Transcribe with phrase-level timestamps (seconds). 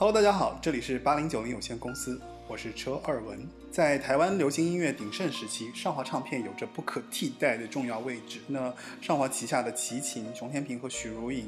[0.00, 2.18] Hello，大家好，这里是八零九零有限公司，
[2.48, 3.46] 我是车二文。
[3.70, 8.40] 在台湾流行音乐鼎盛时期，上华唱片有着不可替代的重要位置。
[8.46, 11.44] 那上华旗下的齐秦、熊天平和许茹芸、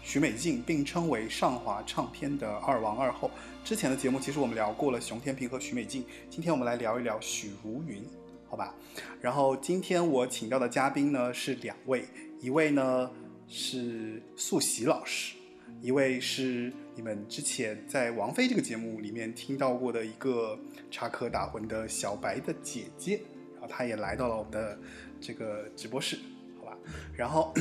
[0.00, 3.32] 许美静并称为上华唱片的二王二后。
[3.64, 8.04] 之前的节目其实我们聊过了熊天平和许美静，今天我们来聊一聊许茹芸，
[8.48, 8.72] 好吧？
[9.20, 12.04] 然后今天我请到的嘉宾呢是两位，
[12.40, 13.10] 一位呢
[13.48, 15.34] 是素喜老师，
[15.80, 20.58] 一位是你们之前在王菲这个节目里面听到过的一个
[20.90, 23.20] 插科打诨的小白的姐姐，
[23.54, 24.76] 然后她也来到了我们的
[25.20, 26.18] 这个直播室，
[26.58, 26.76] 好吧？
[27.14, 27.54] 然后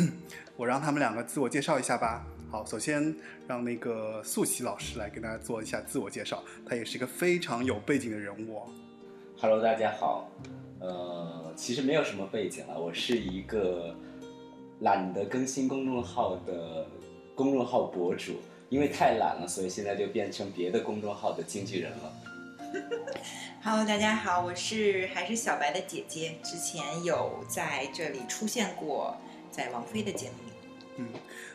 [0.55, 2.25] 我让他们两个自我介绍一下吧。
[2.49, 3.15] 好，首先
[3.47, 8.69] 让那个素汐老师来跟大家做一下自我介绍，他也是一个非常有背景的人物哦。
[9.37, 10.31] Hello，大家好。
[10.79, 13.95] 呃，其实没有什么背景了，我是一个
[14.79, 16.87] 懒得更新公众号的
[17.37, 22.13] 公众号博主，因为太懒了，所以现在就变成别的公众号的经纪人了。
[23.63, 29.15] Hello，大家好，我是还是小白的姐姐，之前有在这里出现过，
[29.51, 30.51] 在王菲的节目里。
[30.95, 31.07] 嗯，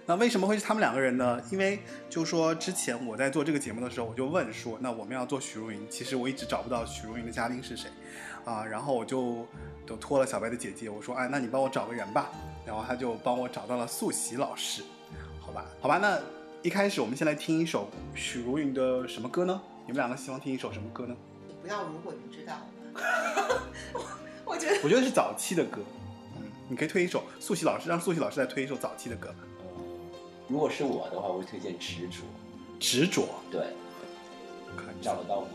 [0.07, 1.43] 那为什么会是他们两个人呢？
[1.51, 7.91] 因为就说之前我在做这个节目的时候，我就问说，那我们要做许茹芸，其实我一直找不到许茹芸的嘉宾是谁，
[8.45, 9.45] 啊，然后我就
[9.85, 12.31] 都托了小白的姐姐，我说，哎，那你帮我找个人吧，
[12.65, 14.85] 然后他就帮我找到了素喜老师，
[15.53, 16.19] 好吧，好吧，那
[16.63, 19.61] 一开始我们先来听一首许茹芸的什么歌呢？
[19.85, 21.15] 你们两个希望听一首什么歌呢？
[21.47, 22.57] 你不要如果你知道，
[23.93, 24.09] 我
[24.53, 25.83] 我觉得我觉得是早期的歌，
[26.37, 29.67] 嗯，你可以推一首素汐老师让素汐老师来推一首早期的歌，呃，
[30.49, 32.23] 如果是我的话，我会推荐《执着》。
[32.81, 33.61] 执着，对，
[34.75, 35.49] 看找得到吗？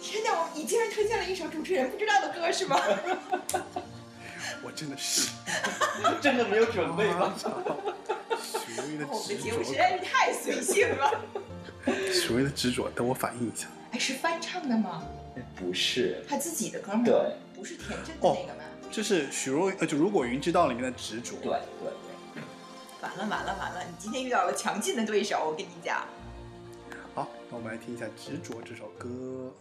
[0.00, 2.78] 天哪，我你竟然推荐了一首主持人不知道的歌是吗？
[4.62, 5.30] 我真的是。
[6.20, 7.34] 真的没有准备吗？
[8.42, 11.20] 许茹芸的我们的节目，实在是太随性了。
[11.86, 13.66] 许茹芸的执着，等我反应一下。
[13.92, 15.02] 哎，是翻唱的吗？
[15.56, 17.02] 不是，他自己的歌吗？
[17.04, 18.64] 对，不是田震的那个吗？
[18.90, 21.36] 就是许茹呃，就《如果云知道》里面的执着。
[21.42, 21.90] 对对
[22.34, 22.42] 对。
[23.00, 23.82] 完了完了完了！
[23.84, 26.06] 你今天遇到了强劲的对手，我跟你讲。
[27.14, 29.54] 好，那我们来听一下《执着》这首歌。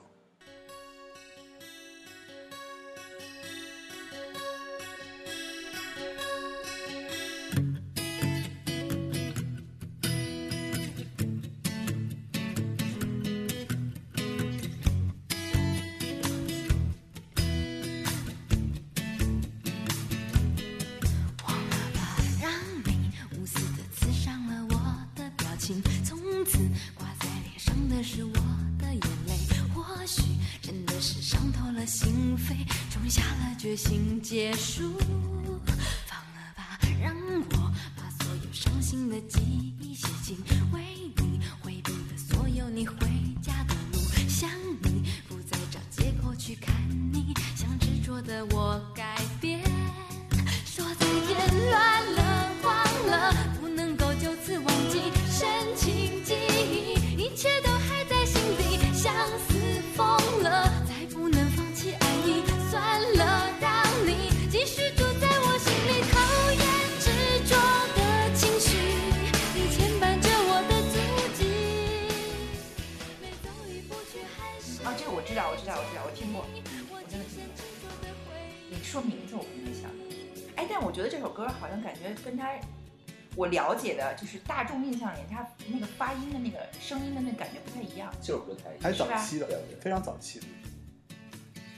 [83.49, 88.13] 了解的，就是大众印象里他那个发音的那个声音的那感觉不太一样。
[88.21, 90.45] 就是不太一还样，是早期的非常早期的。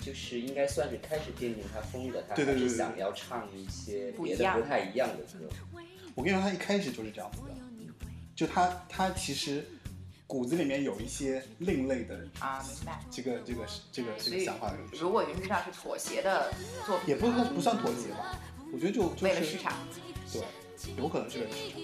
[0.02, 5.48] 就是应该算是开始奠定他风格，他对对对对还是想要唱一些别的不太一样的歌。
[6.16, 7.56] 我跟你说，他一开始就是这样子的，
[8.36, 9.64] 就他他其实
[10.26, 13.00] 骨子里面有一些另类的啊，明白。
[13.12, 16.52] 这个这个这个这个想法，如果云知道是妥协的
[16.84, 18.40] 作品，也不不算妥协吧。
[18.74, 19.74] 我觉得就就是为了市场，
[20.34, 20.42] 对，
[20.97, 21.80] 有可能是市场。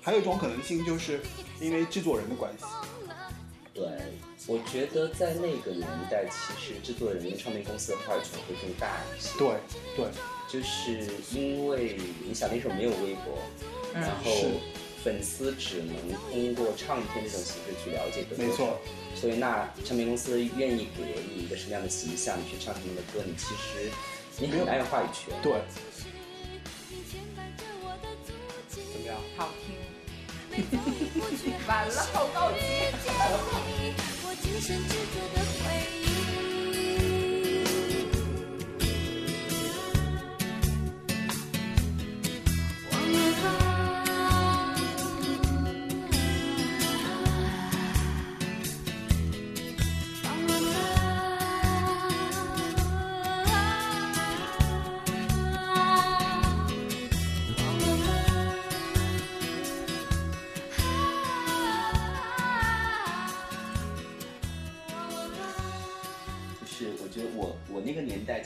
[0.00, 1.20] 还有一种可能性，就是
[1.60, 2.64] 因为制作人的关系。
[3.74, 3.84] 对，
[4.46, 9.38] 我觉得在那个年代，其实制作人跟唱片公司的话语权会更大一些。
[9.38, 9.56] 对
[9.96, 10.06] 对，
[10.48, 13.38] 就是因为你想那时候没有微博，
[13.94, 14.32] 嗯然后
[15.04, 15.94] 粉丝只能
[16.30, 18.78] 通过唱片这种形式去了解歌手没错，
[19.14, 21.04] 所以那唱片公司愿意给
[21.34, 23.90] 你一个什么样的形象，你去唱他们的歌，你其实
[24.38, 25.34] 你很难有话语权。
[25.42, 25.52] 对，
[29.36, 29.74] 好听。
[31.66, 32.58] 完了，好高级。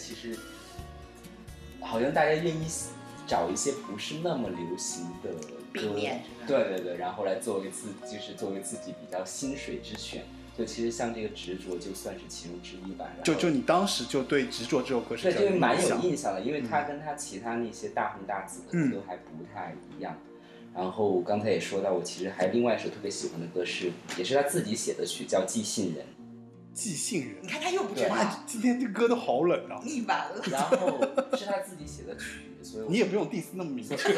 [0.00, 0.38] 其实
[1.80, 2.66] 好像大家愿意
[3.26, 5.30] 找一些不是那么流行的
[5.72, 10.22] 歌，面对对对，然后来作为自就是作为自己比较心水之选。
[10.58, 13.08] 就其实像这个执着就算是其中之一吧。
[13.24, 20.18] 就就你当时就对《执着》这首歌是对，就是蛮有印象的，因为它跟它其他那些大红大紫的嗯歌都还不太一样。
[20.74, 26.04] 然后刚才也说到，我其实还有另外一首特别喜欢的歌是，也是他自己写的曲，叫《寄信人
[26.72, 27.48] 寄信人你。
[27.48, 29.80] 看他又不知道，哇，今天这歌都好冷啊！
[29.84, 30.42] 腻完了》，。
[30.50, 30.76] 然后
[31.36, 34.10] 是他自己写的曲，所以你也不用 diss 那么明确所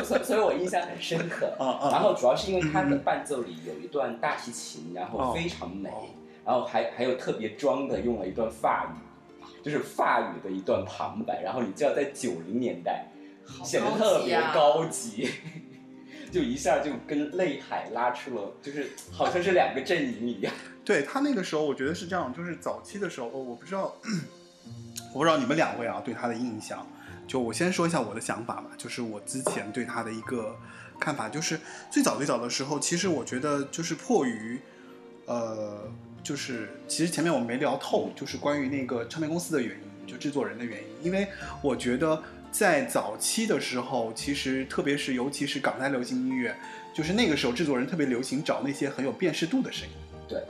[0.00, 1.54] 以所以所以我印象很深刻。
[1.58, 1.90] 啊啊！
[1.92, 6.06] 然后主要是因为他的伴奏里有一段大提琴，然后哦非常美哦，
[6.44, 13.06] 然后还还有特别装的用了一段法语，就是法语的一段旁白，然后你知道在九零年代
[13.62, 15.28] 显得特别高级，
[16.32, 20.52] 就一下就跟泪海拉出了，就是好像是两个阵营一样。
[20.88, 23.94] 对他那个时候，我觉得是这样，就是早期的时候，我不知道，
[25.12, 26.86] 我不知道你们两位啊对他的印象。
[27.26, 30.56] 就我先说一下我的想法吧，就是我之前对他的一个
[30.98, 34.58] 看法，就是最早最早的时候，其实我觉得就是迫于，
[35.26, 35.92] 呃，
[36.22, 41.28] 就是其实前面我没聊透，就是关于那个唱片公司的原因，就制作人的原因，因为
[41.60, 46.56] 我觉得在早期的时候，其实特别是尤其是港台流行音乐，
[46.94, 49.94] 就是那个时候制作人特别流行找那些很有辨识度的声音。
[50.26, 50.42] 对，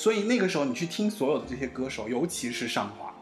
[0.00, 3.12] 所以那个时候你去听所有的这些歌手，尤其是上华，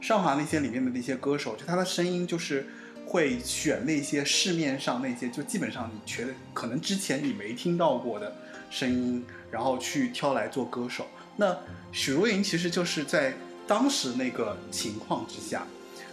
[0.00, 2.66] 上华那些里面的那些歌手，就他的声音就是
[3.04, 8.34] 会选那些市面上那些就基本上你觉得可能之前你没听到过的
[8.70, 11.06] 声音，然后去挑来做歌手。
[11.36, 11.54] 那
[11.92, 13.34] 许茹芸其实就是在
[13.66, 15.66] 当时那个情况之下，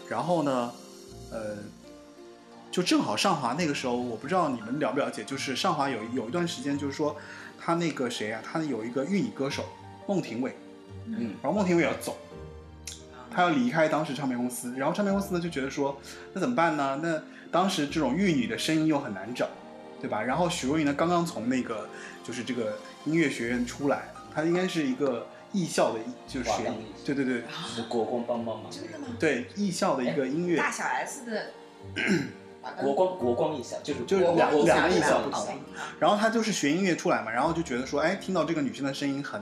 [0.10, 0.74] 然后呢，
[1.32, 1.56] 呃，
[2.70, 7.16] 就正好上华那个时候，我不知道你们了不了解，就是上华有有一段时间，就是说
[7.58, 9.64] 他那个谁啊，他有一个玉女歌手
[10.10, 10.52] 孟庭苇，
[11.06, 12.18] 嗯，然后孟庭苇要走，
[13.30, 15.96] 他要离开当时唱片公司，然后唱片公司呢就觉得说，
[16.34, 17.00] 那怎么办呢？
[17.04, 17.22] 那
[17.52, 19.48] 当时这种玉女的声音又很难找，
[20.02, 20.20] 对吧？
[20.24, 21.88] 然后许茹芸呢刚刚从那个
[22.24, 29.06] 就是这个音乐学院出来，她应该是一个艺校的，就是学华冈艺校对对对是国光帮帮忙，真的吗？
[29.20, 31.52] 对艺校的一个音乐，大小 S 的
[32.82, 35.56] 国光国光艺校就是就是两两个艺艺校不同不同。
[36.00, 39.42] 然后他就是学音乐出来嘛，然后就觉得说，哎，听到这个女生的声音很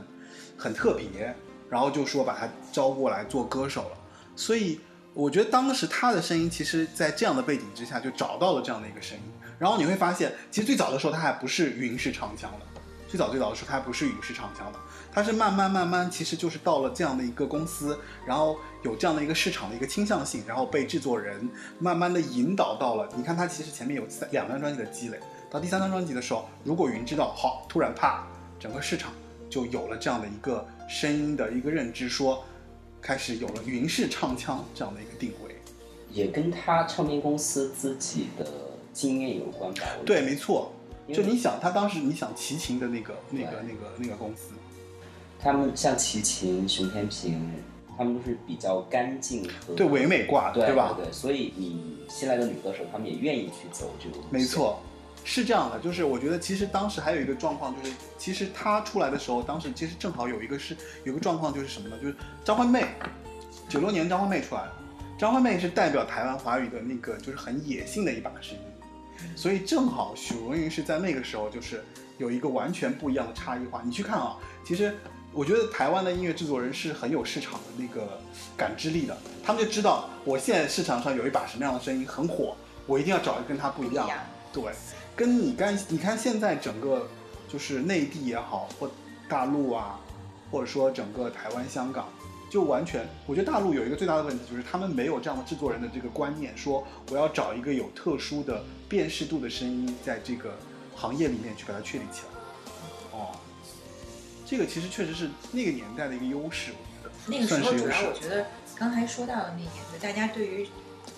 [0.57, 1.33] 很特别，
[1.69, 3.98] 然后就说把他招过来做歌手了。
[4.36, 4.80] 所以
[5.13, 9.24] 我觉得当时他的声音，其实在这样的背景之下，就找到了这样的一个声音。
[9.59, 14.80] 然后你会发现，其实最早的时候他还不是云式唱腔的，最早最早的时候他还不是云式唱腔的，
[15.12, 21.50] 他是慢慢慢慢，其实就是到了这样的一个公司，然后有这样的一个市场的一个倾向性，然后被制作人
[21.80, 23.09] 慢慢的引导到了。
[23.15, 25.19] 你看他其实前面有三两张专辑的积累，
[25.50, 28.27] 到第三张专辑的时候，如果云知道好，突然啪，
[28.59, 29.12] 整个市场
[29.50, 32.44] 就有了这样的一个声音的一个认知，说
[33.02, 35.56] 开始有了云式唱腔这样的一个定位。
[36.10, 38.46] 也跟他唱片公司自己的
[38.94, 39.82] 经验有关吧？
[40.06, 40.72] 对，没错。
[41.14, 44.54] 就你想，他当时你想齐秦的那个、那个、那个、那个公司，
[45.40, 47.50] 他们像齐秦、熊天平，
[47.98, 50.94] 他们都是比较干净和对唯美挂的，对吧？
[50.98, 54.18] 对对，所以你新来的女歌手，他们也愿意去走这个。
[54.30, 54.81] 没错，
[55.30, 61.98] 是这样的，就是我觉得其实当时还有一个状况，就是其实他出来的时候，当时其实正好有一个是有个状况，就是什么呢？
[62.02, 62.16] 就是
[62.46, 62.88] 张惠妹，
[63.68, 64.74] 九六年张惠妹出来了，
[65.19, 71.84] 张惠妹是代表台湾华语的那个就是很野性的一把声音，所以正好许茹芸是在那个时候就是
[72.18, 73.81] 有一个完全不一样的差异化。
[73.84, 74.96] 你去看啊，其实
[75.34, 78.18] 我觉得台湾的音乐制作人是很有市场的那个
[78.56, 82.56] 感知力的，他们就知道我现在市场上有一把什么样的声音很火，
[82.86, 84.02] 我一定要找一个跟他不一样的。
[84.04, 84.19] 不一样
[84.54, 84.64] 对，
[85.18, 87.09] 跟你干你看现在整个
[87.50, 88.90] 就是内地也好，或
[89.28, 90.00] 大陆啊，
[90.52, 92.07] 或者说整个台湾、香港，
[92.52, 100.56] 就完全，我觉得大陆有一个最大的问题，就是他们没有这样的制作人的这个观念，说我要找一个有特殊的辨识度的声音，在这个
[100.95, 103.18] 行业里面去把它确立起来。
[103.18, 103.36] 哦，
[104.45, 107.90] 这个其实确实是那个年代的一个优势，我觉得那个时候主。
[107.90, 108.45] 要我觉得
[108.76, 110.69] 刚才说到的那点，就大家对于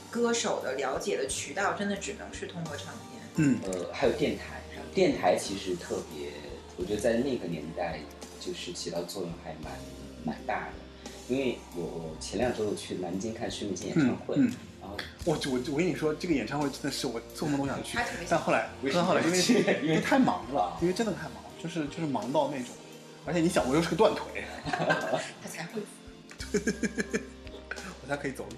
[0.10, 3.09] 歌手的了解的渠道，真的只能是通过唱片。
[3.36, 4.62] 嗯，呃，还有电台，
[4.93, 6.31] 电台其实特别，
[6.77, 8.00] 我觉得在那个年代
[8.39, 9.71] 就是起到作用还蛮
[10.24, 10.74] 蛮大的。
[11.27, 19.38] 因为我我前两周有去南京看薛明谦演唱会，嗯嗯然后我我我跟你说，这个演唱会真的是我做梦都想去但后来但后来因为
[19.83, 22.69] 因为太忙了啊，因为真的太忙，就是就是忙到那种，
[23.25, 25.81] 而且你想，我又是个断腿，他才会
[28.01, 28.55] 我才可以走路。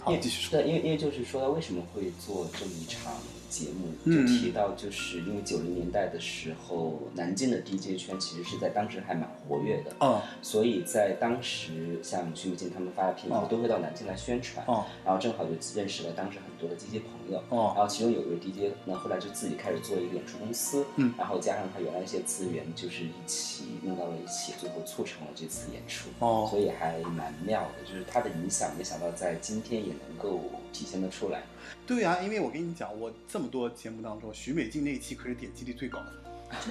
[0.00, 0.60] 好，因为继续说。
[0.60, 3.14] 对，因为因为就是说，为什么会做这么一场
[3.50, 4.26] 节目，嗯。
[4.26, 10.22] 就提到就是因为九零年代的时候，南京的 DJ 圈其实是在当时还蛮活跃的，哦。
[10.40, 13.42] 所以在当时像徐美静他们发的片哦。
[13.42, 14.86] 子都会到南京来宣传，哦。
[15.04, 17.72] 然后正好就认识了当时很多的 DJ 朋友，哦。
[17.76, 21.12] 然后其中有一位 DJ 呢，后来就自己开始做一个演出公司，嗯。
[21.18, 26.46] 然后加上他原来一些资源，就是一起弄到了一起，最后促成了这次演出，哦。
[26.48, 30.40] 所以还蛮妙的，就是他的影响，没想到在今天也能够
[30.72, 31.42] 体现得出来。
[31.90, 36.12] 对啊，因为我跟你讲，我这么多节目当中，徐美静那一期可是点击率最高的。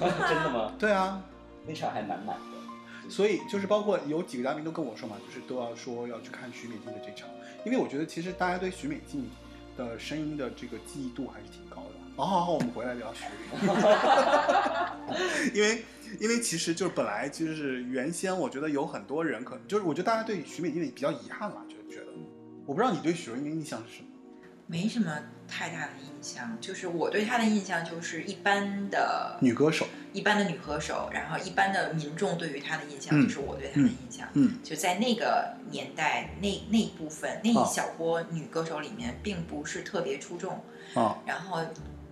[0.00, 0.08] 真
[0.42, 0.72] 的吗？
[0.80, 1.22] 对啊，
[1.66, 3.10] 那场还蛮满的。
[3.10, 7.28] 所以就是包括有几个嘉宾都跟我说嘛，就是都要说要去看徐美静的这场，
[7.66, 9.28] 因为我觉得其实大家对徐美静
[9.76, 11.90] 的声音的这个记忆度还是挺高的。
[12.16, 13.68] 好好好，我们回来聊徐美静，
[15.54, 15.84] 因为
[16.18, 22.06] 因为其实就是本来就是原先我觉得有很多人可能就是我觉得大家对徐美静的比较遗憾了，就觉得
[22.64, 24.06] 我不知道你对许茹芸的印象是什么？
[24.70, 25.10] 没什么
[25.48, 34.28] 太大的印象，就是我对她的印象就是一般的女歌手，一般的女歌手，然后一般的民众对于她的印象嗯就是我对她的印象。
[34.34, 40.62] 嗯就在那个年代，那那一部分那哦一小波女歌手里面，并不是特别出众。
[40.94, 41.60] 啊然后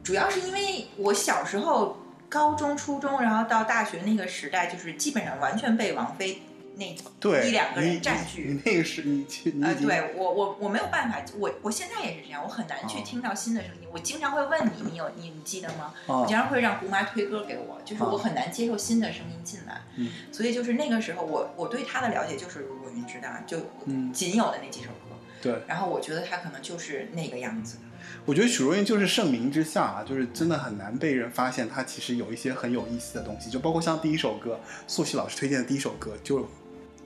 [0.03, 1.97] 主要是因为我小时候
[2.29, 6.43] 高中、初中，然后到大学那个时代，就是基本上完全被王菲
[6.79, 13.89] 那对，一两个人占据那个是你你呃，对我我我没有办法，我我现在也是这样，我很难去哦听到新的声音。
[13.93, 15.93] 我经常会问你，你有你你记得吗？
[16.07, 19.83] 啊我经常会让姑妈推歌给我，就是哦我很难接受新的声音进来。
[19.97, 25.17] 嗯所以就是那个时候我，我对她的了解就是如果云知道，就嗯仅有的那几首歌。
[25.43, 25.63] 对。
[25.67, 27.83] 然后我觉得她可能就是那个样子的。
[28.25, 36.49] 我觉得许茹芸就是盛名之下啊，就是真的很难被人发现她其实有一些很有意思的东西，就包括像第一首歌，素汐老师推荐的第一首歌，就，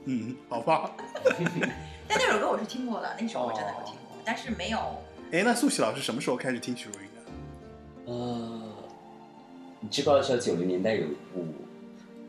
[0.05, 0.91] 嗯，好吧，
[2.07, 4.77] 但那首歌我是听过的，那首我真的有听哦过，但是没有。
[5.31, 8.11] 哎，那素喜老师什么时候开始听许茹芸的？
[8.11, 8.61] 呃，
[9.79, 11.45] 你知不知道九零年代有一部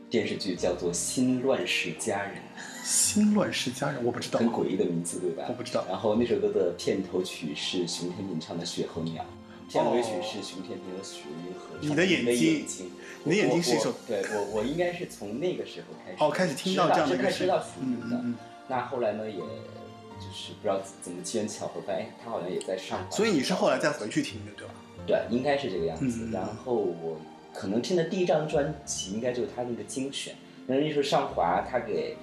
[0.09, 2.35] 电视剧叫做《新乱世佳人
[2.83, 5.43] 新乱世佳人，我不知》，道很，诡异的名字，对吧？
[5.49, 9.23] 我不知道然后那首歌的片头曲是熊天平唱的《雪候鸟》，
[9.71, 12.89] 片尾曲是熊天平和许茹芸合唱你的眼睛，
[13.25, 17.65] 你的眼睛是一首对我我应该是从那个时候开始哦，开始听到这样的一个声音知道的。
[17.81, 18.35] 嗯
[18.67, 24.73] 那后来呢，也就是不知道怎么机缘巧合，发现哎他好像也在上所以你是后来再回去听的，对吧？
[25.05, 26.25] 对，应该是这个样子。
[26.25, 27.17] 嗯然后我
[27.53, 30.35] 可能听的第一张专辑应该就是他那个精选，
[30.67, 32.15] 那那时候上华他给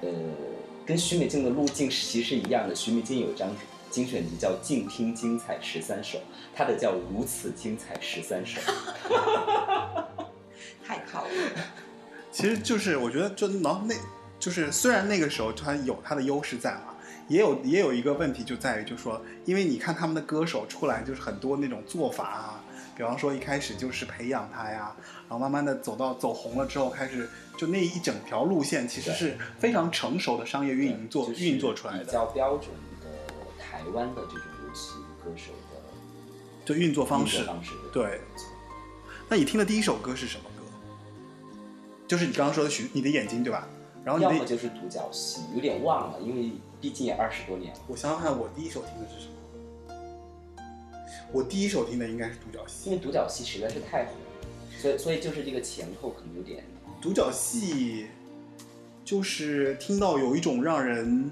[0.00, 0.08] 呃
[0.86, 3.48] 跟徐美静的路径其实是一样的，徐美静有一张
[3.90, 6.18] 精选集叫《静听精彩十三首》，
[6.54, 8.60] 他的叫《如此精彩十三首》。
[10.86, 11.64] 太靠谱了。
[12.30, 13.94] 其实就是我觉得就然后那
[14.38, 16.94] 就是虽然那个时候它有它的优势在嘛，
[17.28, 22.64] 也有也有一个问题就在于就是说，因为你看他们的歌手出来就是很多那种做法啊，
[22.94, 24.94] 比方说一开始就是培养他呀，
[25.28, 27.26] 然后慢慢的走到走红了之后开始
[27.56, 32.68] 就那一整条路线其实是非常成熟的商业运营做就是运作出来的比，较标准
[33.00, 33.08] 的
[33.58, 35.80] 台湾的这种流行歌手的
[36.66, 37.42] 就运作方式。
[37.44, 37.70] 方式。
[37.92, 38.20] 对
[39.28, 40.55] 那你听的第一首歌是什么歌？
[42.06, 43.68] 就是你刚刚说的许你的眼睛对吧？
[44.04, 47.80] 然后你的要么就是独角戏，有点忘了，因为毕竟也二十多年了。
[47.88, 49.32] 我想想看，我第一首听的是什么？
[51.32, 52.88] 我第一首听的应该是独角戏。
[52.88, 56.64] 因为独角戏实在是太火了，所以所以就是这个前后可能有点
[57.02, 58.06] 独角戏
[59.04, 61.28] 就是听到有一种让人，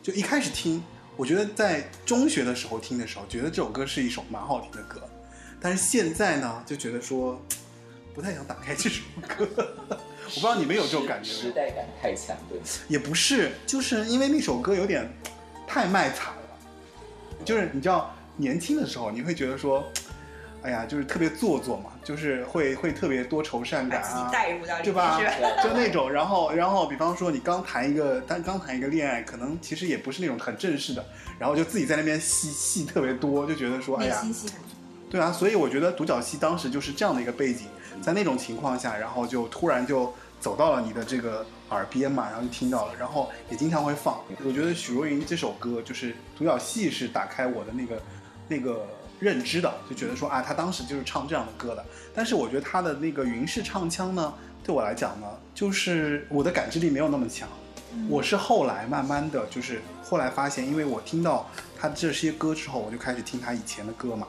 [0.00, 0.80] 就一开始听，
[1.16, 5.02] 我觉得在中学的时候听的时候，觉得这首歌是一首蛮好听的歌，
[5.60, 7.40] 但是现在呢，就觉得说
[8.14, 9.48] 不太想打开这首歌。
[10.34, 11.38] 我不知道你们有这种感觉吗？
[11.40, 12.58] 时代感太强，对？
[12.88, 15.08] 也不是，就是因为那首歌有点
[15.66, 16.42] 太卖惨了。
[17.44, 19.84] 就是你知道，年轻的时候你会觉得说，
[20.62, 25.20] 哎呀，就是特别做作嘛，就是会会特别多愁善感啊，带入到里面对吧
[25.62, 31.04] 就那种，然后然后比方说你刚谈一个，但刚谈一个恋爱，可能其实也不是那种很正式的，
[31.38, 34.76] 然后就自己在那边戏戏特别多，就觉得说，哎内呀，心戏很足。
[35.10, 37.66] 对啊，所以我觉得独角戏当时就是这样的一个背景，
[38.00, 44.20] 在那种情况下，然后就突然就走到了你的这个耳边嘛，然后就听到了，然后也经常会放。
[44.44, 48.02] 我觉得许茹芸这首歌就是独角戏是打开我的那个
[48.48, 48.86] 那个
[49.20, 51.84] 认知的，就觉得说啊，她当时就是唱这样的歌的。
[52.14, 54.34] 但是我觉得她的那个云式唱腔呢，
[54.64, 57.48] 对我来讲呢，就是我的感知力没有那么强。
[58.08, 61.46] 我是后来慢慢的就是后来发现，因为我听到
[61.78, 64.26] 他这些歌之后，我就开始听他以前的歌嘛，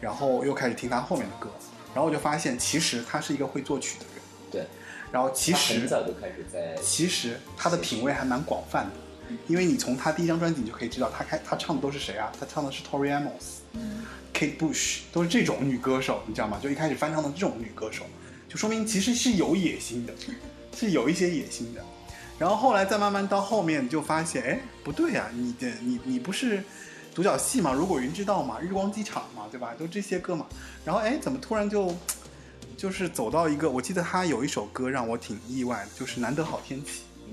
[0.00, 1.48] 然后又开始听他后面的歌，
[1.94, 4.66] 然后我就发现其实他是一个会作曲的人，对，
[5.10, 12.30] 然后其实很实早就开始在其实他的品味还蛮广泛的，因为你从他第一张专辑你就可以知道他开他唱的都是谁啊？
[12.38, 13.60] 他唱的是 Tori Amos、
[14.34, 16.58] Kate Bush，都是这种女歌手，你知道吗？
[16.62, 18.04] 就一开始翻唱的这种女歌手，
[18.48, 20.12] 就说明其实是有野心的，
[20.76, 21.82] 是有一些野心的。
[22.38, 26.62] 然后后来再慢慢到后面，你就发现，哎，不对呀、你的你你不是
[27.16, 27.72] 独角戏嘛？
[27.72, 29.74] 如果云知道嘛，日光机场嘛，对吧？
[29.78, 30.44] 都这些歌嘛。
[30.84, 31.94] 然后哎，怎么突然就
[32.76, 33.70] 就是走到一个？
[33.70, 36.90] 我记得他有一首歌让我挺意外的，就是《难得好天气》。
[37.26, 37.32] 嗯，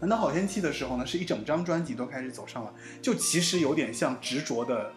[0.00, 4.90] 难得好天气的时候呢，是一整张专辑都开始走上了，就其实有点像执着的，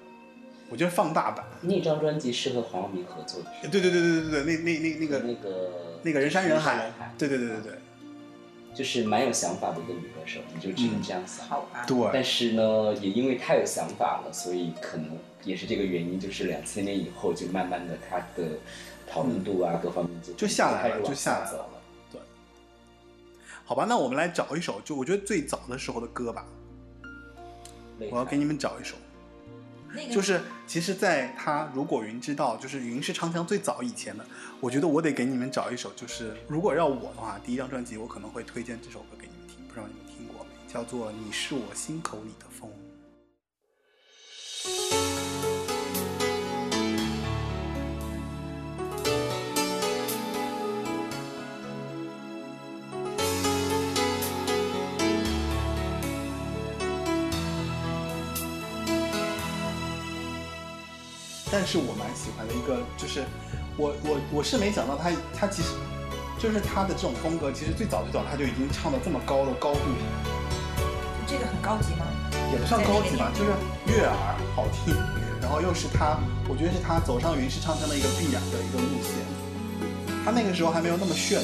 [0.70, 1.46] 我觉得放大版。
[1.60, 5.72] 那张专辑是和黄晓明合作的，对对对对对对对，那那那那个那个
[6.04, 7.74] 那个人山人海，对对对对对
[8.78, 11.48] 就是蛮有想法的一个女歌手，你就只能这样想。
[11.48, 18.52] 好吧，对但是呢，也因为太有想法了，所以可能也是这个原因，就是两千年以后，就慢慢的她的
[19.10, 21.68] 讨论度啊，各方面就就下来了就下来了
[22.12, 22.22] 对。
[23.66, 26.46] 好吧，那我们来找一首，就我觉得最早的时候的歌吧，
[28.12, 28.96] 我要给你们找一首。
[29.98, 34.24] 那个就是其实，在他如果云知道，就是云是唱腔最早以前的，
[34.60, 40.72] 我觉得我得给你们找一首，就是如果要我的话，第一张专辑我可能会推荐这首歌给你们听，不知道你们听过没？
[40.72, 42.46] 叫做《你是我心口里的
[61.52, 63.24] 但是我蛮喜欢的一个，就是
[63.78, 65.70] 我我我是没想到他他其实
[66.38, 69.82] 就是他的这种风格，其实最早最早他就已经唱到这么高的高度，
[71.26, 72.06] 这个很高级吗？
[72.52, 73.52] 也不算高级吧，就是
[73.88, 74.16] 悦耳
[74.56, 74.96] 好听，
[75.42, 79.16] 然后又是他，我觉得是他走上云式唱腔的一个必然的一个路线。
[80.24, 81.42] 他那个时候还没有那么炫，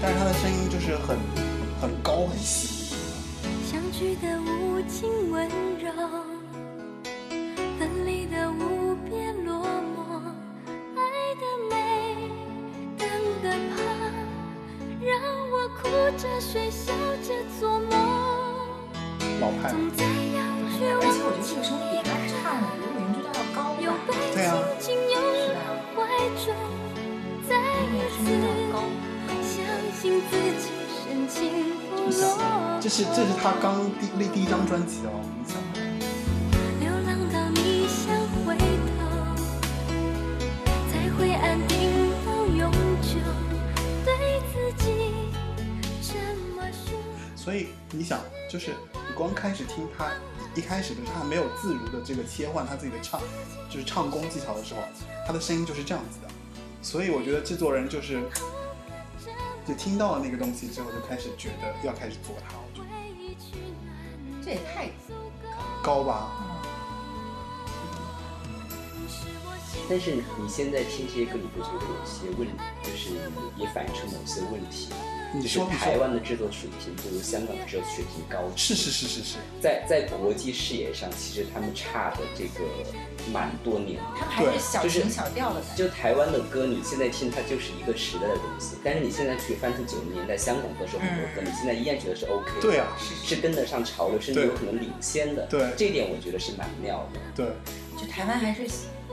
[0.00, 1.18] 但是他的声音就是很
[1.80, 2.94] 很高很细。
[3.70, 5.48] 相聚的无尽温
[5.78, 5.92] 柔，
[8.30, 9.98] 的无边落寞，
[10.96, 11.00] 爱
[11.34, 11.74] 的美，
[12.96, 13.06] 等
[13.42, 13.76] 的怕，
[15.04, 15.10] 让
[15.50, 15.80] 我哭
[16.16, 17.28] 着睡，笑着
[17.60, 17.90] 做梦。
[19.40, 20.40] 老派，总在要
[20.72, 22.32] 绝而且我望觉得这个声音比他唱
[22.78, 24.08] 《如果云知道》要高又吧？
[24.08, 25.36] 被对啊紧紧拥入
[25.94, 26.00] 怀
[26.40, 26.44] 中，
[27.48, 27.50] 再
[27.92, 28.24] 一次
[29.42, 29.54] 相
[29.92, 30.00] 信
[30.30, 30.64] 自己
[31.04, 31.36] 深情
[31.94, 32.22] 不落。
[32.80, 35.81] 这是这是他刚第那第一张专辑哦，你想。
[47.42, 50.12] 所以你想，就是你光开始听他
[50.54, 53.20] 一开始的时候，他没有自如的这个切换他自己的唱，
[53.68, 54.80] 就是唱功技巧的时候，
[55.26, 56.28] 他的声音就是这样子的。
[56.82, 58.22] 所以我觉得制作人就是
[59.66, 62.88] 就听到了那个东西之后，就开始觉得要开始做它，我觉得
[64.40, 64.88] 这也太
[65.82, 66.30] 高吧。
[69.88, 72.46] 但是你现在听这些歌，你不觉得有些问，
[72.84, 73.10] 就是
[73.56, 74.90] 也反映出某些问题？
[75.40, 82.64] 就是你说，台湾的制作水平不如香港的制作水平高，是是是是是，在在国际视野上，其实他们差的这个
[83.32, 84.00] 蛮多年。
[84.18, 85.84] 他们还是小就是情小调的感觉。
[85.84, 95.46] 就台湾的歌，你现在听它就是一个时代的东西，但是你现在去翻出九零年代香港歌手很多歌，你现在依然觉得是 OK 的，对啊是跟得上潮流，甚至有可能领先的。
[95.46, 97.20] 对这一点我觉得是蛮妙的。
[97.34, 97.46] 对，
[97.96, 98.66] 就台湾还是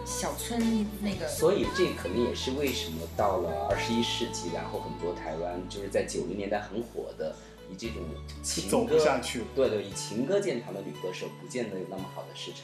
[0.10, 0.60] 小村
[1.02, 7.36] 那个，所以这可能也是为什么到了二十一世纪，然后很多台湾就是在九零年代很火的，
[7.72, 7.98] 以这种
[8.42, 9.44] 情歌走不下去。
[9.56, 12.62] 对对，以情歌见长的女歌手，不见得有那么好的市场。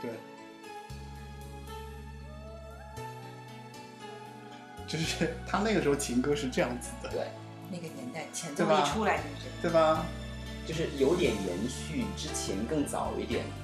[0.00, 0.10] 对，
[4.86, 7.26] 就是他那个时候情歌是这样子的，对，
[7.70, 10.06] 那个年代前奏一出来就是对吧？
[10.66, 13.44] 就是有点延续之前更早一点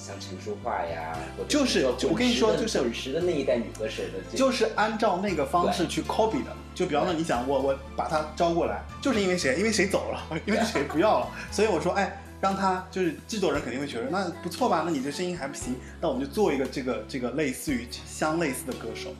[0.00, 6.50] 像陈淑桦呀，或者就是我跟你说就是滚石的那一代女歌手的这，就是按照那个方式去 copy 的。
[6.74, 9.56] 就比方说，你想我我把她招过来，就是因为谁？
[9.58, 14.82] 因为谁走了， 因为谁不要了，所以我说，哎，让他就是制作人肯定会觉得那不错吧？
[14.86, 19.14] 那你这声音还不行，那我们就做一个这个这个类似于相类似的歌手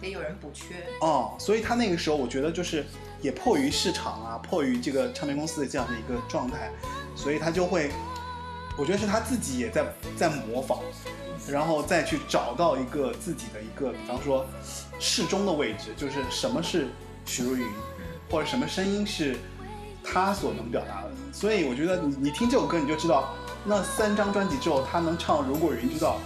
[0.00, 0.74] 得有人补缺。
[1.00, 1.34] 哦。
[1.38, 2.84] 所以他那个时候，我觉得就是
[3.20, 6.70] 也迫于市场啊，迫于这个唱片公司的这样的一个状态，
[7.16, 7.90] 所以他就会，
[8.78, 9.84] 我觉得是他自己也在
[10.16, 10.78] 在模仿，
[11.46, 14.46] 然后再去找到一个自己的一个，比方说
[14.98, 16.88] 适中的位置，就是什么是
[17.26, 17.66] 许茹芸，
[18.30, 19.36] 或者什么声音是
[20.02, 21.10] 他所能表达的。
[21.32, 26.18] 所以我觉得你你听这首歌你就知道，那三张专辑之后他能唱《如果云知道》，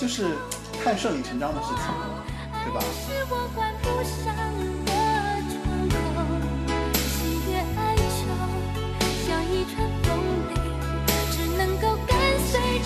[0.00, 0.36] 就是
[0.82, 1.84] 太顺理成章的事情，
[2.64, 2.80] 对吧？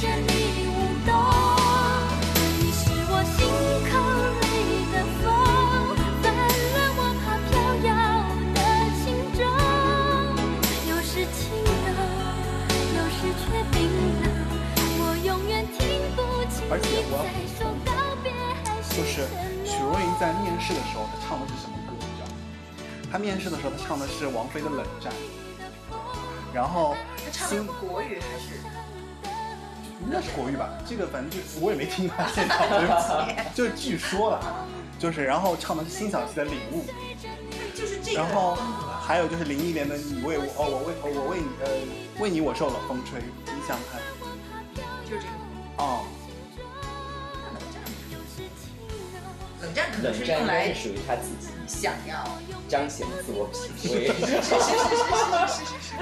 [0.01, 0.07] 你
[2.71, 3.39] 是我心
[3.91, 3.91] 口
[4.39, 4.47] 里
[4.95, 5.27] 的风，
[6.95, 7.51] 我怕飘
[7.83, 7.91] 摇
[8.55, 8.57] 的。
[10.87, 11.43] 有时轻
[11.83, 11.91] 柔，
[12.95, 13.77] 有时却冰
[14.23, 14.25] 冷。
[15.01, 15.77] 我永远听
[16.15, 16.55] 不清，
[18.97, 19.27] 就是
[19.65, 19.83] 许
[20.21, 21.91] 在面试的时候，她唱的是什么歌？
[21.99, 22.33] 你知道吗？
[23.11, 25.13] 她面试的时候，她唱的是王菲的《冷战》，
[26.55, 28.61] 然后他唱的国语还是。
[30.05, 30.71] 应该是国语吧？
[30.87, 34.67] 这个反正就我也没听他现场，对不起，就是据说了，
[34.99, 36.85] 就是然后唱的是辛晓琪的《领悟》，
[37.77, 38.57] 就是这个然后
[39.01, 41.69] 还有就是林忆莲的《你为我哦我为哦我为你呃
[42.21, 44.01] 为你我受冷风吹》，你想想看
[45.05, 45.33] 就是这个。
[45.79, 46.05] 哦，
[49.63, 52.25] 冷战可能冷战应是用来该是属于他自己想要，
[52.69, 54.09] 彰显自我品味，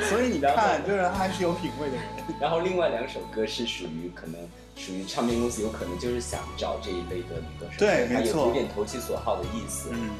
[0.09, 2.05] 所以你看，就是他还是有品味的人。
[2.40, 4.40] 然后另外两首歌是属于可能
[4.76, 9.90] 属于唱片公司有可能就是想找这一类的女歌手，对没错有点投其所好的意思。
[9.92, 10.11] 嗯。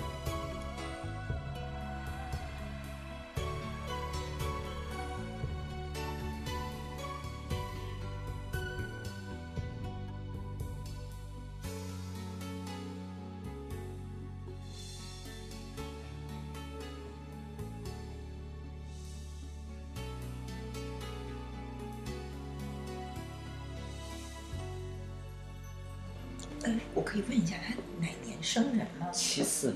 [27.17, 29.09] 可以问一下他哪年生人吗？
[29.11, 29.75] 七四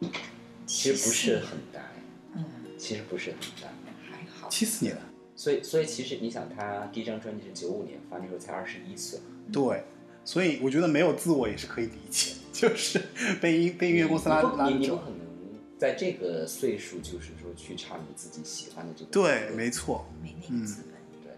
[0.00, 0.12] 年，
[0.66, 1.80] 其实不是很大，
[2.34, 2.44] 嗯，
[2.76, 3.68] 其实不是很大。
[4.10, 4.48] 还好。
[4.48, 4.96] 七四年，
[5.36, 9.20] 所以，所以其实你想，他第一张专辑是九五年发，那时候才二十一岁。
[9.52, 9.84] 对，
[10.24, 13.00] 所以我觉得没有自我也是可以理解， 就是
[13.40, 14.96] 被音被音乐公司拉拉走你你不。
[14.96, 15.18] 可能
[15.78, 19.10] 在这个岁数，就是说去唱你自己喜欢的这个。
[19.12, 20.94] 对，没错，没那个资本。
[21.22, 21.32] 对，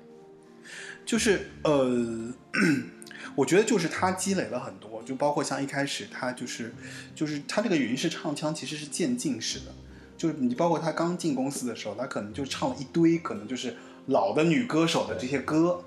[1.04, 2.32] 就是呃，
[3.34, 6.74] 我觉得就是他积累了很多，就包括像一开始他就是
[7.14, 9.74] 就是他这个云式唱腔其实是渐进式的，
[10.16, 15.82] 就是你包括他刚进公司的时候，他可能就唱了一堆可能就是老的女歌手的这些歌，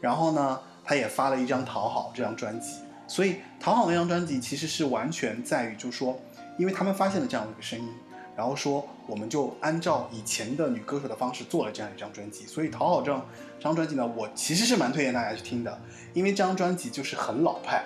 [0.00, 6.20] 然后呢，他也发了一张《讨好》这张专辑，所以《讨好》那张专辑其实是完全在于就是说，
[6.58, 7.88] 因为他们发现了这样的一个声音。
[8.36, 13.26] 然后说，我们就按照以前的女歌手的方式做了这样一张专辑，所以《讨好》这张
[13.58, 15.80] 这张专辑呢，我其实是蛮推荐大家去听的，
[16.12, 17.82] 因为这张专辑就是很老派，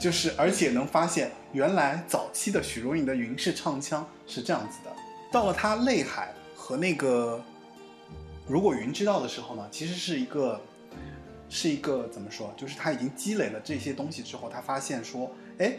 [0.00, 4.90] 就是而且能发现原来早期的许茹芸的云式唱腔是这样子的。
[5.30, 7.40] 到了她《泪海》和那个
[8.48, 10.60] 《如果云知道》的时候呢，其实是一个
[11.48, 15.74] 是一个怎么说，就是他已经积累了这些东西之后，他发现说，哎，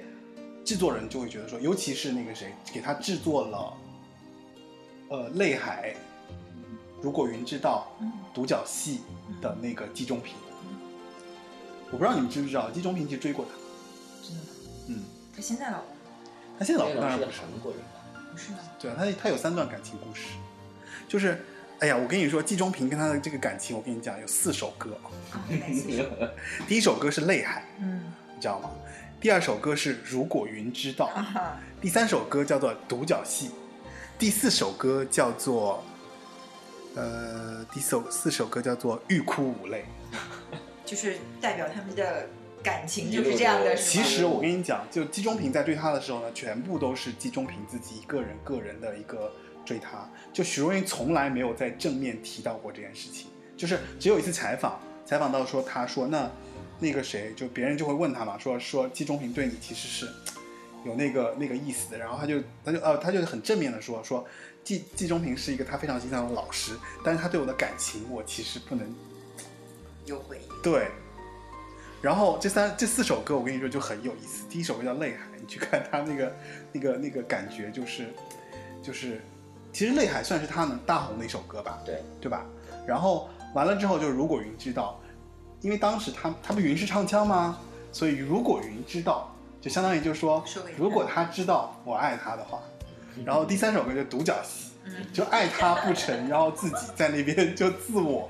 [0.63, 3.73] 制作人就会觉得说，尤其是那个谁给他制作了。
[5.09, 5.95] 呃，泪海，
[7.01, 7.87] 如果云知道，
[8.33, 9.01] 独角戏
[9.41, 10.35] 的那个季中平，
[11.91, 13.51] 我不知道你们知不知道，季中平其实追过他，
[14.27, 14.49] 真的吗？
[14.89, 15.03] 嗯，
[15.35, 15.87] 他现在老公
[16.59, 18.23] 他现在老公当然不是，韩国人吧？
[18.31, 18.57] 不是吗？
[18.79, 20.23] 对啊，他他有三段感情故事，
[21.07, 21.41] 就是，
[21.79, 24.97] 哎呀，我跟你说，季中平跟他的这个感情，我跟你讲，有四首歌？
[26.67, 28.03] 第一首歌是泪海，嗯，
[28.35, 28.69] 你知道吗？
[29.21, 33.51] 第二首歌是如果云知道，啊，第三首歌叫做独角戏，
[34.19, 35.83] 第四首歌叫做，
[36.95, 39.85] 呃，第首四首歌叫做欲哭无泪。
[40.83, 42.27] 就是代表他们的
[42.63, 49.31] 感情就是这样的，其实我跟你讲，就季中平在追他的时候呢，全部都是季中平自己一个人个人的一个
[49.63, 50.09] 追他。
[50.33, 56.27] 就许茹芸从来没有在正面提到过这件事情，就是只有一次采访，采访到说他说那
[56.79, 60.11] 那个谁，就别人就会问他嘛，说说季中平对你其实是
[60.85, 64.25] 有那个那个意思的，然后他就他就呃他就很正面的说说
[64.63, 68.87] 季季中平是一个他非常欣赏的老师，但是他对我的感情我其实不能
[70.05, 70.61] 有回应。
[70.61, 70.87] 对，
[72.01, 74.45] 然后这三这四首歌，我跟你说就很有意思。
[74.49, 76.35] 第一首歌叫《泪海》，你去看他那个
[76.71, 78.13] 那个那个感觉，就是
[78.81, 79.21] 就是，
[79.73, 82.45] 其实《泪海》算是他能大红的一首歌吧，对，对吧？
[82.85, 84.99] 然后完了之后，就是如果云知道，
[85.61, 87.59] 因为当时他他不云是唱腔吗？
[87.91, 90.43] 所以如果云知道，就相当于就是说
[90.77, 92.61] 如果他知道我爱他的话，
[93.25, 98.29] 然后第三首歌就独角戏，嗯，就爱他不成，然后自己在那边就自我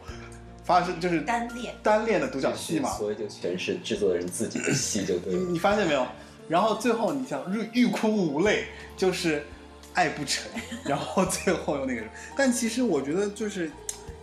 [0.64, 2.90] 发生就是单恋，单恋的独角戏嘛。
[2.92, 5.40] 所以就全是制作人自己的戏，就对了。
[5.40, 6.08] 你你发现没有？
[6.48, 9.46] 然后最后你想欲欲哭无泪，就是
[9.94, 10.50] 爱不成，
[10.86, 12.02] 然后最后又那个，
[12.38, 13.70] 但其实我觉得就是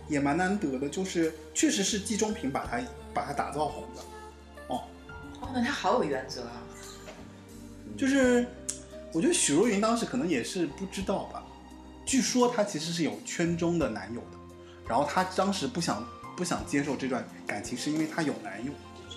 [0.07, 2.81] 也蛮难得的，就是确实是季中平把他
[3.13, 4.01] 把他打造红的，
[4.67, 4.81] 哦
[5.39, 6.63] 哦，那他好有原则啊。
[7.97, 8.45] 就是
[9.13, 11.43] 我觉得许茹芸当时可能也是不知道吧，
[12.05, 14.37] 据说她其实是有圈中的男友的，
[14.87, 16.05] 然后她当时不想
[16.35, 18.71] 不想接受这段感情，是因为她有男友，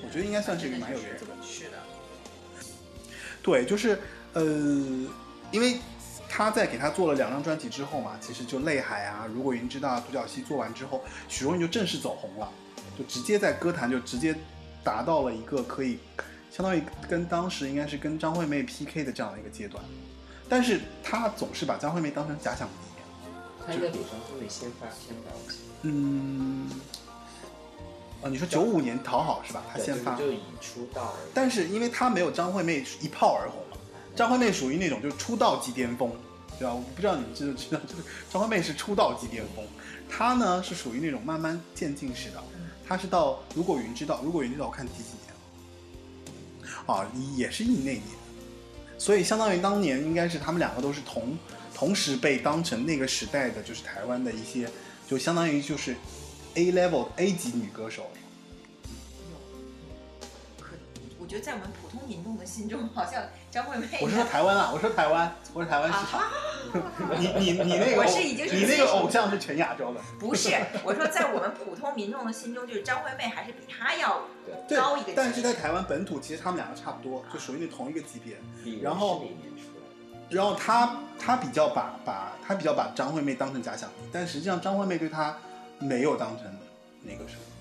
[0.04, 1.32] 我觉得应该算是一个蛮有原则的。
[1.42, 1.76] 是的，
[3.42, 3.98] 对，就是
[4.34, 4.42] 呃，
[5.50, 5.78] 因为
[6.28, 12.48] 他在给他做了两张专辑之后嘛，其实就《泪海》啊，《如果云知道》啊，《独角戏》做完之后，许茹芸就正式走红了，
[12.96, 14.34] 就直接在歌坛就直接
[14.84, 15.98] 达到了一个可以
[16.58, 19.82] 相当于跟当时应该是跟张惠妹 PK 的这样的一个阶段。
[20.48, 22.74] 但是他总是把张惠妹当成假想敌。
[23.64, 26.68] 他应该比张惠妹先发先发，我记得嗯，
[28.22, 29.62] 啊，你说九五年讨好是吧？
[29.72, 33.76] 他先发，就是就以出道了但是因为他没有张惠妹一炮而红嘛，
[34.16, 36.10] 张惠妹属于那种就是出道即巅峰，
[36.58, 36.74] 对吧？
[36.74, 39.64] 我不知道你们知不知道，就是张惠妹是出道即巅峰，
[40.10, 42.42] 她呢是属于那种慢慢渐进式的，
[42.84, 45.17] 她是到如果云知道，如果云知道我看第几年了，
[46.88, 48.02] 啊，也是一那年，
[48.96, 51.36] 所以相当于当年应该是他们两个都是同
[51.74, 54.68] 同时被当成那个时代的就是台湾的一些，
[55.06, 55.94] 就相当于就是
[56.54, 58.10] A level A 级女歌手。
[61.28, 66.22] 觉得在我们普通民众的心中，好像张惠妹我是说台湾啊，我说台湾，我说台湾市场。
[67.18, 70.50] 你你你那个，我是已经是你那个偶像是全亚洲的，不是，
[70.84, 74.22] 我说在我们普通民众的心中，就是张惠妹还是比她要
[74.76, 75.14] 高一个级别。
[75.14, 78.36] 但是在台湾本土，其实他们两个差不多，就属于那同一个级别。
[78.82, 79.24] 然后？
[80.30, 85.34] 然后他他比较把把他比较把张惠妹当成假想敌，但实际上张惠妹对他
[85.78, 86.44] 没有当成
[87.02, 87.57] 那个什么，哦，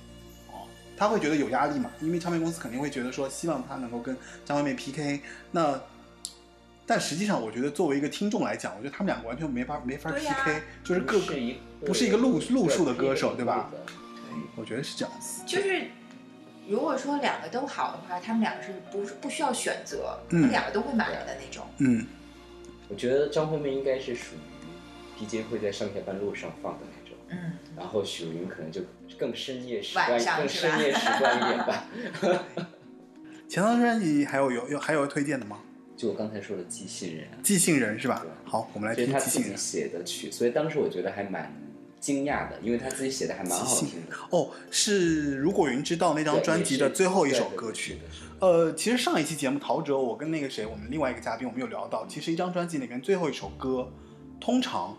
[0.97, 5.79] 他会觉得有压力嘛，因为唱片公司肯定会觉得说希望他能够跟张惠妹 PK，那。
[6.89, 13.69] 但实际上，我觉得作为一个听众来讲，我觉得他们两个完全没法没法 PK，、就是各个不是一不是一个路路数的歌手对吧？
[13.69, 13.77] 对
[14.55, 15.43] 我觉得是这样子。
[15.45, 15.85] 就是
[16.65, 21.67] 如果说两个都好的话，他们两个是不是不需要选择，嗯两个都会买的那种。
[21.79, 22.07] 嗯，
[22.87, 26.96] 我觉得张惠妹应该是属于 DJ 会在上下班路上放的那种，
[27.29, 28.81] 嗯，然后许茹芸可能就
[29.17, 31.85] 更深夜时晚光，更深夜时段一点吧。
[33.47, 35.59] 前张专辑还有有有还有推荐的吗？
[35.95, 38.23] 就我刚才说的《寄信人》，寄信人是吧？
[38.43, 39.57] 好，我们来听寄信人。
[39.57, 41.51] 写的曲，所以当时我觉得还蛮
[41.99, 44.15] 惊讶的，因为他自己写的还蛮好听的。
[44.29, 47.97] 哦，是如果云知道那张专辑的最后一首歌曲。
[48.39, 53.91] 呃，其实上一期节目陶喆，我跟那个谁，我们另外一个嘉宾，我们有聊到，其实一张专辑里面最后一首歌，
[54.39, 54.95] 通常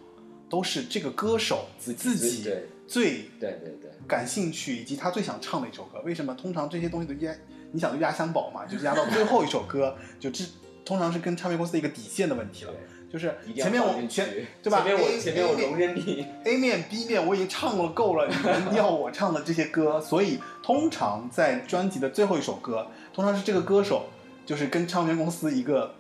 [0.49, 2.43] 都是这个歌手自自己
[2.87, 6.01] 最对对对，感兴趣以及他最想唱的一首歌。
[6.05, 6.35] 为什么？
[6.35, 7.35] 通常这些东西都压，
[7.73, 10.45] 你想就压箱宝嘛，就是压到最后一首歌， 就这
[10.85, 12.73] 通常是跟唱片公司的一个底线的问题了。
[13.11, 14.29] 就是前面我前
[14.63, 18.35] 对吧前面我前面我容忍你，A 面 B 面我已经唱了够了，你
[18.65, 24.11] 们要我唱的这些歌，所以通常在专辑的最后一首歌，通常是这个歌手
[24.45, 25.95] 就是跟唱片公司一个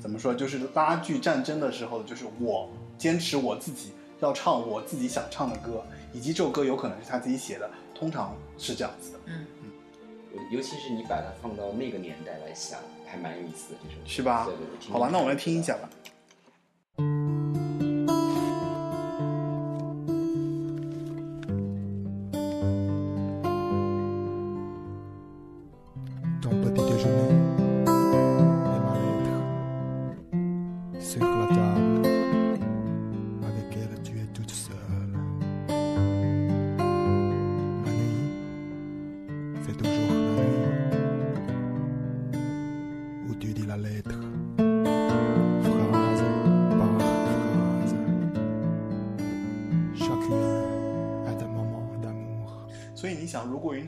[0.00, 9.46] 怎么说，就是拉锯战争的时候，就是我坚持我自己要唱我自己想唱的歌，以及这首歌有可能是他自己写的，通常是这样子的，嗯。
[10.50, 14.44] 尤其是你把它放到那个年代来想，还蛮有意思的这首歌，是吧。
[14.44, 15.88] 对对对，好吧，那我们来听一下吧。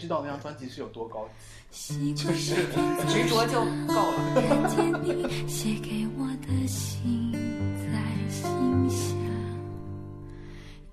[0.07, 1.29] 知道那张专辑是有多高
[1.73, 2.15] 级？
[2.15, 2.55] 是
[3.09, 4.41] 执着就够了。
[4.41, 7.89] 看见 你写给我的信，在
[8.31, 9.05] 心下，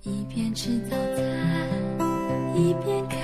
[0.02, 3.20] 一边吃早餐，一边看，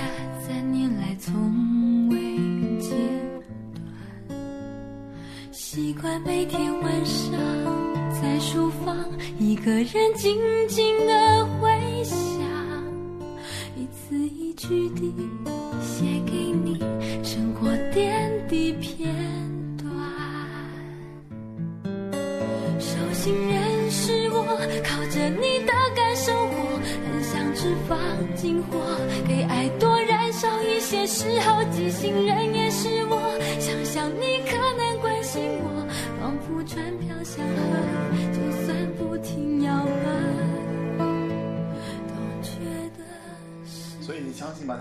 [0.46, 2.36] 三年来从未
[2.78, 2.96] 间
[3.74, 4.38] 断。
[5.50, 7.32] 习惯每天晚上
[8.12, 8.96] 在书房，
[9.40, 10.40] 一个人静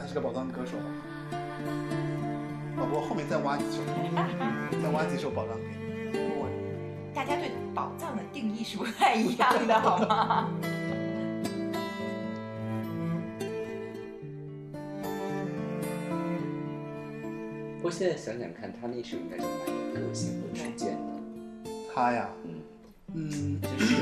[0.10, 0.76] 是个宝藏歌手。
[0.76, 0.90] 啊，
[2.80, 3.84] 不过后面再挖几首，
[4.82, 6.18] 再挖几首宝藏给你。
[6.36, 6.50] 我
[7.14, 10.50] 大家对宝藏的定义是不太一样的，好吗？
[17.78, 21.00] 不过现在想想看，他那首应该是蛮有个性和主见的，
[21.94, 22.60] 他呀，嗯，
[23.14, 23.96] 嗯，就是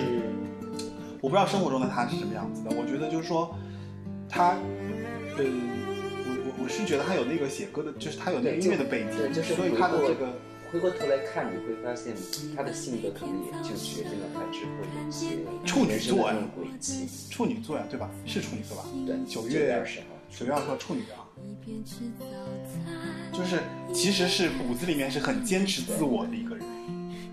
[1.20, 2.72] 我不知道生活中的他是什么样子的。
[2.72, 3.54] 我觉得就是说，
[4.30, 4.56] 他，
[5.38, 5.44] 呃，
[6.68, 10.34] 是觉得他有那个写歌的，就是他有那个音乐的背景，对，就是所以他的这个
[10.72, 12.14] 回过头来看，你会发现
[12.56, 17.08] 他的性格可能也就决定了他之后的一些处女座呀这种轨迹。
[17.30, 18.10] 处女座呀，对吧？
[18.26, 18.84] 是处女座吧？
[19.06, 21.24] 对，九月二十号，九月二十号处女啊，
[23.32, 23.60] 就是
[23.94, 26.66] 其实是骨子里面是很坚持自我的一个人，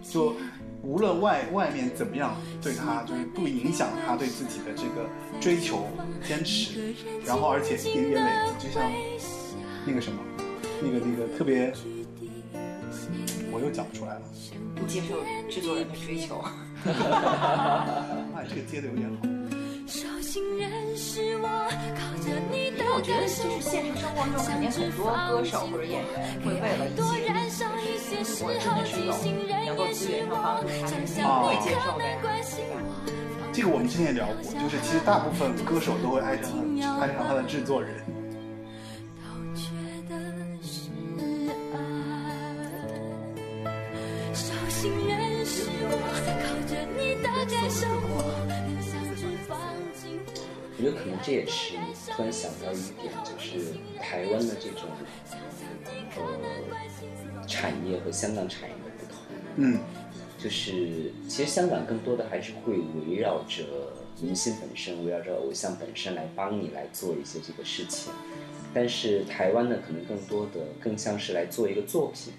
[0.03, 0.37] 就
[0.85, 5.09] 无论外外面怎么样对他，就是不影响他对自己的这个
[5.41, 5.89] 追求
[6.27, 6.95] 坚持，
[7.25, 8.83] 然后而且一点点累积，就像
[9.87, 10.19] 那个什么，
[10.83, 11.73] 那个那个特别，
[13.51, 14.23] 我又讲不出来了，
[14.77, 16.45] 不接受制作人的追求。
[18.37, 19.27] 哎，这个接的有点好。
[19.87, 21.49] 手心人是我，
[21.95, 32.63] 靠着你的因为我觉得就是现实生活中肯定很多歌手或者演员会为了一多些燃烧一些时如果真，的是有提醒人能够资源上帮助他的人，哦会接受的呀，关系
[33.07, 33.53] 对吧？
[33.53, 36.51] 这个我们之前也聊过，就是其实大部分歌手都会爱上
[36.99, 38.03] 爱上他的制作人。
[50.77, 51.77] 我觉得可能这也是
[52.11, 54.89] 突然想到一点，就是台湾的这种
[56.17, 59.23] 呃产业和香港产业的不同。
[59.57, 59.79] 嗯，
[60.37, 68.13] 就是其实香港更多的还是会围绕着明星本身，围绕着偶像本身来帮你来做一些这个事情。
[68.75, 72.33] 但是台湾呢，可能更多的更像是来做一个作品，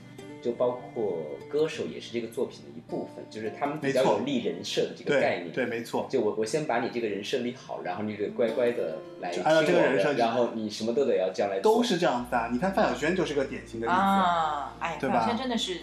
[0.45, 5.51] 就包括歌手也是这个作品的一部分，就是他们比较有立人设的这个概念。
[5.51, 6.05] 对对，没错。
[6.07, 11.73] 就我我先把你这个人设立好，然后你得乖乖的来按照这个我的人设然后你什么都得要这样来做。
[11.73, 12.47] 都是这样子啊。
[12.51, 15.79] 你看范晓萱就是个典型的例子啊，哎，范晓萱真的是，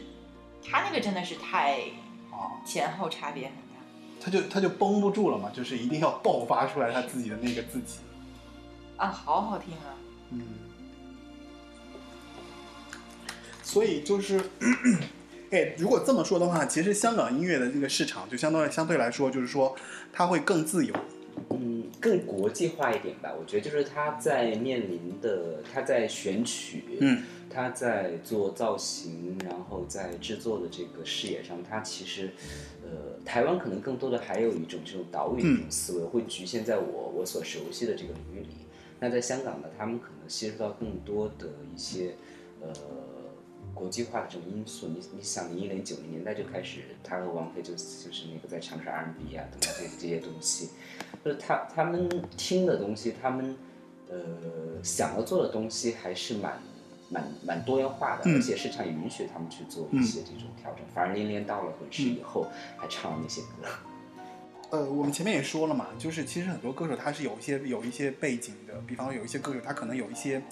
[0.64, 1.80] 她那个真的是太
[2.30, 4.24] 啊，前后差别很大。
[4.24, 7.98] 他就他就绷不住了嘛，就是一定要爆发出来他自己的那个自己。
[8.96, 9.90] 啊，好好听啊！
[10.30, 10.40] 嗯，
[13.72, 14.38] 所以就是，
[15.48, 19.74] 哎，如果这么说的话，其实香港音乐的这个市场就相当于相对来说，就是说
[20.12, 20.94] 它会更自由。
[21.48, 23.32] 嗯，更国际化一点吧。
[23.32, 32.32] 我觉得就是他在面临的，他在选曲，嗯，他在做造型，然后在制作的这个视野上，他其实，
[32.84, 38.48] 呃，台湾可能更多的还有一种这种岛屿的思维，会局限在我我所熟悉的这个领域里。
[39.00, 42.16] 那在香港呢，他们可能吸收到更多的一些，
[42.60, 42.68] 呃。
[43.74, 50.70] 国际化的这种因素，你你想，你一零九零年代就开始，他和王菲就就是那个在尝试 R&B 啊等等这这些东西，
[51.24, 53.56] 就是他他们听的东西，他们
[54.08, 54.16] 呃
[54.82, 56.60] 想要做的东西还是蛮
[57.10, 60.84] 蛮蛮多元化的，嗯而且市场也允许他们去做一些这种调整。
[60.94, 63.68] 反而连连到了滚石以后，还唱了那些歌。
[64.70, 70.42] 呃，我们前面也说了嘛，就是其实很多歌手他是有一些有一些背景的，比方说有一些歌手他可能有一些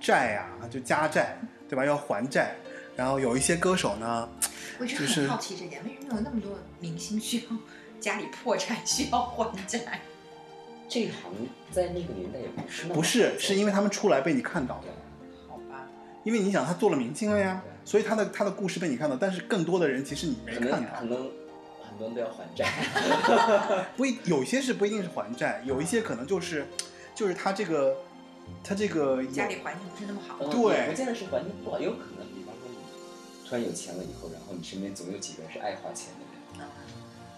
[0.00, 1.36] 债啊，就家债，
[1.68, 1.84] 对吧？
[1.84, 2.54] 要还债。
[2.96, 4.28] 然后有一些歌手呢，
[4.80, 7.56] 就是很好奇这点，为什么有那么多明星需要
[8.00, 10.00] 家里破产需要还债？
[10.88, 11.32] 这一行
[11.72, 14.84] 在那个年代也不是不是，是因为他们出来被你看到了，
[15.48, 15.86] 好吧，
[16.22, 21.00] 因为你想他做了明星了呀，所以他的他的故事被你看到，但是更多的人其实你没可能看到。
[21.00, 21.30] 可能
[21.88, 23.84] 很多人都要还债。
[23.96, 26.64] 不一有些是不一定是还债，有一些可能就是，
[27.14, 27.96] 就是他这个，
[28.62, 30.36] 他这个家里环境不是那么好。
[30.40, 36.68] 呃对也不见得是环境不好，有可能，比方说你突然有钱了以后，然后你身边总有几个人是爱花钱的人，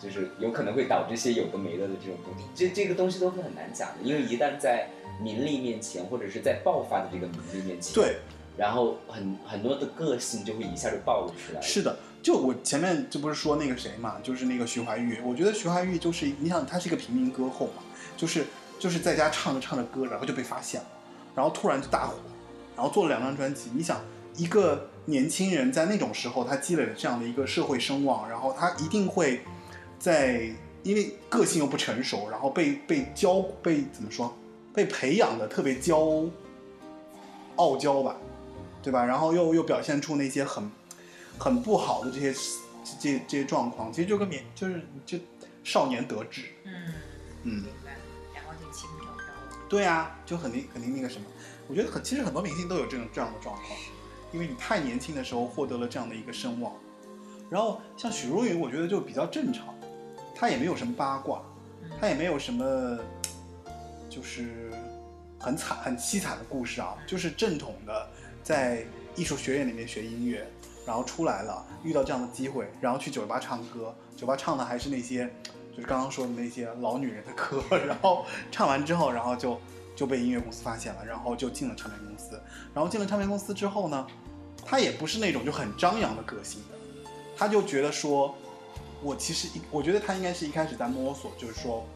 [0.01, 4.88] 就是有可能会导致一些有的没的的这种东西，这这个东西都是很难讲的，因为一旦在
[5.21, 8.18] 名利面前，或者是在爆发的这个名利面前，，对，
[8.57, 11.61] 然后很很多的个性就会一下就暴露出来。
[11.61, 11.99] 是的。
[12.20, 17.82] 就我前面这不是说那个谁嘛，就是那个徐怀钰，我觉得徐怀钰就是你想他是一个平民歌后嘛，
[18.16, 18.45] 就是
[18.76, 20.87] 就是在家唱着唱着歌，然后就被发现了，
[21.39, 22.14] 然后突然就大火，
[22.74, 23.70] 然后做了两张专辑。
[23.72, 24.01] 你想
[24.36, 29.41] 一个年轻人在那种时候，他积累了这样的一个社会声望，然后他一定会
[30.01, 30.51] 在
[30.82, 34.36] 因为个性又不成熟，然后被被教被怎么说
[34.74, 36.28] 被培养的特别骄
[37.55, 38.16] 傲娇吧，
[38.82, 39.05] 对吧？
[39.05, 40.68] 然后又又表现出那些很
[41.39, 45.16] 很不好的这些这这这些状况，其实就跟免就是就
[45.62, 46.72] 少年得志，嗯，
[47.45, 47.64] 嗯
[49.69, 51.27] 对啊，就肯定肯定那个什么，
[51.69, 53.79] 我觉得很其实很多明星都有这种这样的状况，
[54.33, 56.75] 因为你太年轻的时候获得了这样的一个声望，
[57.51, 59.75] 然后像许茹芸，我觉得就比较正常，
[60.35, 61.43] 她也没有什么八卦，
[62.01, 62.99] 她也没有什么
[64.09, 64.73] 就是
[65.39, 68.09] 很惨很凄惨的故事啊，就是正统的
[68.43, 70.47] 在艺术学院里面学音乐，
[70.87, 75.31] 然后出来了遇到这样的机会，然后去酒吧唱歌，酒吧唱的还是那些
[75.79, 79.61] 就是刚刚说的那些老女人的歌， 然后唱完之后，然后就
[79.95, 82.43] 就被音乐公司发现了，然后就进了唱片公司，
[82.74, 84.05] 然后进了唱片公司之后呢，
[84.66, 86.76] 他也不是那种就很张扬的个性的，
[87.37, 88.35] 他就觉得说，
[89.05, 91.87] 我其实一，我觉得他应该是一开始在摸索，就是说，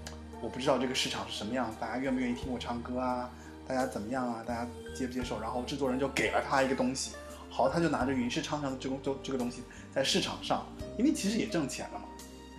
[0.41, 3.29] 我不知道这个市场是什么样，大家愿不愿意听我唱歌啊，
[3.67, 4.65] 大家怎么样啊，大家
[4.95, 7.17] 接不接受，然后制作人就给了他一个东西，
[7.51, 10.65] 好，他就拿着云氏唱唱的这个这这个东西在市场上，
[10.97, 12.05] 因为其实也挣钱了嘛，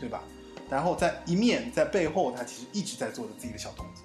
[0.01, 0.21] 对吧？
[0.73, 4.03] 然后在一面在背后，他其实一直在做着自己的小动作，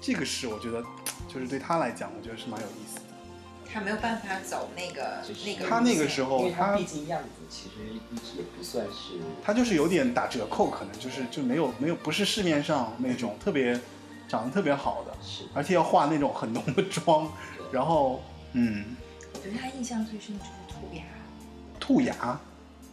[0.00, 0.82] 这个是我觉得，
[1.28, 3.02] 就是对他来讲，我觉得是蛮有意思的。
[3.70, 13.78] 他没有办法走那个就是那个他那个时候他他毕竟样子其实一直也不算是，他就是有点打折扣，可能就是就没有没有不是市面上那种特别
[14.26, 15.44] 长得特别好的，是。
[15.52, 17.30] 而且要化那种很浓的妆，
[17.70, 18.22] 然后
[18.54, 18.96] 嗯，
[19.34, 21.02] 我对他印象最深的就是兔牙，
[21.78, 22.40] 兔牙，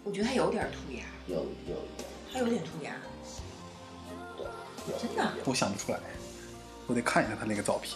[0.04, 2.04] 我觉得他有点兔牙，有有有
[2.34, 2.96] 他有点兔牙，
[4.90, 6.00] 有真的我想不出来，
[6.88, 7.96] 我得看一下他那个照片。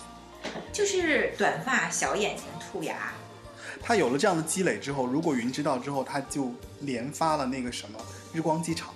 [0.72, 3.12] 就是短发、小眼睛、兔牙。
[3.82, 8.00] 他有了这样的积累之后，如果云知道之后，他就连发了那个什么
[8.32, 8.94] 日光机场。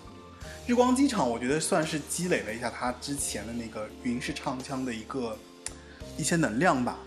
[0.68, 5.36] 日光机场，我觉得算是积累了一下他之前的那个云式唱腔的一个
[6.18, 7.00] 一些能量吧。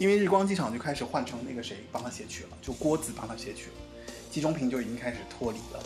[0.00, 5.82] 因为日光机场就开始换成那个谁帮他写曲了，就郭子帮他写曲了，季中平就已经开始脱离了，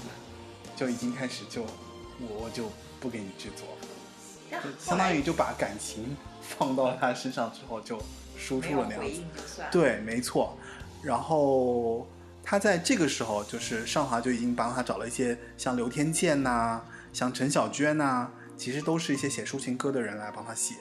[0.76, 2.70] 就已经开始就我我就
[3.00, 8.00] 不给你制作了，相当于就把感情放到他身上之后就
[8.36, 9.62] 输出了那样子。
[9.70, 10.56] 对，没错。
[11.02, 12.06] 然后
[12.42, 20.76] 他在这个时候，就是尚华就已经帮他找了一些像刘天健呐、像陈小娟呐、其实都是一些写抒情歌的人来帮他写。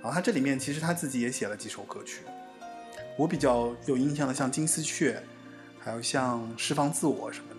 [0.00, 2.22] 然后他这里面其实他自己也写了几首歌曲，
[3.16, 5.14] 我比较有印象的像《金丝雀》，
[5.78, 7.51] 还有像《释放自我》什么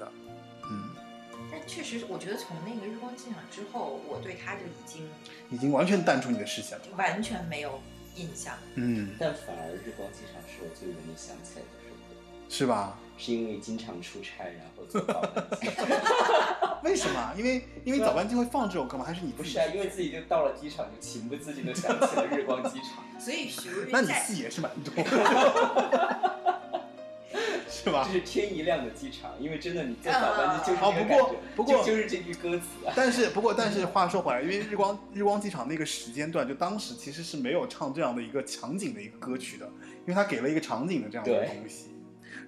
[1.74, 5.09] 确实，我觉得从那个日光机场之后，我对他就已经
[5.49, 6.84] 已经完全淡出你的视线了。
[6.97, 7.80] 完全没有
[8.15, 8.53] 印象。
[8.76, 12.15] 嗯，但反而日光机场是我最容易想起来的首歌，
[12.49, 12.99] 是吧？
[13.17, 15.67] 是因为经常出差，然后做早班机。
[16.84, 17.34] 为什么？
[17.38, 19.05] 因为 因为早班机会放这首歌吗？
[19.05, 25.01] 还是你不是啊，因为自己就到了机场，就情不自禁的想起了日光机场，所以许茹那你戏也是蛮多的，
[27.84, 28.13] 是吧这？
[28.13, 32.93] 是天一亮的机场，因为真的你坐早班机就是啊不过这个感觉，不过就就是这句歌词啊。
[32.95, 41.89] 但是不过但是话说回来，因为日光日光机场那个时间段，就当时其实是没有唱这样的一个场景的一个歌曲的，因为他给了一个场景的这样的东西。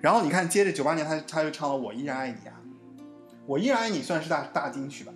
[0.01, 2.53] 然后你看，接着九八年他他就唱了《我依然爱你》啊，
[3.45, 5.13] 《我依然爱你》算是大大金曲吧？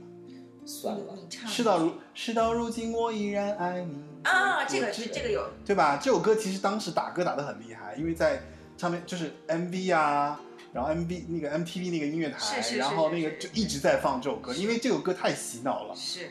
[0.65, 5.97] 算了，你唱事到如事到如今，我依然爱你啊，这个是这个有对吧？
[6.01, 8.39] 这首歌其实当时打歌打得很厉害，因为在
[8.80, 10.39] 上面就是 MV 啊，
[10.71, 15.93] 然后 MV 那个 MTV 那个音乐台，是是是然后那个就一直在放这首歌，因为这首歌太洗脑了。
[15.93, 16.30] 是，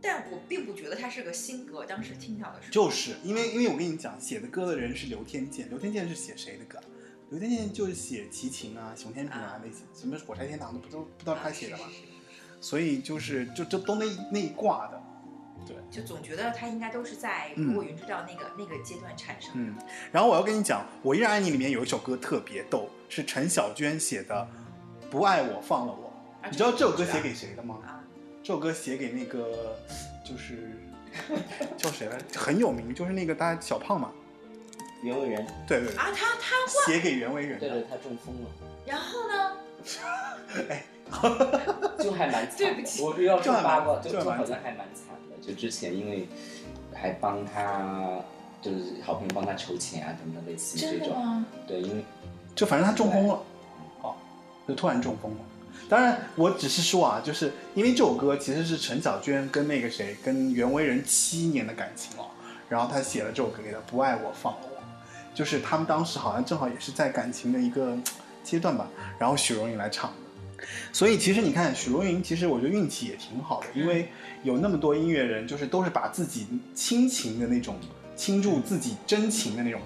[0.00, 1.84] 但我并不觉得它是个新歌。
[1.84, 6.78] 当时听到的时候，就是因为因为我跟你讲，写的歌的人是刘天健，刘天健是写谁的歌？
[7.30, 11.84] 刘天健就是写齐秦啊、熊天平啊那些，什么火柴天堂的不都不知道他写的吗？
[12.60, 15.02] 所以就是就就都那那一挂的，
[15.66, 15.76] 对。
[15.90, 19.58] 就总觉得它应该都是在嗯如果云知道那个那个阶段产生的。
[19.58, 19.74] 嗯，
[20.12, 24.48] 然后我要跟你讲，《我依然爱你》里面有一首歌特别逗，是陈小娟写的，
[25.10, 26.12] 《不爱我放了我》。
[26.44, 27.78] 啊你知道这首歌写给谁的吗？
[27.84, 28.00] 啊，
[28.42, 29.76] 这首歌写给那个
[30.24, 30.70] 就是
[31.76, 32.38] 叫谁来着？
[32.38, 34.12] 很有名，就是那个大家小胖嘛。
[35.02, 36.56] 袁惟仁，对对对，啊，他他
[36.86, 37.68] 写给袁惟仁的。
[37.68, 38.50] 对对，他中风了，
[38.86, 39.56] 然后呢？
[40.70, 40.84] 哎
[42.02, 42.56] 就还蛮惨。
[42.56, 45.25] 对不起我要就还蛮说八卦，就就就还蛮好像还蛮惨的。
[45.46, 46.26] 就之前因为
[46.92, 48.18] 还帮他，
[48.60, 51.44] 就是好朋友帮他筹钱啊等等，类似于这种。
[51.66, 52.04] 对，因为
[52.54, 53.42] 就反正他中风了，
[54.02, 54.14] 哦，
[54.66, 55.38] 就突然中风了。
[55.88, 62.26] 当然，我只是说啊，就是因为这首歌其实是陈小娟跟那个谁，跟袁惟仁七年的感情哦，
[62.68, 64.82] 然后他写了这首歌给他，不爱我放了我，
[65.34, 67.96] 就是他们当时好像正好也是在感情的一个
[68.42, 68.88] 阶段吧，
[69.18, 74.08] 然后许茹芸来唱的，所以其实你看许茹芸，其实我觉得运气也挺好的，因为
[74.42, 77.76] 有那么多音乐人，就是都是把自己亲情的那种
[78.14, 79.80] 倾注自己真情的那种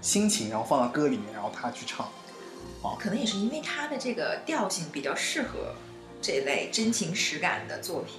[0.00, 2.08] 心情，然后放到歌里面，然后他去唱。
[2.82, 5.74] 哦可能也是因为他的这个调性比较适合
[6.20, 8.16] 这类真情实感的作品。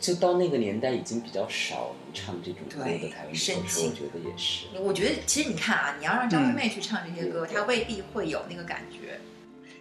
[0.00, 4.66] 就到那个年代已经比较少人唱这种歌的对台湾深歌手，我觉得也是。
[4.80, 9.20] 我觉得其实你看啊，你要让张惠嗯妹去唱这些歌，她未必会有那个感觉。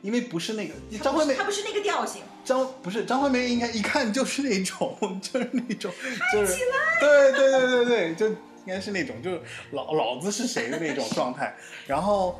[0.03, 2.21] 因为不是那个张惠妹她，不是那个调性。
[2.43, 5.91] 张不是张惠妹，应该一看就是那种， 就是那种，
[6.33, 6.57] 就是
[6.99, 11.55] 对对对对对，就应该是那种，就是老老子是谁的那种状态。
[11.87, 12.39] 然后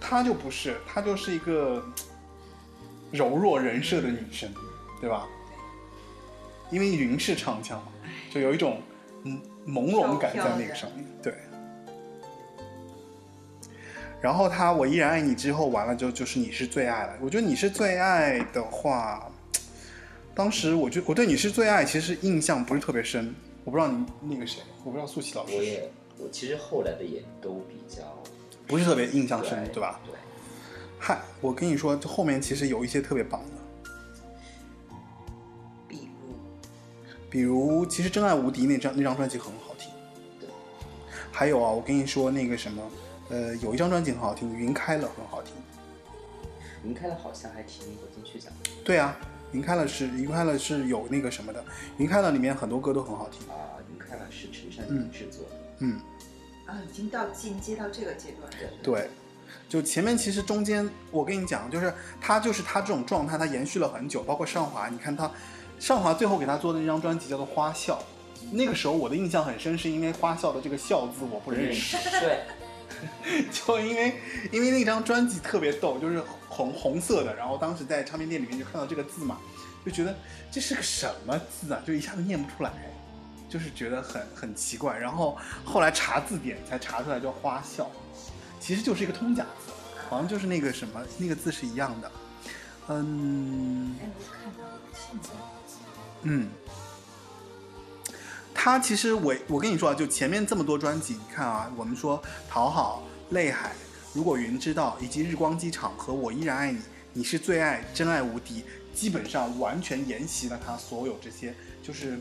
[0.00, 1.84] 她就不是，她就是一个
[3.10, 4.52] 柔弱人设的女生，
[5.00, 5.26] 对吧？
[6.70, 7.88] 因为云是唱腔嘛，
[8.30, 8.82] 就有一种
[9.24, 11.32] 嗯朦胧感在那个上面，对。
[14.20, 17.12] 然后他我依然爱你之后完了之后就是你是最爱了。
[17.20, 19.27] 我觉得你是最爱的话，
[20.38, 23.34] 当时我就我对你是最爱其实印象不是特别深。
[23.64, 28.04] 我不知道你那个谁，我不知道素琪老师我也我其实后来的也都比较
[28.64, 30.00] 不是特别印象深，对对吧？
[30.06, 30.14] 对，
[30.96, 33.56] 嗨，我跟你说，这后面其实有一些特别棒的，
[35.88, 36.08] 比如
[37.28, 39.90] 比如其实《真爱无敌》那张那张专辑很好听。
[40.38, 40.48] 对。
[41.32, 42.82] 还有啊，我跟你说那个什么，
[43.30, 45.52] 呃，有一张专辑很好听，《云开了》很好听。
[46.84, 48.52] 云开了好像还提名过金曲奖
[48.84, 49.18] 对啊，
[49.52, 51.64] 云开了是云开了是有那个什么的，
[51.96, 53.48] 云开了里面很多歌都很好听。
[53.48, 56.00] 啊，云开了是陈珊嗯妮制作的，嗯，
[56.66, 58.70] 啊，已经到进阶到这个阶段了。
[58.82, 59.08] 对，
[59.68, 65.30] 就前面其实中间我跟你讲，就是他就是他这种状态，他延续了很久，包括尚华，你看他
[65.78, 67.98] 尚华最后给他做的那张专辑叫做《花笑》，
[68.52, 72.42] 那个时候我的印象很深，是因为花笑的这个“笑”字我不认识，对，
[73.52, 74.20] 就因为
[74.50, 79.38] 因为那张专辑特别逗，就是红红色的，然后当时在唱片店里面就看到这个字嘛，
[79.84, 80.16] 就觉得
[80.50, 82.72] 这是个什么字啊，就一下子念不出来，
[83.48, 84.96] 就是觉得很很奇怪。
[84.98, 87.90] 然后后来查字典才查出来叫花笑，
[88.60, 89.72] 其实就是一个通假字，
[90.08, 92.10] 好像就是那个什么那个字是一样的。
[92.88, 95.28] 嗯哎，我看到了，现在
[96.22, 96.48] 嗯，
[98.60, 103.70] 他其实我我跟你说啊，就前面这么多专辑，你看啊，我们说讨好、泪海、
[104.12, 106.80] 如果云知道，以及日光机场和我依然爱你，
[107.12, 111.54] 你是最爱，真爱无敌，基本上完全沿袭了他所有这些，
[111.84, 112.18] 就是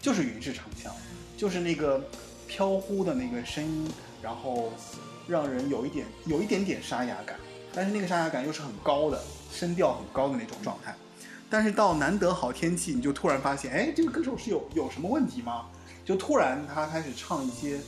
[0.00, 0.94] 就是云式长腔，
[1.36, 2.00] 就是那个
[2.46, 3.90] 飘忽的那个声音，
[4.22, 4.72] 然后
[5.26, 7.36] 让人有一点有一点点沙哑感，
[7.74, 9.20] 但是那个沙哑感又是很高的，
[9.52, 10.94] 声调很高的那种状态。
[11.50, 15.66] 但是到难得好天气，你就突然发现，哎，这个歌手是有有什么问题吗？
[16.10, 17.78] 就突然他开始唱一些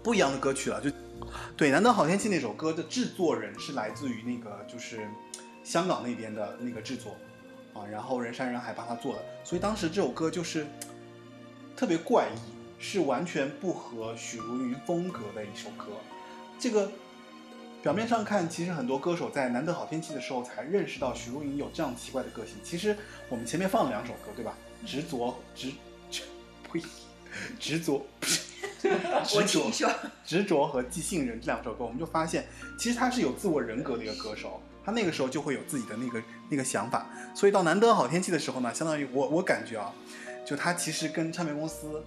[0.00, 0.30] 不一样。
[0.30, 0.80] 的歌曲了。
[0.80, 0.88] 就
[1.56, 5.04] 对，难得好天气那首歌的制作人是来自于那个就是
[5.64, 7.16] 香港那边的那个制作
[7.72, 10.68] 啊，然后人山人海帮他做的，所以当时这首歌就是
[11.76, 12.38] 特别怪异，
[12.78, 15.86] 是完全不合许茹芸风格的一首歌。
[16.60, 16.92] 这个
[17.82, 22.54] 表面上看，其实很多歌手在难得好天气的时候才认识到许茹芸有这样奇怪的个性。
[22.62, 22.96] 其实
[23.28, 24.56] 我们前面放了两首歌，对吧？
[24.86, 25.72] 执着执
[27.58, 28.06] 执着
[29.24, 29.70] 执着，
[30.24, 32.46] 执着和即兴人这两首歌，我们就发现，
[32.78, 39.90] 其实他是有自我人格的一个歌手，他那个时候就会有自己的那个那个想法，所以到难得好天气的时候呢，相当于我我感觉啊，
[40.44, 42.04] 就他其实跟唱片公司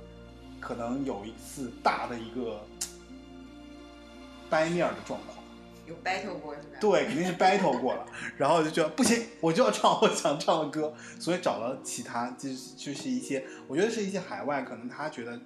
[0.59, 2.63] 可能有一次大的一个
[4.49, 5.36] 掰面儿的状况。
[5.87, 6.77] 有 battle 过是吧？
[6.79, 8.05] 对，肯定是 battle 过了，
[8.37, 15.39] 然后就觉得不行，我就要唱我想唱的歌，所以找了其他，就是就是一些，我觉得是一些海外可能他觉得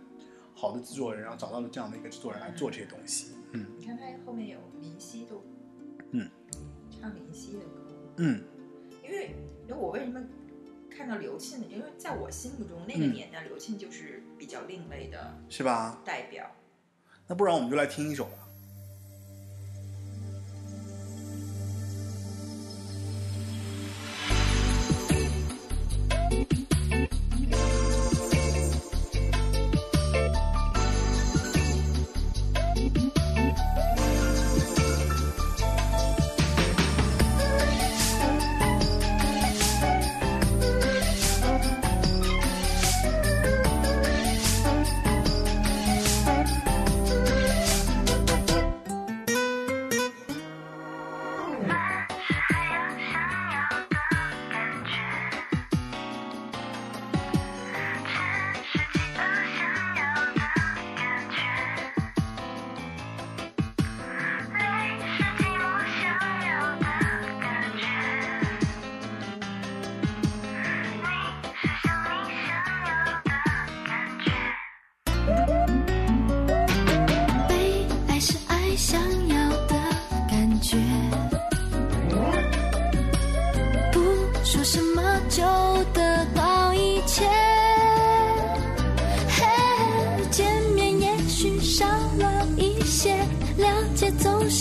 [0.56, 3.36] 好的制作人，然后找到了这样的一个制作人来做这些东西。
[3.54, 5.44] 嗯你看他后面有林夕都，
[6.12, 6.30] 嗯，
[6.90, 8.44] 唱林夕的歌，嗯
[9.04, 9.36] 因为
[9.68, 10.22] 因为我为什么
[10.90, 11.66] 看到刘庆呢？
[11.70, 16.02] 因为在我心目中那个嗯年代，刘庆就是比较另类的是吧？
[16.04, 16.50] 代表。
[17.28, 18.48] 那不然我们就来听一首吧。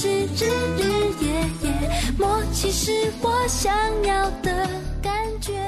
[0.03, 0.47] 是日
[0.79, 3.71] 日夜夜，默契是我想
[4.03, 4.67] 要的
[5.03, 5.61] 感觉。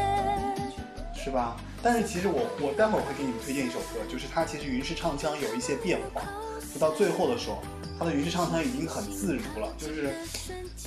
[1.15, 1.55] 是吧？
[1.83, 6.23] 但是其实我我待会儿会给你们推荐一首歌，就是它其实云式唱腔有一些变化，
[6.73, 7.59] 就到最后的时候，
[7.99, 10.15] 它的云式唱腔已经很自如了，就是，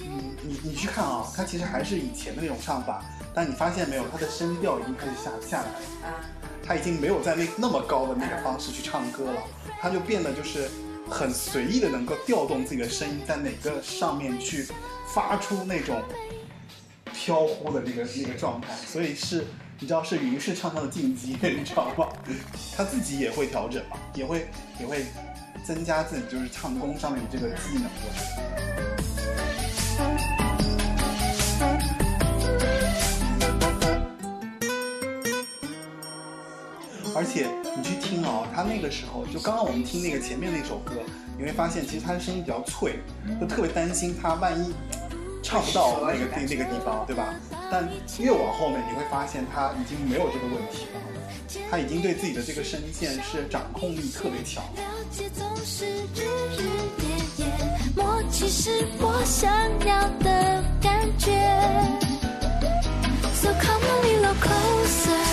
[0.02, 6.18] 嗯，你你去看啊，它其实还是以前的那种唱法，但你发现没有，它的声调已经开始下下来了，啊，
[6.66, 9.43] 它已经没有在那那么高的那个方式去唱歌了，
[9.80, 10.68] 它就变得就是
[11.10, 14.68] 很随意的能够调动自己的声音，在哪个上面去
[15.14, 16.01] 发出那种
[17.14, 19.45] 飘忽的那个那个状态，所以是
[19.80, 22.08] 你知道是云式唱唱的进阶，你知道吗？
[22.76, 24.47] 他自己也会调整嘛，也会
[24.80, 25.06] 也会
[25.66, 27.89] 增加自己就是唱功上面的这个技能，
[37.16, 37.47] 而且
[37.78, 40.91] 你去听哦，他那个时候就刚刚我们听那个前面那首歌，
[41.38, 42.99] 你会发现其实他的声音比较脆，
[43.39, 44.74] 就特别担心他万一
[45.41, 47.34] 唱不到那个那那个地方，对吧？
[47.72, 47.88] 但
[48.20, 50.99] 越往后面你会发现他已经没有这个问题了，
[51.72, 54.61] 他已经对自己的这个声线是掌控力特别强。
[54.76, 56.22] 了解总是日
[56.57, 56.63] 日
[56.99, 57.45] 夜夜，
[57.95, 59.49] 默契是我想
[59.88, 61.32] 要的感觉。
[63.36, 65.26] So come a little closer,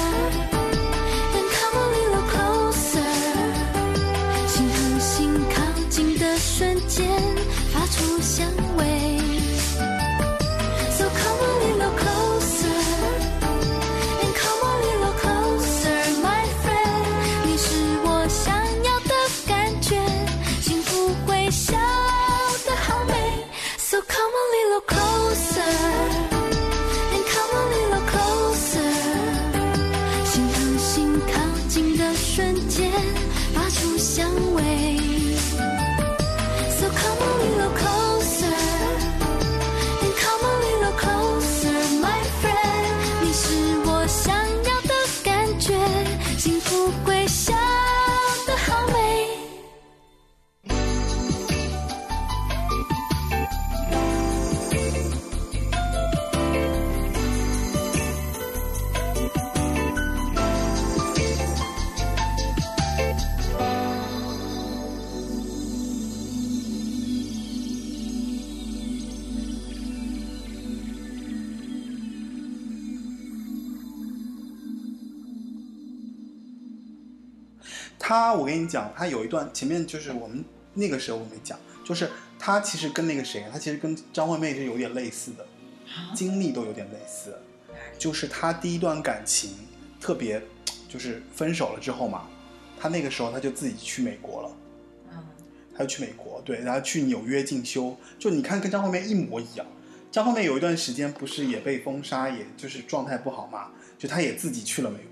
[6.62, 7.08] 瞬间，
[7.72, 8.46] 发出香
[8.76, 9.18] 味。
[10.96, 12.21] So come a little closer,
[78.12, 80.44] 他，我跟你讲，他有一段前面就是我们
[80.74, 85.46] 那个时候我没讲，就是他其实跟那个谁，他其实跟张惠妹是有点类似的，
[86.14, 87.34] 经历都有点类似。
[87.98, 89.52] 就是他第一段感情
[89.98, 90.42] 特别，
[90.88, 92.28] 就是分手了之后嘛，
[92.78, 94.50] 他那个时候他就自己去美国了，
[95.12, 95.24] 嗯，
[95.74, 99.66] 他就去美国，对，然后去纽约进修，就你看跟张惠妹一模一样。
[100.10, 105.11] 张惠妹有一段时间不是也被封杀，也就是状态不好嘛，就她也自己去了美国，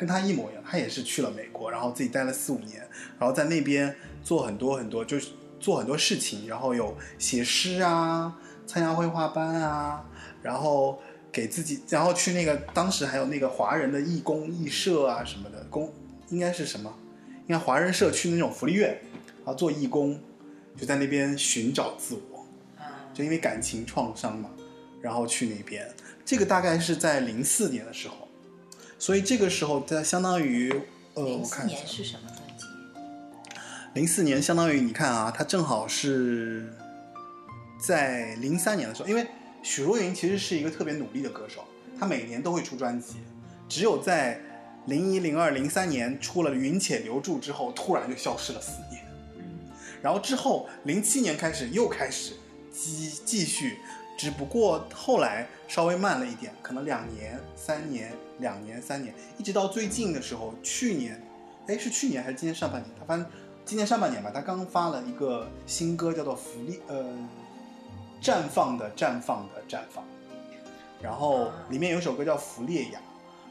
[0.00, 2.78] 跟他一模一样，他也是去了美国，然后自己待了四五年，
[3.18, 3.94] 然后在那边
[4.24, 5.28] 做很多很多，就是
[5.60, 8.34] 做很多事情，然后有写诗啊，
[8.66, 10.02] 参加绘画班啊，
[10.42, 10.98] 然后
[11.30, 15.92] 给自己，然后去那个当时还有那个华人的义工义社啊什么的，工
[16.30, 16.90] 应该是什么？
[17.46, 18.98] 应该华人社区那种福利院，
[19.44, 20.18] 然后做义工，
[20.78, 22.46] 就在那边寻找自我。
[22.78, 24.48] 嗯，就因为感情创伤嘛，
[25.02, 25.86] 然后去那边。
[26.24, 28.19] 这个大概是在零四年的时候，
[29.00, 30.70] 所以这个时候在相当于
[31.14, 32.66] 呃，我看一下年，是什么专辑？
[33.94, 36.70] 零四年相当于你看啊，他正好是
[37.80, 39.26] 在零三年的时候，因为
[39.62, 41.64] 许茹芸其实是一个特别努力的歌手，
[41.98, 43.14] 她每年都会出专辑，
[43.70, 44.38] 只有在
[44.84, 49.02] 零一、零二、零三年出了《云且留住》之后，突然就消失了四年。
[49.38, 49.42] 嗯，
[50.02, 52.34] 然后之后零七年开始又开始
[52.70, 53.78] 继继续，
[54.20, 61.18] 只不过后来稍微慢了一点，可能两年、三年、两年、三年，一直到最近的时候，去年，
[61.66, 62.90] 哎是去年还是今年上半年？
[62.98, 63.26] 他反正
[63.64, 67.02] 今年上半年吧，他刚发了一个新歌，叫做《福利》，呃，
[68.20, 70.04] 绽放的绽放的绽放，
[71.00, 72.98] 然后里面有首歌叫《弗列亚》。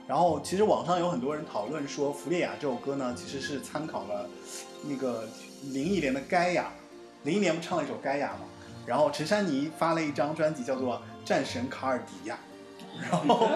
[0.07, 4.29] 然后其实网上有很多人讨论说，《弗列亚》这首歌呢，其实是参考了
[4.83, 5.27] 那个
[5.63, 6.71] 林忆莲的《盖亚》，
[7.25, 8.45] 林忆莲不唱了一首《盖亚》吗？
[8.89, 12.35] 然后陈珊妮发了一张专辑叫做《战神卡尔迪亚》，
[12.99, 13.47] 然后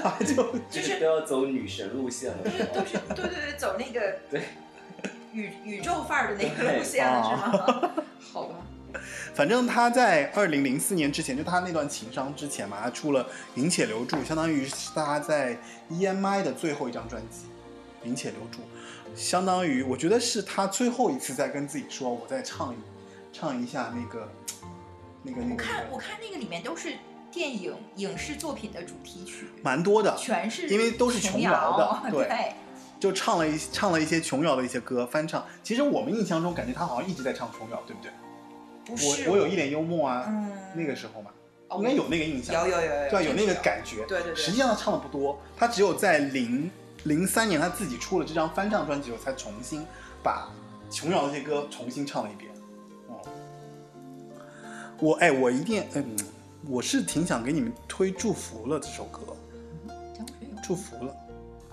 [0.00, 2.84] 他就 就是都要走女神路线了，是都？
[2.84, 4.42] 是 对对对，走那个对
[5.32, 7.90] 宇宇宙范儿的那个路线了，是吗？
[8.32, 8.54] 好吧，
[9.34, 13.24] 反正他在二零零四年之前，就他那段情伤之前嘛，他出了
[13.56, 15.58] 《云且留住》，相当于是他在
[15.90, 17.46] EMI 的最后一张专辑
[18.06, 18.60] 《云且留住》，
[19.20, 22.76] 相当于我觉得是他最后一次在跟自己说，我再唱一
[23.32, 24.28] 唱一下那个
[25.26, 26.92] 那个那个我看我看那个里面都是
[27.32, 32.52] 电影影视作品的主题曲，蛮多的，全是因为都是琼瑶的 对对，
[33.00, 35.44] 就唱了一唱了一些琼瑶的一些歌翻唱。
[35.62, 38.10] 其实我们印象中感觉他好像一直在唱琼瑶，对不对？
[38.86, 41.30] 不是我我有一点幽默啊，嗯那个时候嘛，
[41.68, 43.22] 哦应该有那个印象，有有有有对吧？
[43.22, 44.04] 有那个感觉。
[44.06, 46.70] 对对对实际上他唱的不多，他只有在零
[47.02, 49.84] 零三年他自己出了这张翻唱专辑后，才重新
[50.22, 50.48] 把
[50.88, 52.50] 琼瑶那些歌重新唱了一遍。
[54.98, 56.16] 哦，我哎，我一定嗯，
[56.68, 59.20] 我是挺想给你们推《祝福了》这首歌，
[60.62, 61.14] 祝福了》。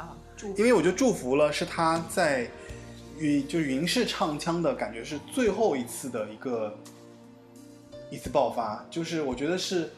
[0.01, 2.49] 啊，祝因为我觉得《祝福了》是他在
[3.17, 6.77] 云就是云氏唱腔的感觉是最后一次的一个
[8.11, 9.89] 一次爆发，就是我觉得是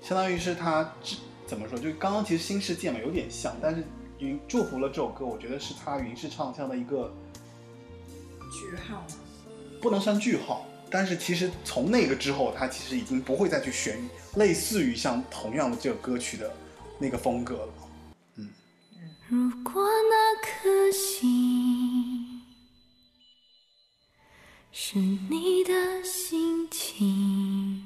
[0.00, 3.84] 相当于是他之怎么说，就刚刚其实新世界嘛有点像，但是
[4.18, 7.12] 云祝福了这首歌，我觉得是他云氏唱腔的一个
[8.50, 9.04] 句号？
[9.80, 13.98] 不能算句号，但是其实从那个之后，他其实已经不会再去选
[14.36, 16.54] 类似于像同样的这个歌曲的
[16.98, 17.74] 那个风格了。
[18.36, 18.48] 嗯
[19.28, 22.40] 如果那颗心
[24.70, 27.82] 是你的心情，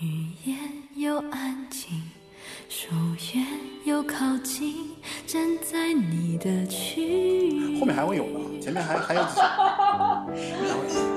[0.00, 0.58] 语言
[0.96, 2.02] 又安静，
[2.68, 2.88] 手
[3.34, 3.46] 远
[3.84, 4.90] 又靠近，
[5.26, 7.02] 站在你的区
[7.48, 7.78] 域。
[7.78, 9.42] 后面还会有呢，前面还还有几首。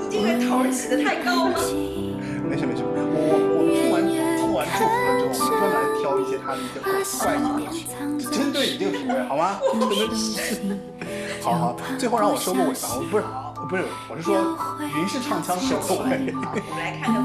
[0.08, 1.54] 你这个头儿起的太高了。
[2.48, 6.78] 没事没事，我我我听完听完祝福了之后，专门来挑一些他的一些
[7.18, 7.76] 怪歌曲，
[8.30, 9.58] 针对你这个品味，好吗？
[11.42, 13.22] 好好，最后让我收个尾吧，我不是
[13.66, 14.56] 不是，我是说
[14.96, 16.32] 云是唱腔收个尾。
[16.32, 17.22] 好，我们来看看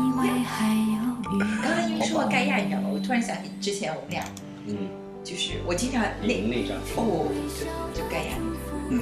[1.24, 2.90] 刚才因为说到盖亚，你知道吗？
[2.92, 4.24] 我突然想起之前我们俩，
[4.68, 4.76] 嗯，
[5.24, 7.66] 就是我经常那那张哦，就
[7.96, 8.36] 就盖亚，
[8.90, 9.00] 嗯，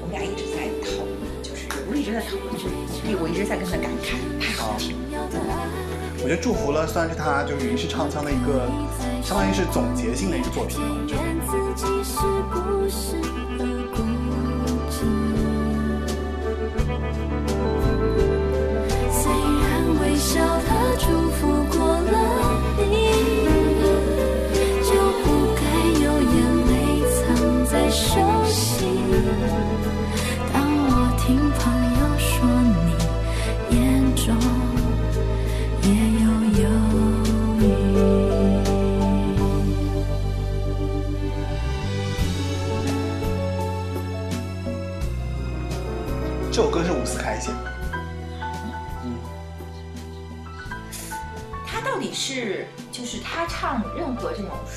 [0.00, 2.70] 我们俩一直在讨论，就是我一直在讨论这个，
[3.06, 5.18] 因为我一直在跟他感慨，太好听了。
[6.22, 8.70] 我觉得祝福了算是他就是云氏唱腔的一个，
[9.22, 10.96] 相当于是总结性的一个作品了。
[10.96, 11.20] 我觉得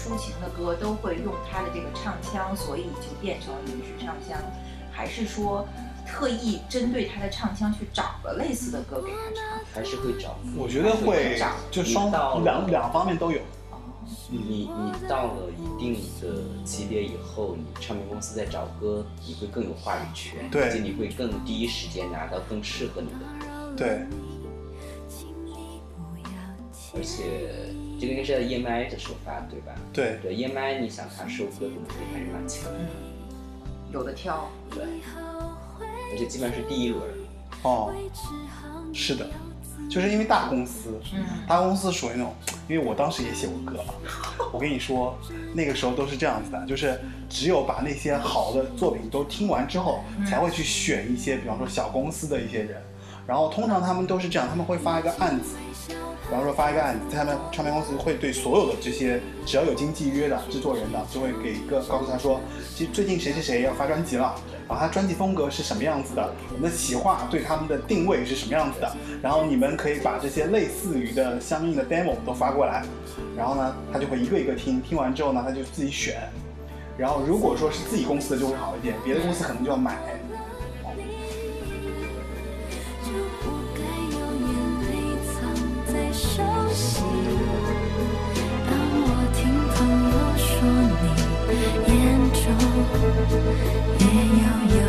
[0.07, 4.39] 抒情的歌都会用他的这个唱腔，所以就变成了云式唱腔，
[4.89, 5.67] 还是说
[6.07, 9.59] 特意针对他的唱腔去找了类似的歌给他唱？
[9.73, 10.37] 还是会找。
[10.55, 11.37] 我觉得会
[11.69, 12.09] 就双
[12.43, 13.39] 两两方面都有。
[13.69, 13.77] 哦，
[14.29, 23.73] 你你到了一定的级别以后，你唱片公司在找歌，你会更有话语权，对而且你会更第一时间拿到更适合你的歌。
[23.75, 24.07] 对，
[26.95, 27.66] 而且
[27.99, 29.73] 这个应该是在 EMI 的首发，对吧？
[29.91, 32.79] 对对，EMI 你想他收歌的能力还是蛮强的，
[33.91, 34.47] 有的挑。
[34.69, 34.83] 对，
[36.11, 37.01] 而且基本上是第一轮。
[37.63, 37.91] 哦，
[38.93, 39.27] 是的，
[39.89, 42.33] 就是因为大公司，嗯大公司属于那种，
[42.67, 43.83] 因为我当时也写过歌，
[44.53, 45.17] 我跟你说，
[45.53, 52.79] 那个时候都是这样子的，就是只有把那些好的作品都听完之后，才会去选一些，比方说小公司的一些人，
[53.25, 55.55] 然后通常他们都是这样，他们会发一个案子，
[56.29, 62.41] 比方说发一个案子，他们唱片公司会对所有的这些只要有经纪约的制作人的，就会给一个告诉他说，
[62.75, 64.35] 其实最近谁谁谁要发专辑了，
[64.67, 72.83] 然后他专辑风格是什么样子的，我们的企划对他们的定位是什么样子的，然后你们可以把这些类似于的相应的 demo 都发过来，
[73.37, 76.29] 然后呢，他就会一个一个听，听完之后呢，他就自己选，
[76.97, 79.97] 然后如果说是自己公司的就会好一点，别的公司可能就要买。
[86.17, 86.41] 熟
[86.73, 87.03] 悉
[88.65, 89.39] 当我听
[89.75, 89.77] 朋
[90.09, 90.49] 友说
[90.97, 91.05] 你
[91.93, 91.95] 眼
[92.33, 92.41] 中
[93.99, 94.03] 也
[94.41, 94.81] 要有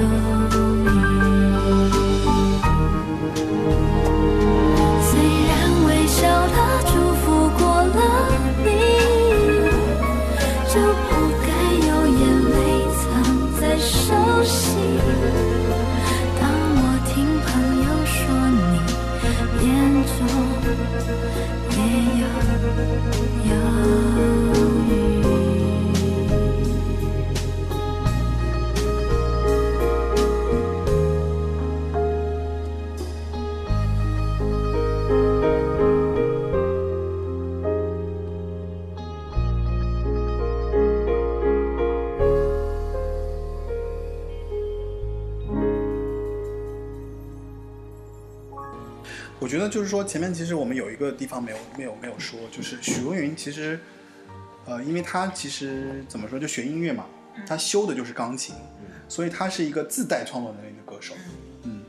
[49.49, 53.81] 我觉得就是说，前面其实我们有一个地方没有没有没有说，就是许茹芸其实，
[54.67, 57.07] 呃，因为她其实怎么说，就学音乐嘛，
[57.47, 58.55] 她修的就是钢琴，
[59.09, 61.15] 所以她是一个自带创作能力的歌手。
[61.63, 61.83] 嗯，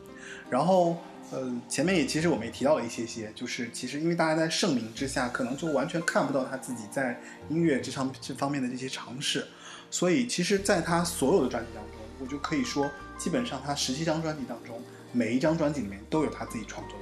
[0.49, 9.45] 然后呃，前面也其实我们也提到了一些些，就是其实因为大家在盛名之下，可能就完全看不到她自己在音乐这上这方面的这些尝试，
[9.91, 14.81] 所以其实在她所有的专辑当中，我就可以说，基本上她十七张专辑当中，
[15.11, 16.97] 每一张专辑里面都有她自己创作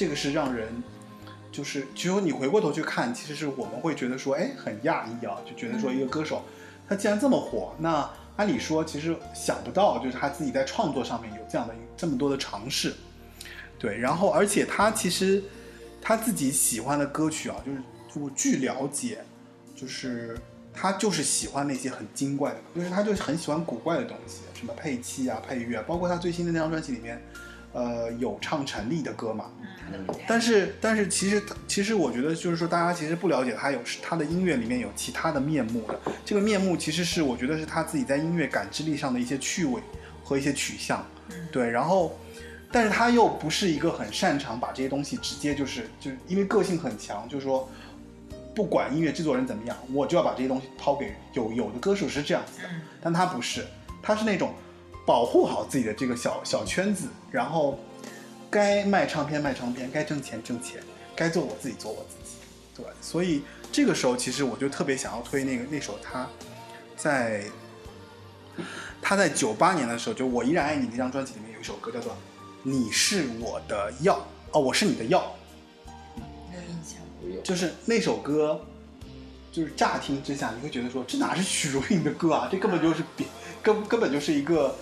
[0.00, 0.82] 这个是让人。
[1.52, 6.42] 就是，只有你回过头去看，其实是我们会觉得说，哎，很讶异啊，就觉得说一个歌手，
[6.88, 12.94] 他既然这么火，那按理说其实想不到，就是他自己在创作上面有这样的这么多的尝试，
[13.80, 15.42] 对，然后而且他其实
[16.00, 17.82] 他自己喜欢的歌曲啊，就是
[18.14, 19.18] 我据了解，
[19.74, 20.38] 就是
[20.72, 27.20] 他就是喜欢那些很精怪的，就是他就很喜欢古怪的东西，什么配器啊、配乐啊，包括他最新的那张专辑里面，
[27.72, 29.50] 呃，有唱陈粒的歌嘛，
[30.26, 35.98] 但是，但是其实，其实我觉得就是说，大家其实不了解他有他的音乐里面有其他的面目的。
[36.24, 39.80] 这个面目其实是我觉得是他自己在音乐感知力上的一些趣味
[40.22, 41.04] 和一些取向，
[41.50, 41.68] 对。
[41.68, 42.18] 然后，
[42.70, 47.68] 但是他又不是一个很擅长把这些东西直接就是就是因为个性很强，就是说
[48.54, 52.68] 不管音乐制作人怎么样，我就要把这些东西抛给有有的歌手是这样子的，
[53.02, 53.64] 但他不是，
[54.02, 54.54] 他是那种
[55.06, 57.78] 保护好自己的这个小小圈子，然后。
[58.50, 60.82] 该卖唱片卖唱片，该挣钱挣钱，
[61.14, 62.36] 该做我自己做我自己，
[62.76, 62.84] 对。
[63.00, 66.28] 所以这个时候，其实我就特别想要推那个那首他
[66.96, 67.44] 在
[69.00, 72.12] 他在九八年的时候，就《我依然爱你》那张专辑里面有一首歌叫做
[72.64, 74.16] 《你是我的药》，
[74.50, 75.32] 哦，我是你的药，
[76.50, 76.98] 没有印象。
[77.22, 78.60] 我有就是那首歌，
[79.52, 83.24] 就是乍听之下你会觉得说这哪是许茹芸的歌啊，这根本就是别
[83.62, 84.74] 根根本就是一个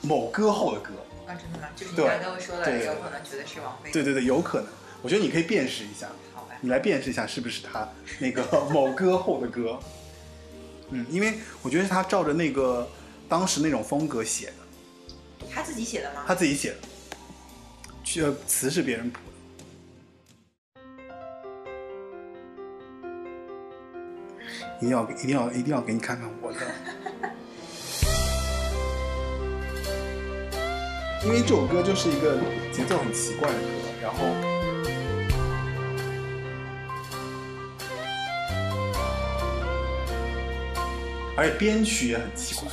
[0.00, 0.90] 某歌后的歌。
[1.28, 1.68] 啊，真的吗？
[1.76, 3.92] 就是你对刚才会说的，对有可能觉得是王菲。
[3.92, 4.68] 对对对，有可能。
[5.02, 6.54] 我觉得你可以辨识一下，好吧。
[6.62, 7.86] 你来辨识一下是不是他
[8.18, 9.78] 那个 某歌后的歌。
[10.90, 12.88] 嗯，因为我觉得是他照着那个
[13.28, 16.24] 当时那种风格写的，他自己写的吗？
[16.26, 16.78] 他自己写的，
[18.02, 19.28] 去呃词是别人谱的。
[24.80, 26.58] 一定要一定要一定要给你看看我的，
[31.24, 32.38] 因为这首歌就是一个
[32.72, 33.62] 节奏很奇怪的歌，
[34.00, 34.18] 然后
[41.36, 42.70] 而且编曲也很奇怪。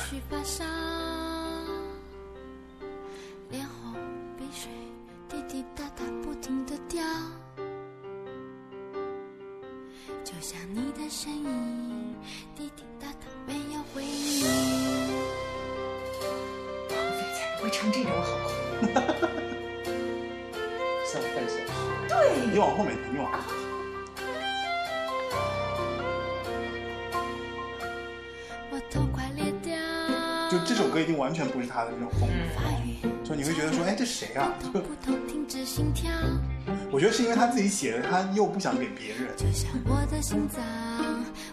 [30.96, 32.26] 歌已经完全不是他的那种风
[33.02, 34.50] 格，就你会觉得说，哎，这谁啊？
[36.90, 39.28] 我觉得是因为他自己写的，他又不想给别人。
[39.36, 40.64] 就像我的心脏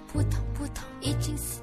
[0.07, 1.59] 扑通扑通已经死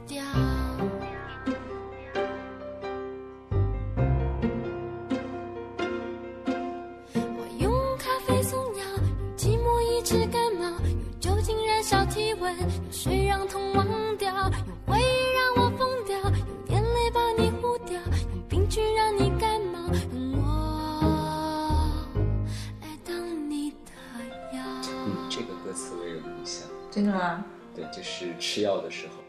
[27.20, 27.44] 吗？
[27.74, 29.22] 对，就是吃药的时候，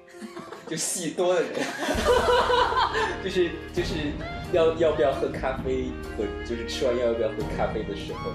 [0.67, 1.51] 就戏多的人，
[3.23, 4.11] 就是就是
[4.51, 8.31] 要要不要喝咖啡和就是吃完药要不要喝咖啡的时候，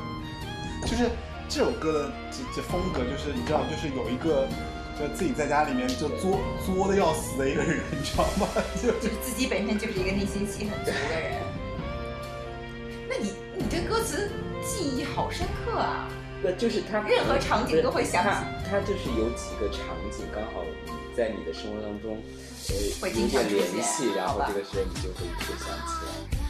[0.87, 1.11] 就是
[1.49, 4.47] 这首歌的这这风格，就是你知道，就是有一个
[4.99, 8.47] 就自己在家里面就作作的要死的一个人，你知道吗？
[8.81, 11.43] 就就是自己本身就是一个内心戏很足的人。
[13.09, 14.31] 那你你这歌词
[14.65, 16.09] 记忆好深刻啊！
[16.43, 18.31] 那就是他任何场景都会想起
[18.69, 22.23] 他，就是有几个场景刚好你在你的生活当中，
[22.69, 23.29] 呃，会联
[23.83, 26.46] 系，然后这个时候你就会会想起来。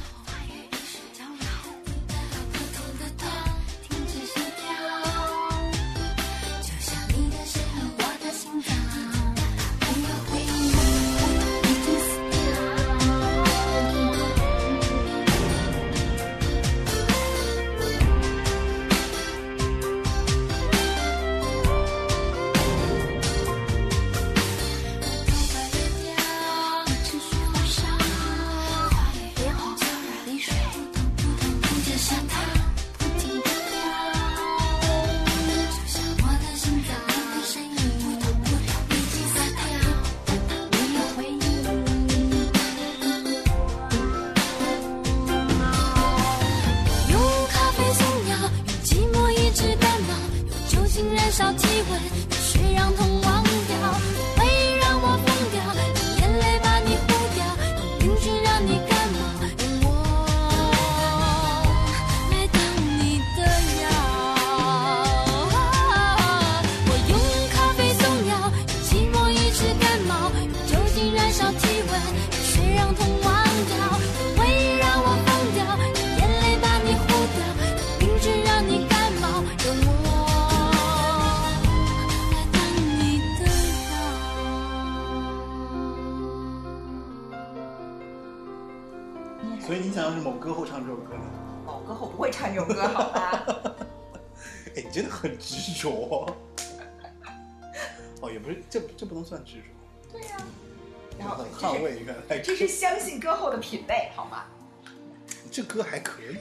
[105.76, 106.36] 这歌还可以，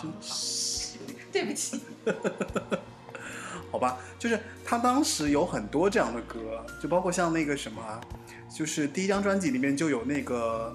[0.00, 0.98] 真是。
[1.32, 1.80] 对不起，
[3.70, 8.00] 好吧，就是他当时有很多这样的歌，就包括像那个什么啊，
[8.54, 10.74] 就是第一张专辑里面就有那个，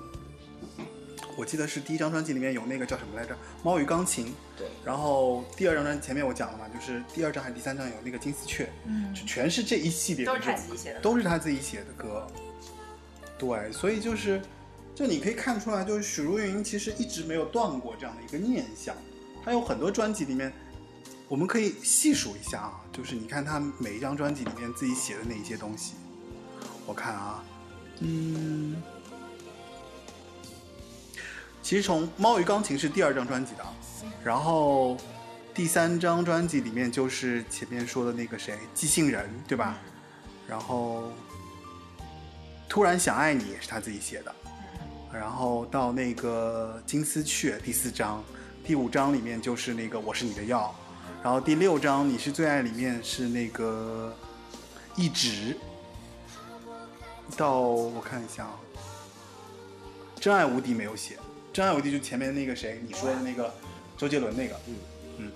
[1.35, 3.33] 我记得是第一张专辑里面有那个叫什么来着，
[3.63, 4.27] 《猫与钢琴》。
[4.57, 12.27] 对，然后第二张专辑前面我讲了嘛，就是第二张还是第三张有那个《金丝雀》，嗯就全是这一系列的都是他自己写的，都是他自己写的歌。
[13.39, 14.39] 对，所以就是，
[14.95, 18.95] 就你可以看出来，就是许茹芸其实一直没有断过这样的一个念想。
[19.43, 20.53] 她有很多专辑里面，
[21.27, 25.93] 我们可以细数一下啊，就是你看她每一张专辑里面自己写的那一些东西。
[26.85, 27.43] 我看啊，
[27.99, 28.81] 嗯，
[31.61, 33.65] 其实从《猫与钢琴》是第二张专辑的，
[34.23, 34.95] 然后
[35.53, 39.75] 第三张专辑里面就是前面说的那个谁，寄信人，对吧？
[40.47, 41.11] 然后
[42.69, 44.35] 突然想爱你也是他自己写的，
[45.13, 48.23] 然后到那个金丝雀第四章，
[48.65, 50.73] 第五章里面就是那个我是你的药，
[51.23, 54.11] 然后第六章你是最爱里面是那个
[54.95, 55.55] 一直，
[57.37, 58.59] 到我看一下啊，
[60.19, 61.15] 真爱无敌没有写，
[61.53, 63.53] 真爱无敌就前面那个谁你说的那个
[63.95, 64.75] 周杰伦那个，嗯
[65.19, 65.31] 嗯，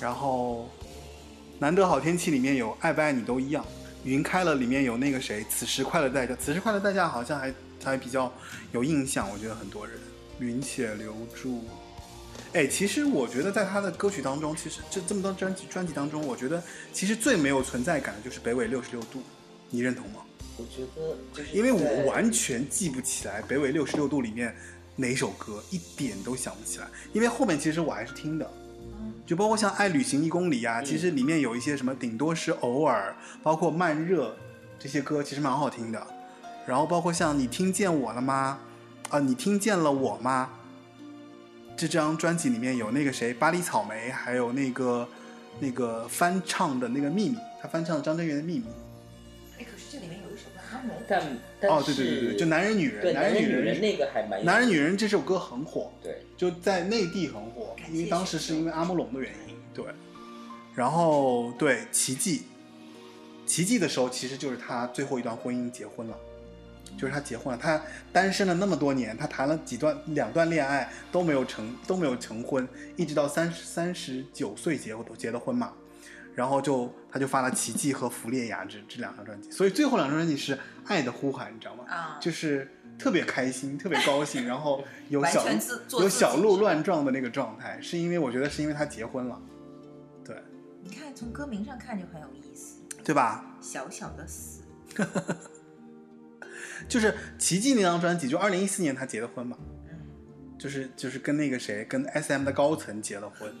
[0.00, 0.68] 然后
[1.58, 3.64] 难得好天气里面有爱不爱你都一样。
[4.04, 7.52] 云开了里面有那个谁，此时快乐代价，此时快乐代价好像还
[7.84, 8.32] 还比较
[8.72, 9.98] 有印象，我觉得很多人。
[10.38, 11.64] 云且留住，
[12.52, 16.62] 哎，其实我觉得在他的歌曲当中，其实这这么多专辑专辑当中，我觉得
[16.92, 19.22] 其实最没有存在感的就是北纬六十六度，
[19.70, 20.20] 你认同吗？
[20.58, 24.54] 我觉得就是因为我完全记不起来北纬六十六度里面
[24.94, 26.86] 哪首歌，一点都想不起来。
[27.14, 28.50] 因为后面其实我还是听的，
[29.26, 34.36] 就包括像《爱旅行一公里》啊，其实里面有一些什么，顶多是偶尔，包括慢热
[34.78, 36.06] 这些歌，其实蛮好听的。
[36.66, 38.58] 然后包括像你听见我了吗？
[39.10, 40.50] 啊，你听见了我吗？
[41.76, 45.08] 这张专辑里面有那个谁，巴黎草莓，还有那个
[45.60, 48.64] 那个翻唱的那个秘密，他翻唱张震岳的秘密。
[49.58, 59.84] 哎，可是这里面有一首歌阿蒙，但但哦，对对对对，就男人女人，对男人女人那个还蛮男人女人这首歌很火，对就在内地很火，因为当时是因为阿姆龙的原因，对。
[60.74, 62.42] 然后对奇迹，
[63.46, 66.18] 奇迹的时候其实就是他最后一段婚姻结婚了，
[66.98, 67.80] 就是他结婚了，他
[68.12, 75.72] 单身了那么多年，他谈了几段两段恋爱都没有成都没有成婚，一直到三十三十九岁结婚结的婚嘛。
[76.34, 81.84] 然后就他就发了《奇迹》和《弗列雅》这这两张专辑，所以最后两张专辑是《爱的呼喊》，你知道吗？
[81.88, 82.18] 啊。
[82.20, 85.42] 就是特别开心，特别高兴， 然后有小
[85.98, 89.40] 有小鹿乱撞的那个状态，是因为我觉得是因为他结婚了，
[90.22, 90.36] 对。
[90.82, 93.42] 你看从歌名上看就很有意思，对吧？
[93.62, 94.60] 小小的死，
[96.88, 99.56] 就是《奇迹》那张专辑，就二零一四年他结的婚嘛，
[99.88, 99.98] 嗯，
[100.58, 103.52] 就是就是跟那个谁，跟 S M 的高层结了婚，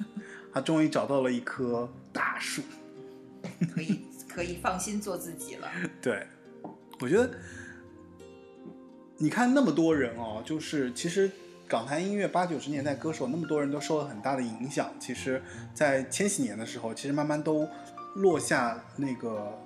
[0.52, 2.62] 他终于找到了一棵大树。
[3.72, 5.70] 可以可以放心做自己了。
[6.02, 6.26] 对，
[6.98, 7.30] 我觉得
[9.18, 11.30] 你看那么多人哦，就是其实
[11.68, 14.92] 港台音乐八九十年代歌手那么多人都受了很大的影响。
[14.98, 15.40] 其实，
[15.72, 17.68] 在千禧年的时候，其实慢慢都
[18.16, 19.56] 落下那个，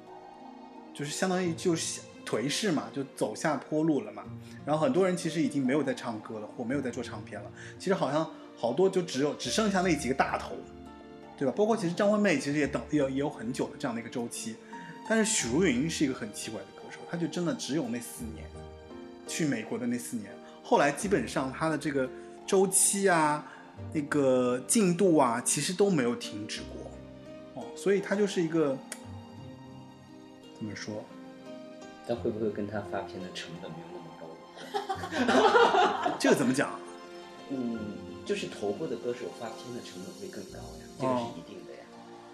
[0.92, 4.22] 就是相当于就是颓势嘛，就走下坡路了嘛。
[4.64, 7.50] 然后很多人其实已经没有在唱歌了，或没有在做唱片了。
[7.78, 10.54] 其实好像好多就只有只剩下那几个大头，
[11.36, 11.52] 对吧？
[11.56, 14.54] 包括其实张惠妹其实也等也也有很久的这样的一个周期。
[15.08, 18.46] 但是许茹芸是一个很奇怪的歌手，她就真的只有那四年，
[19.26, 20.30] 去美国的那四年，
[20.62, 22.08] 后来基本上她的这个
[22.46, 23.44] 周期啊、
[23.92, 28.78] 那个进度啊，其实都没有停止过，哦，所以她就是一个
[30.56, 31.04] 怎么说？
[32.10, 36.10] 但会不会跟他发片的成本没有那么高？
[36.18, 36.70] 这个怎么讲？
[37.50, 37.78] 嗯，
[38.26, 41.78] 就是头部的歌手发片的成本会更高呀，这个是一定的呀。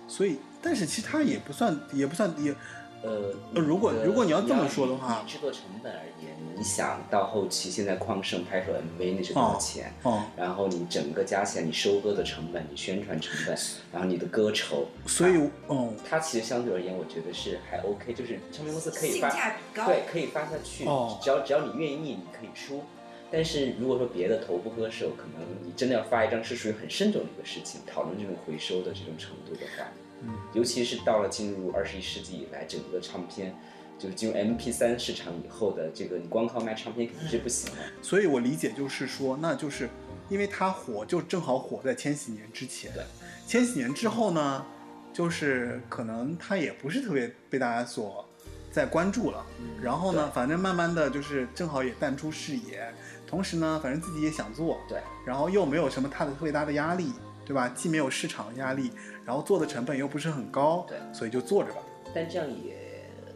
[0.08, 2.56] 所以，但是其实他也不算，也不算，也
[3.02, 9.92] 呃，呃如果如果你要这么说的话制作成本而言，你想到后期现在旷盛拍出 MV 那是多少钱？
[10.02, 13.56] 哦，然后你整个加起来，你收割的成本，你宣传成本，
[13.92, 15.36] 然后你的歌酬，所以
[15.66, 19.86] 哦，它其实相对而言，我觉得是还 OK，就是唱片公司可以性发，价比高。
[19.86, 22.82] 对，可以发下去，哦只要只要你愿意，你可以出。
[23.30, 29.84] 但是如果说别的头部歌手，可能你真的要发一张是属于很慎重的一个事情，讨论这种回收的这种程度的话，
[30.22, 33.54] 嗯，尤其是到了进入二十一世纪以来，整个唱片
[33.98, 37.80] 就是进入 MP 三市场以后的这个，你光靠卖唱片肯定是不行的。
[38.02, 39.88] 所以我理解就是说，那就是
[40.28, 42.92] 因为它火，就正好火在千禧年之前。
[42.92, 43.02] 对，
[43.46, 44.64] 千禧年之后呢，
[45.12, 48.28] 就是可能它也不是特别被大家所
[48.70, 49.44] 在关注了。
[49.82, 52.92] 然后呢，反正慢慢的就是正好也淡出视野，
[53.26, 57.12] 同时呢，反正自己也想做，对，然后又没有什么特别大的压力，
[57.46, 57.68] 对吧？
[57.70, 58.90] 既没有市场的压力，
[59.24, 61.80] 然后做的成本又不是很高，对所以就做着吧。
[62.14, 62.75] 但这样也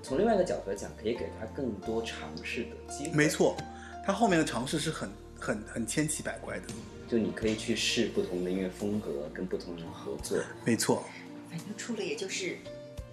[0.03, 3.13] 从另外一个角度来讲，可以给他更多尝试的机会。
[3.15, 3.57] 没，错，
[4.05, 6.67] 他后面的尝试是很很很千奇百怪的，
[7.09, 11.05] 就你可以去试不同的音乐风格，跟不同人合作，没错。
[11.49, 12.57] 反正出了也就是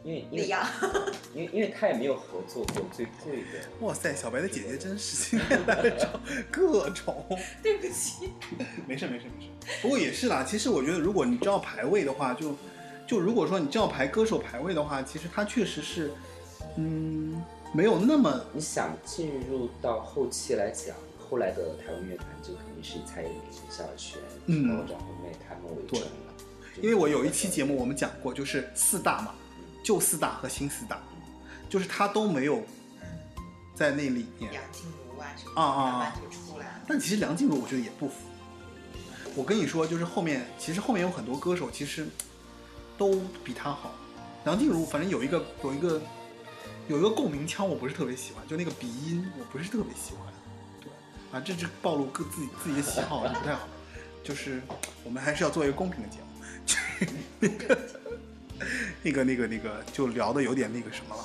[0.03, 0.67] 因为因为那样。
[1.35, 3.59] 因为因为他也没有合作过最贵的。
[3.81, 6.19] 哇塞，小白的姐姐真是今天来找
[6.49, 7.23] 各种，
[7.61, 8.31] 对不起，
[8.88, 9.51] 没事没事没事。
[9.81, 12.55] 不过也是啦，其实我觉得如果你知道排位的话，就
[13.05, 16.11] 就如果说你知道排歌手排位的话，其实他确实是，
[16.78, 20.95] 嗯，没有那么你想进入到后期来讲，
[21.30, 26.07] 后来的台湾乐坛就肯定是以蔡依林、萧亚轩、嗯包括张惠妹他们为准了。
[26.82, 29.34] 因为我有一期节目我们讲过，就是四大嘛，
[29.84, 31.01] 旧四大和新四大，
[31.67, 32.61] 就是他都没有
[33.73, 34.51] 在那里面。
[34.51, 36.82] 梁静茹啊什么的，啊啊啊慢慢就出来了。
[36.88, 38.13] 但其实梁静茹我觉得也不服。
[39.36, 42.07] 我跟你说，就是后面其实后面有很多歌手其实
[42.97, 43.95] 都比他好。
[44.45, 45.99] 梁静茹反正有一个有一个
[46.88, 50.33] 有一个共鸣腔，我不是特别喜欢，就那个鼻音我不是特别喜欢。
[50.81, 50.89] 对，
[51.31, 53.67] 啊，这是暴露个自己自己的喜好，不太好。
[54.23, 54.61] 就是
[55.03, 56.27] 我们还是要做一个公平的节目。
[57.39, 57.77] 那个
[59.03, 61.23] 那个那个那个就聊的有点那个什么了。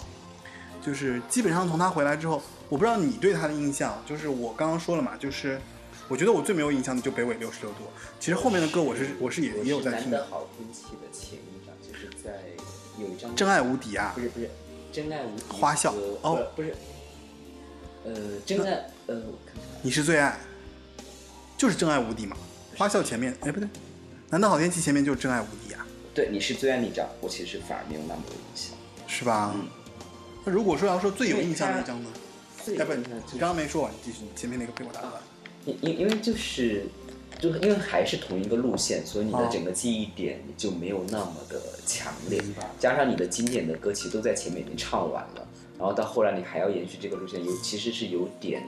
[0.84, 5.60] 就是基本上从他回来之后，我不知道你对他的印象，就是我刚刚说了嘛，就是
[6.08, 7.84] 我觉得我最没有印象的就北纬六十六度。
[8.18, 12.42] 其实后面的歌我是我是也也有在听的，好天气的前一张，就是在
[12.98, 14.50] 有一张真爱无敌啊不，是不是
[14.92, 16.74] 真爱无敌花笑和哦不是
[18.04, 18.12] 呃
[18.44, 18.72] 真爱
[19.06, 20.38] 呃我看看你是最爱，
[21.56, 22.36] 就是真爱无敌嘛。
[22.76, 23.68] 花笑前面，哎不对，
[24.30, 28.76] 难道好天气前面就是真爱无敌啊，对你是最爱那张，我其实反而没有那么多印象。
[29.06, 29.52] 是吧？
[29.54, 29.66] 嗯
[30.44, 32.10] 那如果说要说最有印象的一张呢？
[32.78, 35.12] 哎不，你刚刚没说完，你继续，前面那个被我打断。
[35.64, 36.86] 因因因为就是，
[37.42, 39.48] 就因为还是同一个路线，所以你的哦。
[39.52, 42.40] 整个记忆点就没有那么的强烈。
[42.78, 45.44] 加上你的经典的歌其实都在前面已经唱完了，
[45.76, 48.62] 然后到后来你还要延续这个路线，有其实是有点，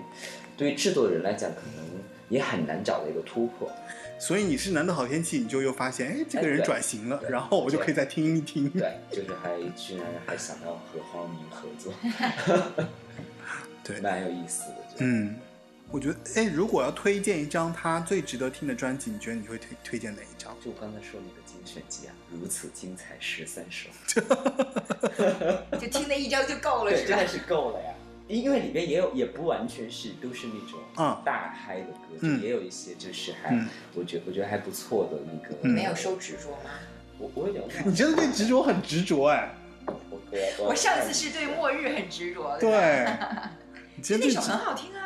[0.57, 1.87] 对于制作人来讲可能
[2.29, 3.71] 也很难找到一个突破。
[4.19, 7.31] 所以你是难得好天气，你就又发现，哎，这个人转型了，对。
[7.31, 8.69] 然后我就可以再听一听。
[8.71, 11.93] 对，就是还居然还想要和黄明合作，
[13.85, 14.01] 对。
[14.01, 14.77] 蛮有意思的。
[14.99, 15.37] 嗯，
[15.95, 20.53] 我觉得，哎，如果要推荐一张他最值得听的专辑，你觉得你会推推荐哪一张？
[20.61, 23.89] 就我刚才说那个精选集啊，如此精彩十三首，
[25.79, 27.29] 就听那一张就够了，是吧真的？
[27.29, 27.95] 是够了呀。
[28.27, 35.55] 因为里边也有，也不完全是都是那种嗯大嗨的歌，嗯就也有一些就是还，嗯我觉我觉得还不错的那个。
[35.63, 36.71] 嗯没有收执着吗？
[37.19, 37.89] 我我有点忘。
[37.89, 39.55] 你真的对执着很执着哎。
[39.87, 39.95] 我
[40.59, 42.71] 我我上次是对末日很执着的，对，
[43.97, 45.04] 那首真的执很好听啊。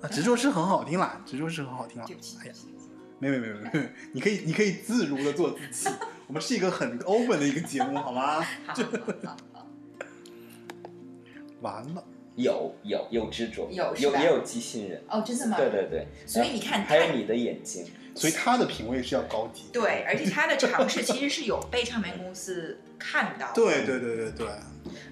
[0.00, 2.36] 啊，执着是很好听啦，执着是很好听啦对不起，。
[2.40, 2.88] 哎呀对不，起
[3.18, 5.90] 没没没没没，你可以你可以自如的做自己。
[6.28, 8.40] 我们是一个很 open 的一个节目，好吗？
[8.66, 8.82] 好好
[9.24, 9.66] 好好，
[11.62, 12.04] 完了，
[12.36, 15.02] 有有有执着，有有也有机器人。
[15.08, 15.56] 哦，真的吗？
[15.56, 19.64] 对对对，所以你看还有你的眼睛，所以他的品味是要高级。
[19.72, 23.52] 对，而且他的尝试 其实是有被唱片公司看到。
[23.52, 24.46] 对对对对对，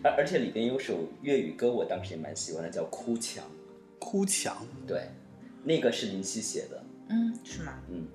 [0.04, 3.42] 而而且里边有首粤语歌，我当时也蛮喜欢的，叫《哭墙》。
[3.98, 5.08] 哭墙，对，
[5.64, 7.74] 那个是林夕写的，嗯，是吗？
[7.90, 8.06] 嗯，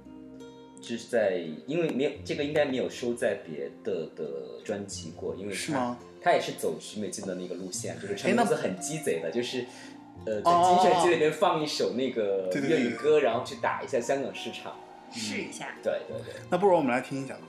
[0.81, 5.97] 就是在因为没有这个应该没有收在别的的专辑过，因为是吗？
[6.21, 9.65] 他也是走徐美静的那个路线，就是陈公司很鸡贼的，就是
[10.25, 14.75] 呃在哦精选集里面放一首那个对对对粤语歌，然后去打一下香港市场。
[15.13, 15.75] 试一下。
[15.83, 17.41] 对对对，那不如我们来听一下吧。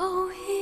[0.00, 0.59] 后一。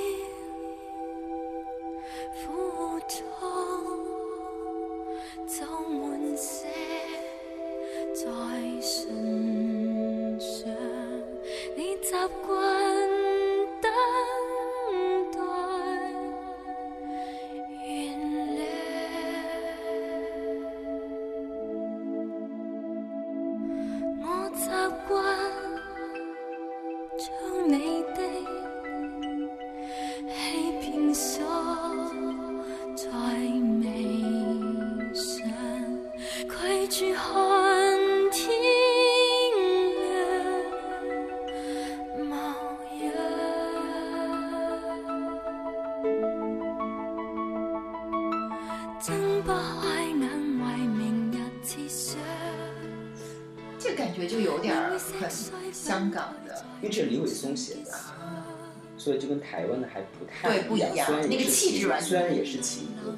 [59.08, 63.16] 所以就跟台湾的还不太对不一样虽然也那个气质完全虽然也是情歌，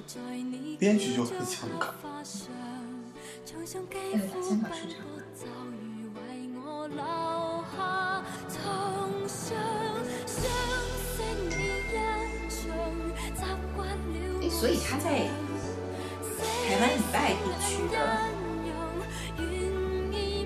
[0.79, 1.93] 编曲就很香港。
[4.13, 5.25] 那个打香港市场的。
[14.41, 15.27] 哎，所以他在
[16.39, 17.95] 台湾以外地区的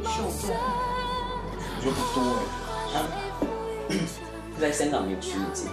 [0.05, 2.19] 受众，我觉得不多
[2.95, 3.24] 哎。
[4.75, 5.69] 在香港没有徐美静，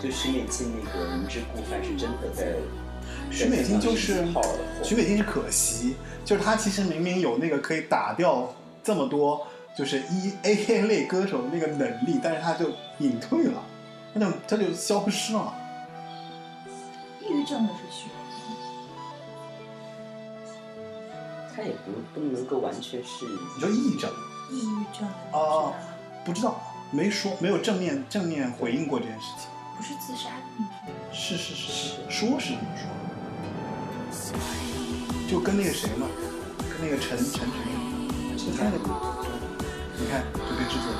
[0.00, 2.54] 就徐美静那个《明知故犯》是真的在。
[3.30, 4.24] 徐美静就是
[4.82, 9.46] 徐美静是可惜，就是她其实明明有那个可以打掉这么多
[9.76, 12.70] 就是一 A A 类歌手的那个能力，但是她就
[13.00, 13.62] 隐退了，
[14.14, 15.52] 她就她就消失了。
[17.20, 18.40] 抑郁症的是徐美静，
[21.54, 24.10] 他也不不能够完全是你说抑郁症？
[24.50, 25.78] 抑郁症哦吗？
[26.24, 29.48] 不知道，没说，没有正面正面回应过这件事情。
[29.76, 30.42] 不是自杀的。
[31.12, 32.88] 是是是是，说是这么说，
[35.28, 36.06] 就跟那个谁嘛，
[36.58, 37.46] 跟那个陈陈什么，
[38.38, 38.88] 是他那个，
[39.98, 40.98] 你看就被制作了。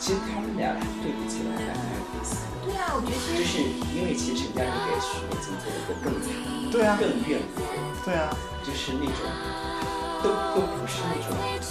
[0.00, 0.72] 其实他们俩
[1.02, 2.48] 对比起来还蛮有意思。
[2.64, 3.60] 对啊，我觉得就是
[3.94, 6.32] 因为其实陈嘉玲给许美静做的会更惨，
[6.72, 7.60] 对啊，更怨妇，
[8.04, 8.32] 对啊，
[8.64, 9.20] 就是那种
[10.22, 11.28] 都都不是那种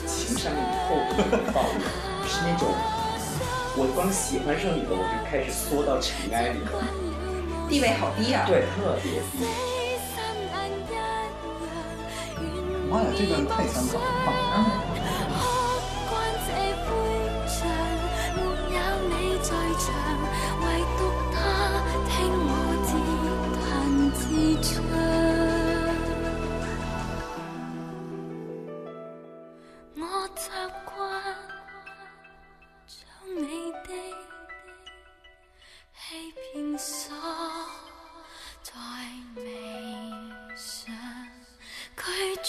[0.07, 0.55] 情伤以
[0.88, 1.84] 后的那种暴力，
[2.27, 2.67] 是那种
[3.77, 6.69] 我光喜欢上你了，我就开始缩到尘埃里了，
[7.69, 8.45] 地位好低啊。
[8.47, 9.45] 对，特别低。
[12.89, 14.89] 妈呀，这段太香港了，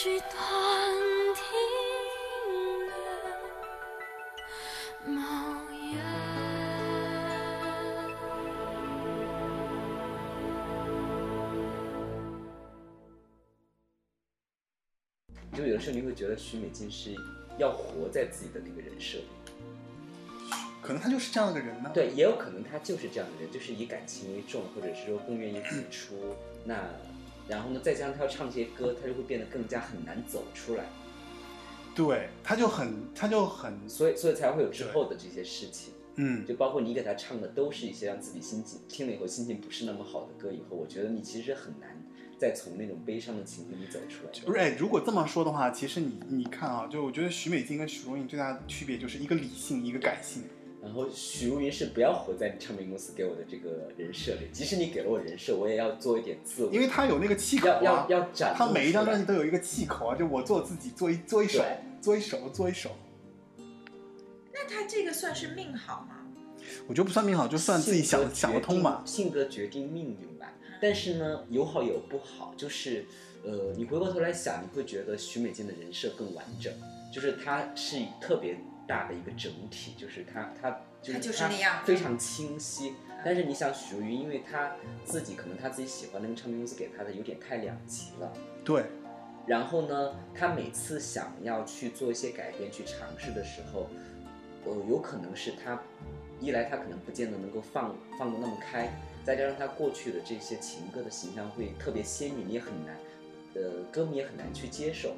[0.03, 0.35] 拒绝看
[1.35, 1.45] 天
[2.87, 2.91] 亮
[5.05, 5.21] 模
[5.93, 6.01] 样。
[15.55, 17.15] 就有的时候你会觉得徐美静是
[17.59, 19.27] 要活在自己的那个人设里，
[20.81, 21.91] 可能他就是这样的人呢。
[21.93, 26.15] 对，也有可能她就是这样的人，就是以感情为重，或者是说更愿意付出。
[26.65, 26.89] 那
[27.51, 30.85] 然后呢，再加上他要唱这些歌，他就会变得更加很难走出来，
[31.95, 35.93] 对，他就很，他就很，所以所以才会有之后的这些事情。
[36.17, 42.03] 嗯，就包括你给他唱的都是一些让自己心情听了以后心情不是那么好的歌，以后我觉得你其实很难
[42.39, 44.33] 再从那种悲伤的情绪里走出来。
[44.45, 50.43] 不是，哎，如果这么说的话，其实你你看啊，就我觉得许美静跟许茹芸最大的区别就是一个理性，一个感性。
[50.83, 61.63] 然后许茹芸是不要活在唱片公司给我的这个人设里，即使你给了我人设，我也要做一点自我，因为他有那个气口要要啊，要 展他每一张专辑都有一个气口啊，就我做自己，做一做一首，
[62.01, 62.91] 做一首，做一首。
[64.53, 66.17] 那他这个算是命好吗？
[66.87, 69.03] 我觉得不算命好，就算自己想想得通吧。
[69.05, 70.53] 性格决定命运吧。
[70.81, 73.05] 但是呢，有好有不好，就是
[73.45, 76.73] 呃，你回过头来想，你会觉得许美静的人设更完整，
[77.13, 78.57] 就是她是特别
[78.91, 82.95] 大的一个整体，就是他，他就是她就是那样非常清晰。
[83.25, 84.73] 但是你想许茹芸，因为她
[85.05, 88.33] 自己可能她自己喜欢那个唱片公司给她的有点太两极了。
[88.65, 88.85] 对，
[89.47, 93.89] 然后呢，他每次想要去做一些改变、去尝试的时候，
[94.65, 95.81] 呃，有可能是他
[96.41, 98.91] 一来他可能不见得能够放放得那么开，
[99.23, 102.97] 再加上他过去的这些情歌的形象会特别鲜明，你也很难，
[103.55, 105.15] 呃，歌迷也很难去接受，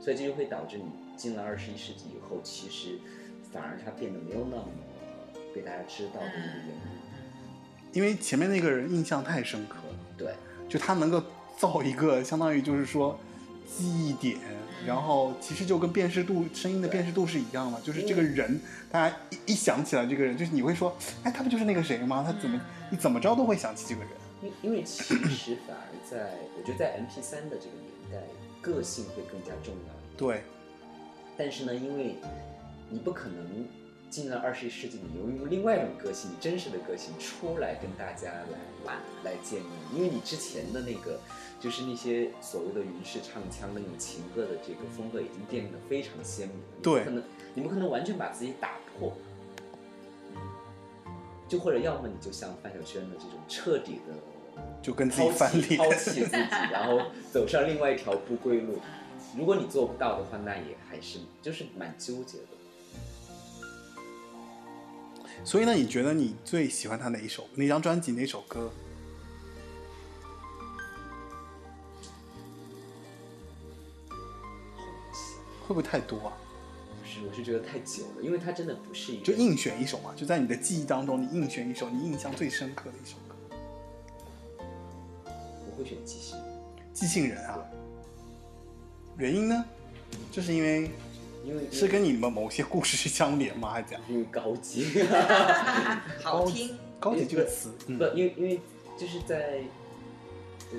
[0.00, 0.84] 所以这就会导致你
[1.16, 2.98] 进了二十一世纪以后，其实
[3.52, 4.64] 反而他变得没有那么
[5.54, 7.92] 被大家知道的一个原因。
[7.92, 10.34] 因为前面那个人印象太深刻了，对，
[10.68, 11.22] 就他能够
[11.56, 13.16] 造一个相当于就是说
[13.66, 14.36] 记忆点，
[14.84, 18.60] 然后其实就跟辨识度声音的辨识度是一样的，就是这个人，
[18.90, 22.24] 大家一一想起来这个人，就是你会说，哎，他不就是那个谁吗？
[22.26, 22.60] 他怎么
[22.90, 24.10] 你怎么着都会想起这个人。
[24.42, 27.76] 因因为其实反而在我觉得在 M P 三的这个
[28.10, 28.26] 年代，
[28.60, 29.94] 个性会更加重要。
[30.16, 30.42] 对，
[31.36, 32.16] 但是呢，因为
[32.90, 33.66] 你不可能
[34.08, 41.18] 进了二十一世纪，你又用另外一种个性，你真实的个性出来跟大家来玩来见面，因为你之前的那个
[41.60, 47.22] 就是那些所谓的云式唱腔的那种情歌的这个风格已经变得非常鲜明，对可能
[47.54, 49.12] 你不可能完全把自己打破。
[51.46, 54.14] 就或者要么你就像范晓萱的这种彻底的
[54.80, 55.76] 就跟自己抛弃翻脸。
[55.76, 58.78] 抛弃自己，然后走上另外一条不归路。
[59.36, 62.44] 如果你做不到的话，那也还是就是蛮纠结的。
[65.44, 68.70] 所以呢，你觉得你最喜欢他哪一首哪张专辑哪首歌？
[75.66, 76.32] 会不会太多啊？
[77.02, 83.34] 不是，我是觉得太久了，因为它真的不是一个就硬选一首嘛，就在你的记忆当中，你硬选一首你印象最深刻的一首歌。
[85.66, 86.36] 我会选即兴，
[86.92, 87.58] 即兴人啊，
[89.18, 89.64] 原因呢？
[90.30, 90.90] 就是因为
[91.44, 93.70] 因为是跟你们某些故事相连吗？
[93.70, 94.02] 还是怎样？
[94.08, 94.86] 因为高级，
[96.22, 98.60] 好听，高级这个词，嗯不，因为因为
[98.98, 99.62] 就是在
[100.72, 100.78] 呃。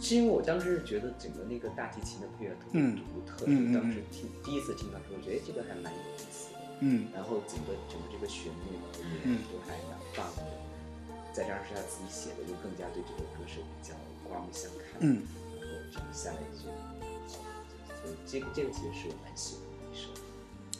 [0.00, 6.60] 是因为我当时是觉得整个那个大提琴的配乐特独特，当时听第一次听到的时候，我觉得哎这个还蛮有意思的。
[6.80, 10.44] 嗯然后整个整个这个旋律呢也嗯都还蛮棒的，
[11.32, 13.94] 再加上是他自己写的，就更加对这个歌手比较
[14.28, 15.00] 刮目相看。
[15.00, 15.22] 嗯，
[16.12, 16.64] 下来就，
[18.00, 20.08] 所以这个这个其实是我蛮喜欢的一首，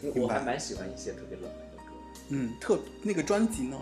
[0.02, 1.92] 因为我还蛮喜欢一些特别冷门的歌。
[2.28, 3.78] 嗯，特那个专辑呢，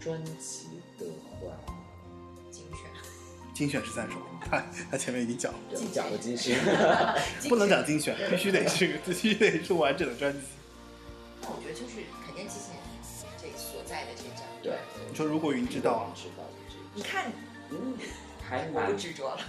[0.00, 0.68] 专辑
[0.98, 1.06] 的
[1.40, 1.52] 话，
[2.50, 2.90] 精选，
[3.54, 6.58] 精选是三首，他他前面已经讲了，对讲了精选，
[7.48, 10.40] 不能讲精选，必须得是必须得是完整的专辑。
[11.42, 12.80] 那我觉得就是肯定机器人
[13.40, 16.14] 这所在的这张，对，你说如果云知道啊，
[16.94, 17.30] 你看
[17.70, 17.94] 嗯，
[18.42, 19.42] 还我蛮不执着了，就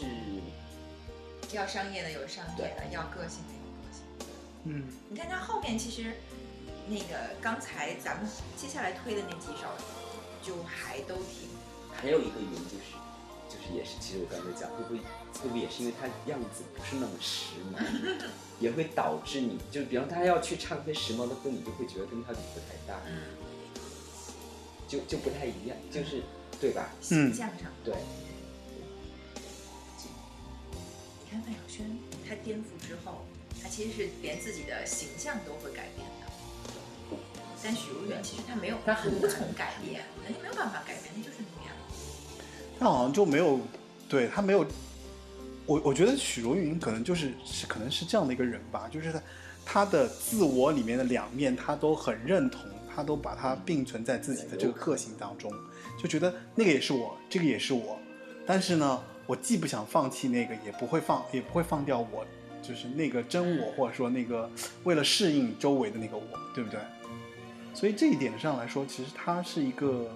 [0.00, 4.24] 是要商业的有商业的，要个性的有个性的。
[4.64, 6.14] 嗯你看他后面其实
[6.88, 9.68] 那个刚才咱们接下来推的那几首，
[10.42, 11.48] 就还都挺
[11.92, 12.96] 还有一个原因就是，
[13.48, 17.78] 就是也是，其实我刚才讲，会不会会不会也是因为他样子不是那么时髦，
[18.58, 23.36] 也会导致你，就比方他要去唱一些时髦的歌，你就会觉得跟他比不太搭，嗯
[24.88, 26.22] 就就不太一样，就是
[26.60, 26.90] 对吧？
[27.00, 27.70] 嗯形象上。
[27.84, 27.94] 对，
[31.40, 31.98] 看范晓萱，
[32.28, 33.24] 她颠覆之后，
[33.62, 37.16] 她其实是连自己的形象都会改变的。
[37.62, 41.74] 但许茹芸其实她没有，她很无从改变，她就没有办法改变，她就是那样。
[42.78, 43.60] 她好像就没有，
[44.08, 44.66] 对她没有，
[45.64, 49.22] 我我觉得许茹芸可能就是是可能是这样的一个人吧，就是她
[49.64, 52.62] 她的自我里面的两面，她都很认同，
[52.94, 55.50] 她都把它并存在自己的这个个性当中，
[55.98, 57.98] 就觉得那个也是我，这个也是我，
[58.46, 62.26] 但是呢，我既不想放弃那个，也不会放，也不会放掉我，
[62.60, 64.50] 就是那个真我，或者说那个
[64.82, 66.80] 为了适应周围的那个我，对不对？
[67.72, 70.10] 所以这一点上来说，其实他是一个，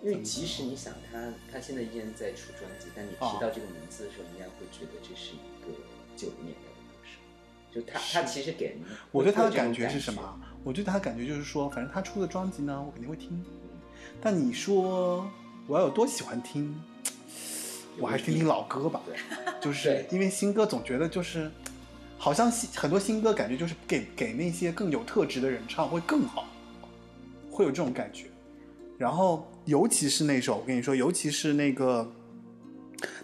[0.00, 5.76] 因为即使你想他，他现在依然在出专辑，但你哦提到这个名字的时候，你应该会觉得这是一个
[6.16, 8.78] 九零年代的歌手，就他他其实给人，
[9.10, 10.40] 我对他的感觉是什么？
[10.62, 13.44] 我对他的感觉就是说，反正他出的专辑呢，我肯定会听。
[14.20, 15.28] 但你说
[15.66, 16.74] 我要有多喜欢听，
[17.98, 19.00] 我还是听听老歌吧。
[19.06, 19.16] 对，
[19.60, 21.50] 就是因为新歌总觉得就是，
[22.18, 26.48] 好像新很多新歌感觉就是给给那些更有特质的人唱会更好，
[27.50, 28.26] 会有这种感觉。
[28.98, 32.10] 然后尤其是那首，我跟你说，尤其是那个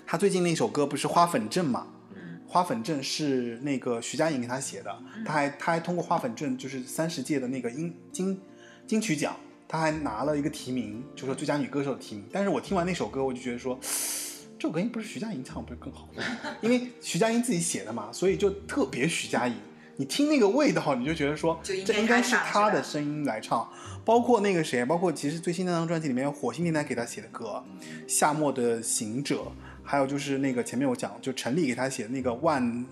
[0.06, 1.86] 他最近那首歌不是《花粉症》嘛？
[2.14, 8.40] 嗯花粉症是那个徐佳莹给他写的，他还他还通过花粉症就是三十届的那个音金
[8.86, 9.36] 金曲奖，
[9.68, 12.24] 他还拿了一个提名，就是最佳女歌手的提名。
[12.32, 13.78] 但是我听完那首歌，我就觉得说，
[14.59, 16.22] 这首歌应不是徐佳莹唱不是更好吗？
[16.60, 19.55] 因为徐佳莹自己写的嘛，所以就特别徐佳莹。
[19.98, 23.66] 你听那个味道，你就觉得说，这应该是她的声音来唱。
[24.05, 27.64] 包括那个谁，包括其实最新那张专辑里面火星电台给他写的歌，
[28.06, 29.51] 夏末的行者，
[29.82, 32.86] 还有就是那个前面我讲，就陈粒给他写的那个万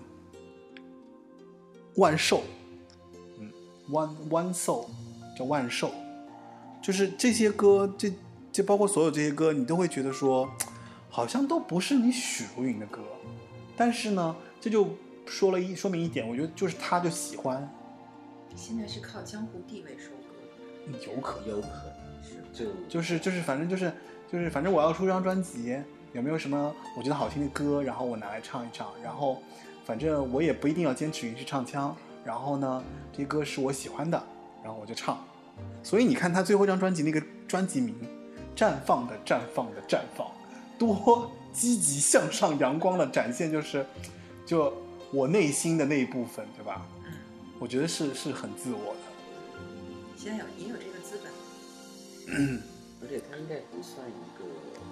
[1.95, 2.43] 万寿，
[3.39, 3.49] 嗯
[3.89, 4.87] ，one one soul
[5.37, 5.93] 叫万寿，
[6.85, 8.13] 就是这些歌，这
[8.51, 10.47] 这包括所有这些歌，你都会觉得说，
[11.09, 13.01] 好像都不是你许茹芸的歌，
[13.75, 14.89] 但是呢，这就
[15.25, 17.67] 说了一说明一点，我觉得就是他就喜欢，
[18.55, 21.49] 现在是靠江湖地位收割的，有可能。
[21.49, 23.91] 有可能是就就是就是反正就是
[24.31, 25.75] 就是反正我要出张专辑，
[26.13, 29.41] 有没有什么我觉得好听的歌，然后我拿来唱一唱，然后
[29.85, 34.23] 反正我也不一定要坚持于去唱腔，然后呢这些歌是我喜欢的，
[34.63, 35.17] 然后我就唱。
[35.83, 37.95] 所以你看他最后一张专辑那个专辑名
[38.59, 40.27] 《绽放的绽放的绽放》，
[40.77, 43.85] 多积极向上、阳光的展现，就是
[44.45, 44.73] 就
[45.11, 46.85] 我内心的那一部分，对吧？
[47.05, 47.13] 嗯，
[47.59, 48.99] 我觉得是是很自我的。
[50.17, 51.31] 现在有也有这个资本。
[53.01, 54.45] 而且他应该不算一个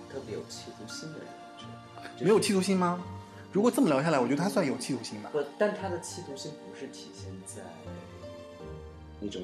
[0.07, 1.27] 特别有企图心的人，
[1.57, 3.03] 我觉得就是没有企图心吗？
[3.51, 5.29] 如果这么聊下来，我觉得他算有企图心的。
[5.29, 7.63] 不，但他的企图心不是体现在
[9.19, 9.41] 那种，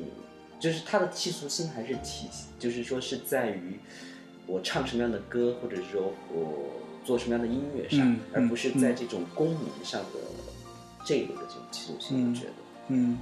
[0.60, 2.28] 就是他的企图心还是体，
[2.60, 3.80] 就是说是在于
[4.46, 6.70] 我唱什么样的歌，或者是说我
[7.06, 10.20] 做什么样的音乐上，嗯而不是在嗯这种功能上的
[11.06, 12.18] 这一类的这种企图心。
[12.18, 12.52] 嗯我觉得，
[12.90, 13.18] 嗯，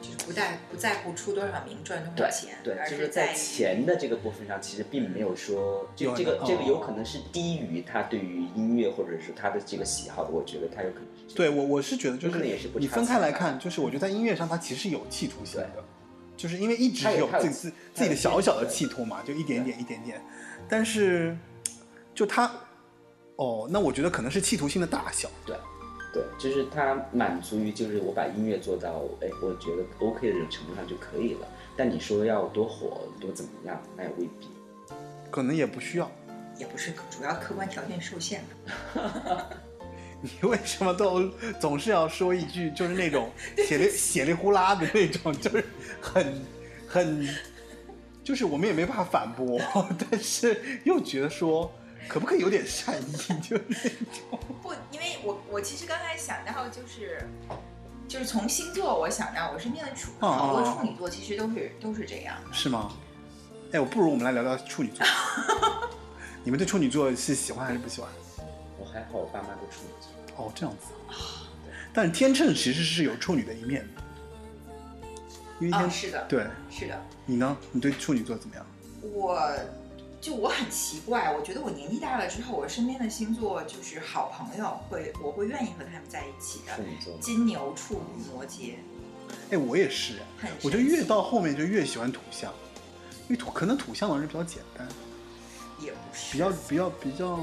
[0.00, 15.82] 就是不在不在乎出多少名赚多少钱，对，而就是是在钱的这个部分上，其实并没有说，有就这个哦这个有可能是低于他对于音乐或者是他的这个喜好的，我觉得他有可能是这样对我我是觉得就可能也是不你分开来看，就是我觉得在音乐上他其实有企图心的对，
[16.40, 20.18] 就是因为一直有自己自自己的小小的企图嘛，就一点点一点点，
[20.70, 21.36] 但是
[22.14, 22.50] 就他
[23.36, 25.28] 哦，那我觉得可能是企图心的大小。
[25.44, 25.54] 对，
[26.14, 31.46] 对，就是他满足于就是我把音乐做到哎，我觉得 OK 的这种程度上就可以了。
[31.76, 34.48] 但你说要多火多怎么样，那也未必。
[35.30, 36.10] 可能也不需要。
[36.56, 38.42] 也不是主要客观条件受限
[38.94, 39.46] 的。
[40.22, 41.28] 你为什么都
[41.60, 43.30] 总是要说一句就是那种
[43.66, 45.64] 血里血里呼啦的那种，就是
[46.00, 46.44] 很
[46.86, 47.28] 很，
[48.22, 49.60] 就是我们也没办法反驳，
[50.10, 51.72] 但是又觉得说
[52.08, 54.38] 可不可以有点善意，就是那种。
[54.62, 57.26] 不，因为我我其实刚才想到就是。
[58.10, 62.34] 就是从星座，我想到我身边的处哦好多处女座，其实都是都是这样。
[62.50, 62.90] 是吗？
[63.70, 65.06] 哎，我不如我们来聊聊处女座。
[66.42, 68.10] 你们对处女座是喜欢还是不喜欢？
[68.80, 69.99] 我还好，我爸妈都处女座。
[70.40, 70.86] 哦，这样子。
[71.92, 74.02] 但是天秤其实是有处女的一面的，
[75.60, 77.56] 因为天、啊，是的，对是的，你呢？
[77.72, 78.64] 你对处女座怎么样？
[79.12, 79.50] 我
[80.20, 86.82] 就我很奇怪，我觉得我年纪大了之后，我身边的星座就是好朋友会，我会愿意和他们在一起的处。
[86.82, 88.74] 女座，金牛、处女、摩羯，
[89.50, 92.52] 哎，我也是，很我觉得越到后面就越喜欢土象，
[93.28, 94.86] 因为土可能土象的人比较简单，
[95.80, 97.36] 也不是比较比较比较，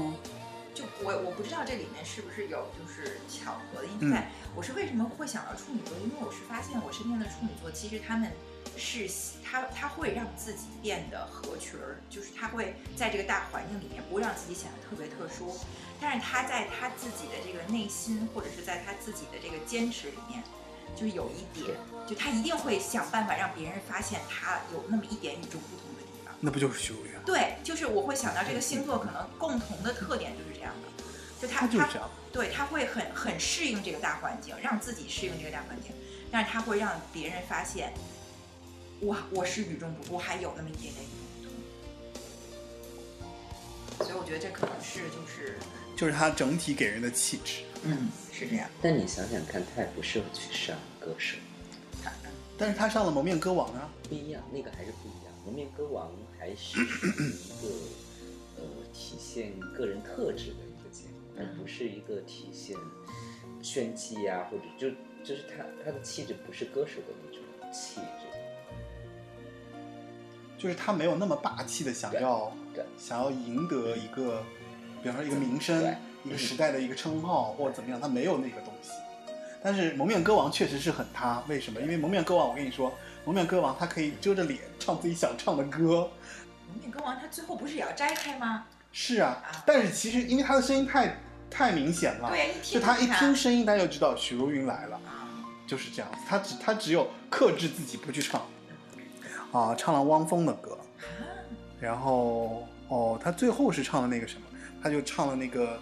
[0.72, 4.28] 就我我不知道这里面是不是有就是巧合的因为在。
[4.56, 5.96] 我是为什么会想到处女座？
[5.98, 8.32] 因为我是发现我身边的处女座，其实他们
[8.76, 15.56] 是喜他他会让自己变得合群儿，就是他会在这个大环境里面不会让自己显得特别特殊，
[16.00, 20.42] 但是他在他自己的这个内心或者是在他自己的这个坚持里面。
[20.96, 21.76] 就是有一点，
[22.08, 26.34] 就他一定会想办法让别人发现他有那么一点与众不同的地方。
[26.40, 27.12] 那不就是许茹芸？
[27.26, 31.04] 对，就是我会想到这个星座可能共同的特点就是这样的，
[31.40, 32.10] 就他他他就是这样。
[32.38, 35.90] 对他会很很适应这个大环境，让自己适应这个大环境，
[36.30, 37.92] 但是他会让别人发现，
[39.00, 41.64] 哇，我是与众不同，我还有那么一点点与众不
[43.98, 44.06] 同。
[44.06, 45.58] 所以我觉得这可能是就是，
[45.96, 47.64] 就是他整体给人的气质。
[47.82, 48.70] 嗯，是这样。
[48.80, 51.36] 但你想想看，他也不适合去上歌手，
[52.04, 52.12] 他
[52.56, 55.34] 但是他上了《蒙面歌王》啊，不一样，那个还是不一样。
[55.44, 56.08] 蒙面歌王
[56.38, 56.84] 还是一
[57.60, 57.68] 个
[58.58, 58.62] 呃
[58.94, 60.67] 体现个人特质的
[61.38, 62.76] 而不是一个体现
[63.62, 64.90] 炫技啊，或者就
[65.24, 68.26] 就是他他的气质不是歌手的那种气质。
[70.56, 72.52] 就是他没有那么霸气的想要
[72.96, 74.42] 想要赢得一个，
[75.02, 75.94] 比方说一个名声，
[76.24, 78.90] 一个时代的一个称号或者怎么样，他没有那个东西。
[79.62, 81.80] 但是《蒙面歌王》确实是很他，为什么？
[81.80, 82.90] 因为《蒙面歌王》，我跟你说，
[83.24, 86.10] 《蒙面歌王》他可以遮着脸唱自己想唱的歌。
[86.68, 88.66] 蒙面歌王他最后不是也要摘开吗？
[88.90, 91.16] 是啊啊，但是其实因为他的声音太
[91.50, 94.96] 太明显了，对，一听就他一听声音，大家就知道许茹芸来了。
[95.06, 95.28] 啊，
[95.66, 96.10] 就是这样。
[96.12, 98.42] 子，他只他只有克制自己不去唱，
[99.52, 100.78] 啊，唱了汪峰的歌，
[101.80, 104.46] 然后哦，他最后是唱了那个什么，
[104.82, 105.78] 他就唱了那个，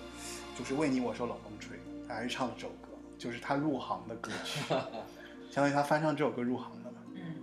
[0.59, 1.79] 就是为你我受冷风吹，
[2.09, 2.89] 他还是唱了这首歌，
[3.19, 4.61] 就是他入行的歌曲，
[5.51, 6.99] 相当于他翻唱这首歌入行的嘛。
[7.15, 7.37] 嗯，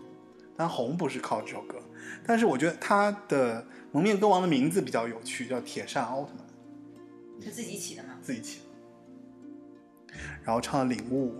[0.57, 1.77] 但红不是靠这首歌，
[2.25, 8.12] 但是我觉得他的蒙面歌王的名字比较有趣，叫铁扇奥特曼，他自己起的吗？
[8.23, 10.15] 自己起的。
[10.43, 11.31] 然后唱了《领悟》，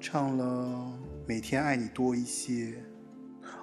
[0.00, 0.44] 唱了
[1.26, 2.52] 《每天爱你多一些》，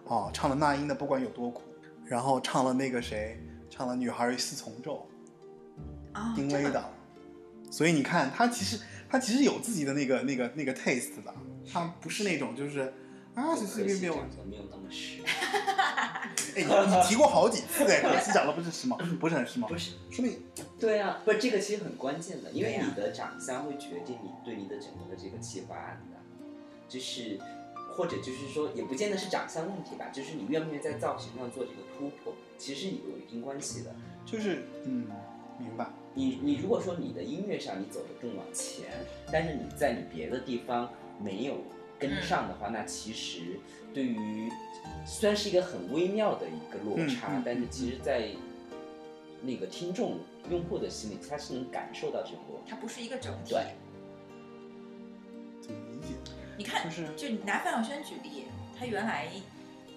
[0.06, 1.62] 哦，唱了那英的《不管有多苦》，
[2.06, 3.40] 然后唱了那个谁，
[3.70, 5.08] 唱了《女孩与四重奏
[6.14, 6.84] 啊》，，丁薇的。
[7.70, 8.80] 所以你看，他其实
[9.10, 11.34] 他其实有自己的那个那个那个 taste 的，
[11.72, 12.94] 他不是那种就是
[13.34, 14.18] 啊随随便便我。
[14.50, 15.22] 没有那么实。
[16.56, 20.40] 哎，你你提过好几次哎，可惜讲的不是时髦， 不是很时髦，不是，说明
[20.80, 26.18] 对啊，不是这个其实很关键的，因为你的长相会决定你对你的整个的这个企划案的，
[26.88, 27.40] 就是
[27.96, 33.96] 或者就是说也不见得是长相问题吧，就是你愿不愿意在造型上做这个突破，其实有一定关系的。
[34.26, 35.06] 就是嗯，
[35.60, 35.88] 明白。
[36.16, 38.86] 你你如果说你的音乐上你走得更往前，
[39.32, 40.90] 但是你在你别的地方
[41.20, 41.58] 没有
[42.00, 43.60] 跟上的话，那其实
[43.94, 44.52] 对于
[45.06, 48.30] 虽然是一个很微妙的一个落差，但是其实，在
[49.42, 52.72] 那个听众用户的心里，他是能感受到这个落差。
[52.72, 53.54] 它不是一个整体。
[53.54, 53.64] 对
[55.62, 56.16] 怎么理解？
[56.58, 58.46] 你看，就是就你拿范晓萱举例，
[58.78, 59.28] 她原来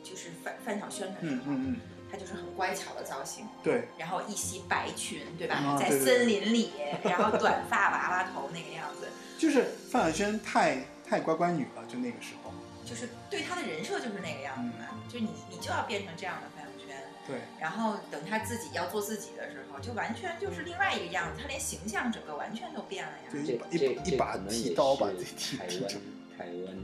[0.02, 1.76] 就是范范晓萱的时候，嗯嗯嗯，
[2.10, 5.56] 她就是很乖巧的造型，对，然后一袭白裙，对吧？
[5.56, 6.70] 啊在森林里，
[7.02, 9.08] 然后短发娃娃头那个样子，
[9.38, 12.45] 就是范晓萱太太乖乖女了，就那个时候。
[12.86, 16.96] 就是对他的人设就是那个样子嘛，就你你就要变成这样的朋友圈，
[17.26, 23.24] 对，然后等他自己要做自己的时候，就完全就是另外一个样子，他连形象整个完全都变了呀。
[23.32, 26.00] 对这一把这这一把剃刀把自己台湾剃成。
[26.38, 26.76] 台湾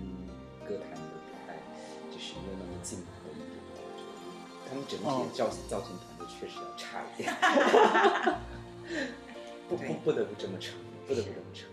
[0.67, 1.53] 歌坛的不太，
[2.11, 3.47] 就是没有那么进步的一点。
[3.69, 7.29] 我觉得他们整体哦的造型造型团队确实要差一点。
[9.69, 11.73] 不不不得不这么承认，不得不这么承认。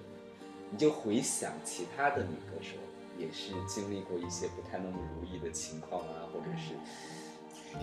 [0.71, 2.75] 你就回想其他的女歌手，
[3.19, 6.73] 也是经历过一些不太那么如意的情况啊，或者是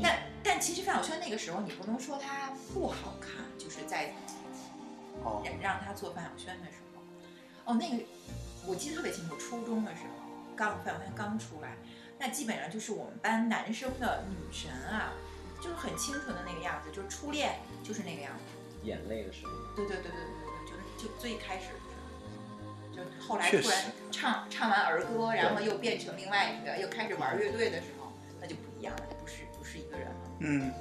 [0.02, 4.12] 但但其实范晓萱那个时候，你不能说她不好看，就是在
[5.22, 7.02] 哦，让让她做范晓萱的时候，
[7.72, 8.04] 哦，那个
[8.66, 10.08] 我记得特别清楚，初中的时候，
[10.56, 11.76] 刚范晓萱刚出来，
[12.18, 15.12] 那基本上就是我们班男生的女神啊，
[15.60, 18.42] 就是很清纯的那个样子，就是初恋就是那个样子。
[18.82, 21.66] 眼泪的时候，对对对对对对，就是就最开始
[22.96, 28.10] 就后来突然唱唱完儿歌，然后又变成另外一个，又开始玩乐队的时候，
[28.40, 30.14] 那就不一样了，不是不是一个人了。
[30.40, 30.72] 嗯，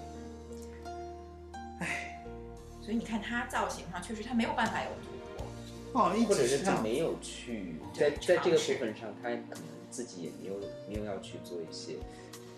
[2.81, 5.45] 所以你看他造型上确实他没有办法有突破。
[5.91, 11.95] 不好意思，或者是他没有去在在这个部分上，他可能自己也没有没有要去做一些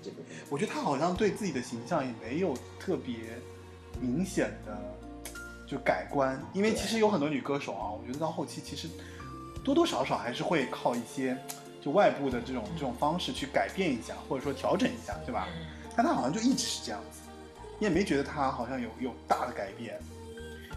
[0.04, 0.36] 这部分。
[0.50, 3.16] 我觉得他好像对自己的形象也没有特别
[4.00, 4.78] 明显的
[5.68, 8.88] 就改观，因为其实有很多女歌手啊，我觉得到后期其实
[9.68, 11.38] 多多少少还是会靠一些
[11.81, 15.45] 就外部的这种这种方式去改变一下，或者说调整一下，对吧？
[15.60, 17.19] 嗯，但他好像就一直是这样子，
[17.77, 19.99] 你也没觉得他好像有有大的改变。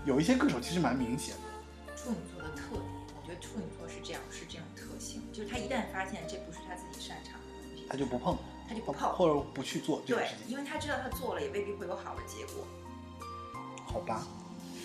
[0.04, 2.82] 有一些歌手其实蛮明显的，处女座的特点，
[3.14, 8.36] 我觉得处女座是这样，是这种特性，就是他一旦发现这不是他自己擅长的东西，他就不碰，
[8.68, 9.08] 他就不碰。
[9.14, 12.66] 或者不去做这个对事，情，因为他知道他做了也未必会有好的结果。
[13.86, 14.26] 好吧？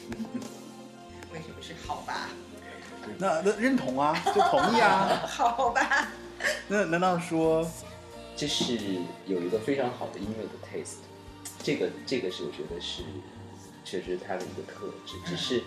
[1.34, 2.30] 为什么是好吧？
[3.18, 5.23] 那那认同啊， 就同意啊。
[5.27, 6.07] 好吧。
[6.68, 7.68] 那难道说
[8.36, 8.77] 这是
[9.26, 10.98] 有一个非常好的音乐的 taste，
[11.64, 13.03] 这个这个是我觉得是
[13.84, 15.64] 确实他的一个特质，只是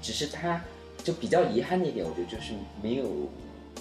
[0.00, 0.60] 只是他
[1.02, 2.52] 就比较遗憾的一点，我觉得就是
[2.82, 3.28] 没有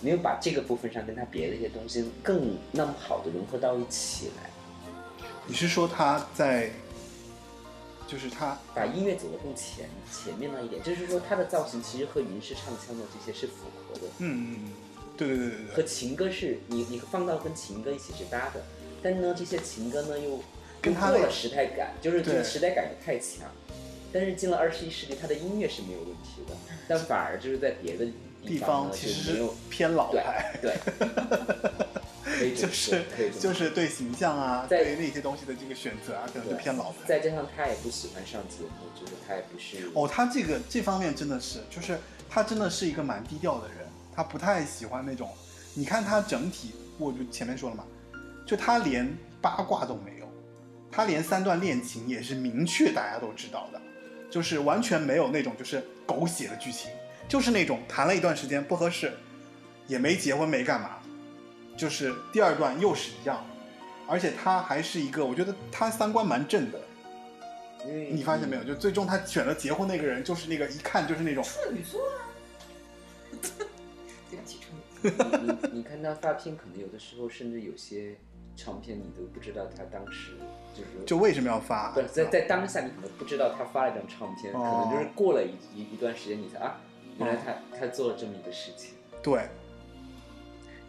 [0.01, 4.49] 没有把这个部分上跟他别的一些东西更那么好的融合到一起来，
[5.45, 6.71] 你是说他在，
[8.13, 14.01] 就是他把音乐走得更前前面那一点，就是说他的造型其实和云式唱腔的这些是符合的。
[14.19, 14.71] 嗯嗯嗯，
[15.17, 18.63] 对对对对和，情歌是你你放到跟情歌一起是搭的，
[19.01, 20.43] 但呢这些情歌呢又
[20.79, 23.49] 跟他的又过了时代感，就是这个时代感也太强。
[24.11, 26.55] 但是进了二十一世纪，他的音乐是没有问题的，
[26.87, 28.05] 但反而就是在别的
[28.45, 30.77] 地方其实没有偏老对派，对，
[32.43, 33.03] 可以就是
[33.39, 36.97] 就是对形象啊，在对那些东西的这个选择啊，可能就偏老派。
[37.07, 41.97] 再加上他也不喜欢上节目，就是他也不是哦，他这个这方面真的是，就是
[42.29, 43.77] 他真的是一个蛮低调的人，
[44.15, 45.29] 他不太喜欢那种。
[45.73, 47.83] 你看他整体，我就前面说了嘛，
[48.45, 49.11] 就他连
[49.41, 50.27] 八卦都没有，
[50.91, 53.81] 他连三段恋情也是明确大家都知道的，
[54.29, 56.91] 就是完全没有那种就是狗血的剧情，
[57.27, 59.13] 就是那种谈了一段时间不合适，
[59.87, 60.99] 也没结婚没干嘛，
[61.75, 63.45] 就是第二段又是一样，
[64.07, 66.79] 而且他还是一个，我觉得他三观蛮正的。
[67.85, 68.63] 因为你发现没有？
[68.63, 72.15] 就最终他选择结婚那个人，就是那个一看就是那种，处女座啊。
[74.31, 74.67] 对不起，处
[75.01, 75.37] 女座。
[75.39, 78.15] 你你你看他发片，可能有的时候甚至有些
[78.55, 80.37] 唱片你都不知道他当时
[80.73, 81.91] 就是就为什么要发？
[81.91, 86.79] 不是在在当下，你可能不知道他发了一张唱片，哦可能就是过了一一一段时间，你才啊，
[87.19, 88.91] 原来他、他做了这么一个事情。
[89.21, 89.49] 对，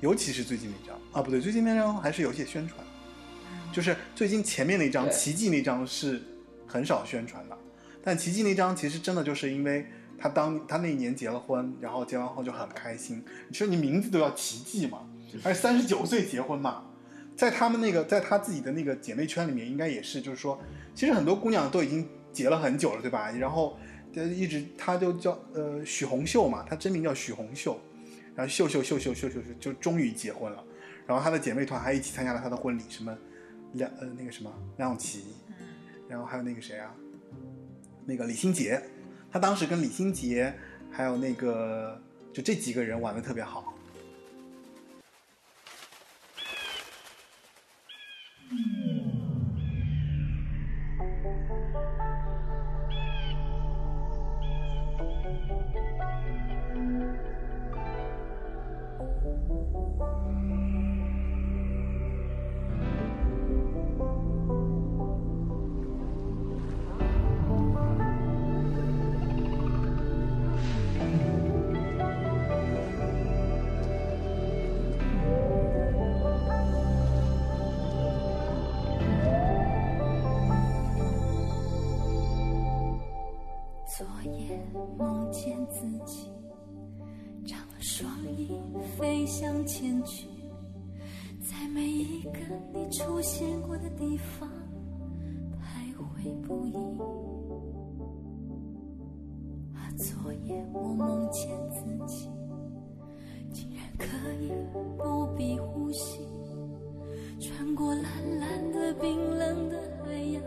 [0.05, 0.95] 尤其是最近那张。
[1.13, 2.79] 啊，不对，最近那张还是有一些宣传，
[3.73, 6.21] 就是最近前面那张《奇迹》那张是
[6.67, 7.57] 很少宣传的，
[8.03, 9.87] 但《奇迹》那张其实真的就是因为
[10.19, 13.25] 他当他那一年结了婚，然后结完婚就很开心。
[13.49, 15.09] 你说你名字都叫奇迹嘛，
[15.43, 16.85] 而且三十九岁结婚嘛，
[17.35, 20.61] 在他们那个在他自己的那个姐妹圈里面，应该也是就是说，
[20.95, 23.31] 其实很多姑娘都已经结了很久了，对吧？
[23.31, 23.79] 然后
[24.15, 27.81] 呃一直她就叫呃许红秀嘛，她真名叫许红秀，
[28.35, 30.65] 然后秀秀秀秀秀秀秀就终于结婚了。
[31.07, 33.17] 然后她的姐妹团还一起参加了她的婚礼什么
[33.75, 35.35] 梁呃那个什么梁咏琪
[36.09, 36.95] 然后还有那个谁啊
[38.07, 38.83] 那个李心洁。
[39.31, 40.55] 她当时跟李心洁
[40.91, 42.01] 还有那个
[42.33, 43.75] 就这几个人玩的特别好。
[83.97, 84.59] 昨夜
[84.99, 86.34] 梦见自己。
[87.97, 88.51] 双翼
[88.99, 90.27] 飞向前去，
[91.41, 92.41] 在每一个
[92.73, 94.51] 你出现过的地方
[95.53, 96.75] 徘徊不已。
[99.77, 102.29] 啊，昨夜我梦见自己，
[103.53, 104.07] 竟然可
[104.43, 104.51] 以
[104.99, 106.27] 不必呼吸，
[107.39, 108.05] 穿过蓝
[108.41, 110.43] 蓝的冰冷的海洋，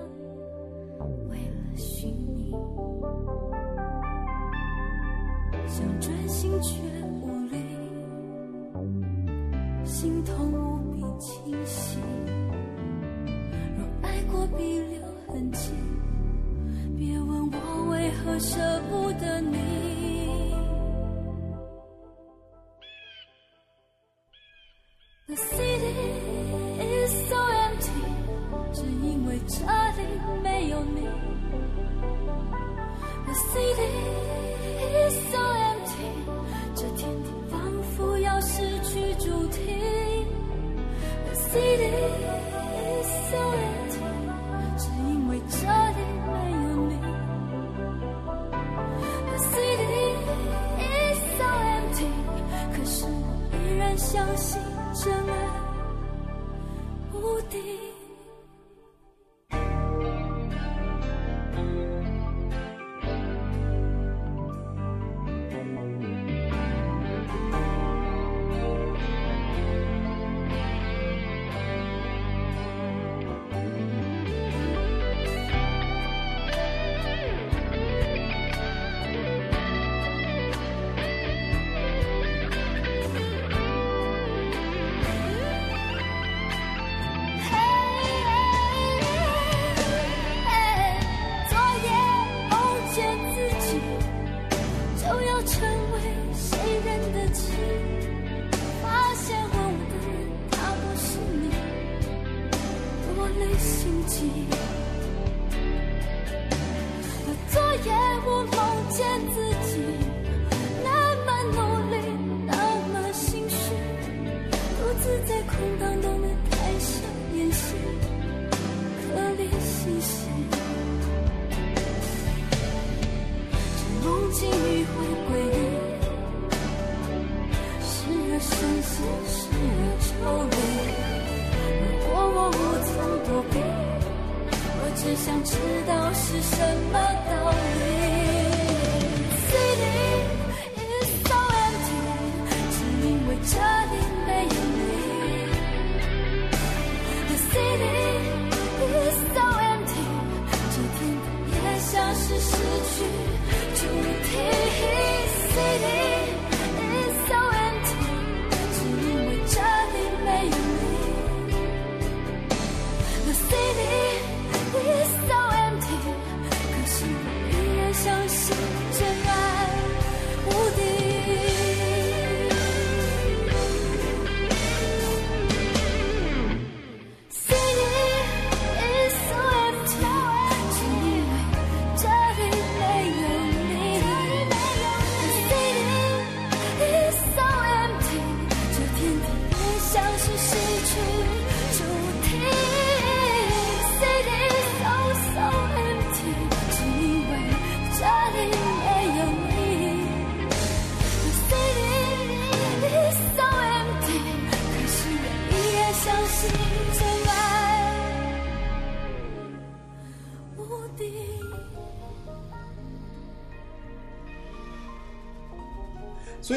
[1.30, 2.52] 为了寻你，
[5.66, 6.97] 想专心却。
[9.88, 11.98] 心痛无比清晰。
[13.78, 15.72] 若爱过必留痕迹
[16.98, 18.60] 别问我为何舍
[18.90, 20.17] 不得你。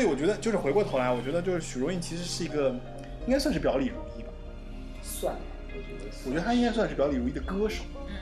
[0.00, 2.70] 所以我觉得就是回过头来，我觉得就是许茹芸其实是一个，
[3.26, 4.30] 应该算是表里如一吧。
[5.02, 6.10] 算了，我觉得。
[6.24, 7.84] 我觉得她应该算是表里如一的歌手。
[8.08, 8.14] 嗯。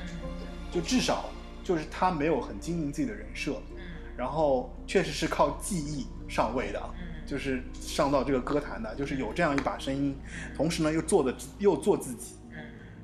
[0.73, 1.27] 就至少
[1.63, 3.53] 就是她没有很经营自己的人设。
[3.77, 3.83] 嗯。
[4.17, 6.83] 然后确实是靠记忆上位的。
[7.01, 7.25] 嗯。
[7.25, 10.19] 就是上到这个歌坛的，就是有这样一把声音，
[10.57, 12.35] 同时呢又做的又做自己，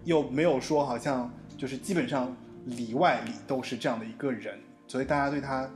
[0.03, 5.71] 又没有说好像就是基本上里外里都是这样的一个人，所以大家对他，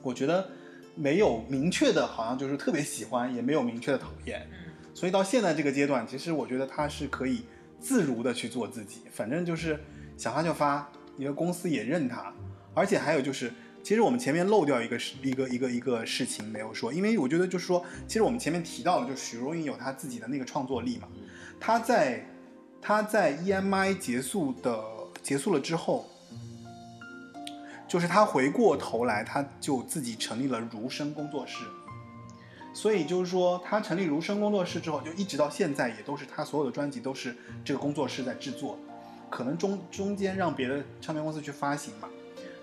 [0.00, 0.48] 我觉得
[0.96, 4.44] 没有明确的，好像就是特别喜欢，也没有明确的讨厌。
[4.50, 4.64] 嗯
[4.96, 7.42] 所以到现在这个阶段，其实我觉得他是可以
[7.78, 9.78] 自如的去做自己，反正就是
[10.16, 12.32] 想发就发，你的公司也认他，
[12.72, 13.52] 而且还有就是，
[13.82, 21.06] 其实我们前面漏掉一个事一个一个一个事情没有说，因为我觉得就是说，其实我们前面提到了，就许茹芸有她自己的那个创作力嘛，
[21.60, 22.26] 她在
[22.80, 24.82] 她在 EMI 结束的
[25.22, 26.08] 结束了之后。
[27.88, 31.64] 就是他回过头来，他就自己成立了儒生工作室，
[32.74, 38.76] 所以就是说，他成立儒生工作室之后，就一直到现在也都是他所有的专辑都是这个工作室在制作，
[39.30, 42.08] 可能中中间让别的唱片公司去发行嘛。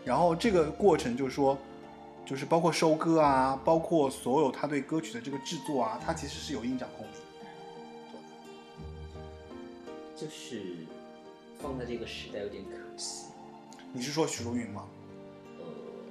[0.03, 1.57] 然后这个过程就是说，
[2.25, 7.11] 就是包括收歌啊，包括所有他对歌曲的这个制作啊，他其实是有硬掌控力。
[10.15, 10.61] 就是
[11.61, 13.27] 放在这个时代有点可惜。
[13.91, 14.83] 你是说许茹芸吗？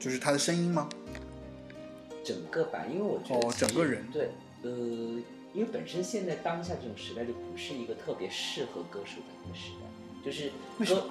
[0.03, 0.89] 呃，就是他的声音吗？
[2.25, 4.31] 整个吧，因为我觉得哦整个人对，
[4.63, 4.71] 呃，
[5.53, 11.03] 因为本身现在当下这种时代就不是一个特别适合歌手的一个时代，就是歌为什么，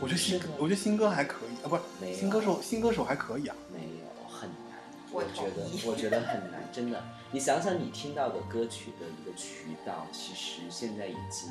[0.00, 3.56] 我觉得新歌，我觉得新歌还可以啊，不是新歌手，新歌手还可以啊。
[3.72, 4.78] 没有很难，
[5.12, 7.02] 我觉得我觉得很难，真的。
[7.32, 11.50] 你想想，你听到的歌曲的一个渠道，其实现在已经，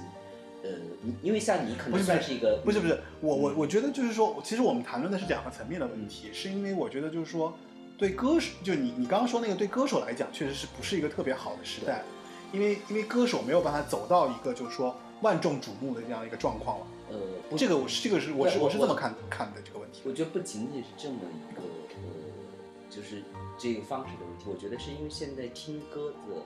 [0.66, 0.72] 呃，
[1.04, 7.54] 你因为像你可能算是一个，不是不是，我我嗯我觉得就是说，其实我们谈论的是两个层面的问题，是因为我觉得就是说，
[8.00, 12.04] 对歌手，就你你刚刚说那个对歌手来讲，确实是不是一个特别好的时代，
[12.52, 16.88] 因为因为歌手没有办法走到一个就是说万众瞩目的这样一个状况了。
[17.12, 17.20] 呃，
[17.50, 20.02] 不这个我是这个是我是我我是这么看看的这个问题。
[20.06, 23.22] 我觉得不仅仅是这么一个呃，就是
[23.60, 26.42] 这个方式的问题，我觉得是因为现在听歌的，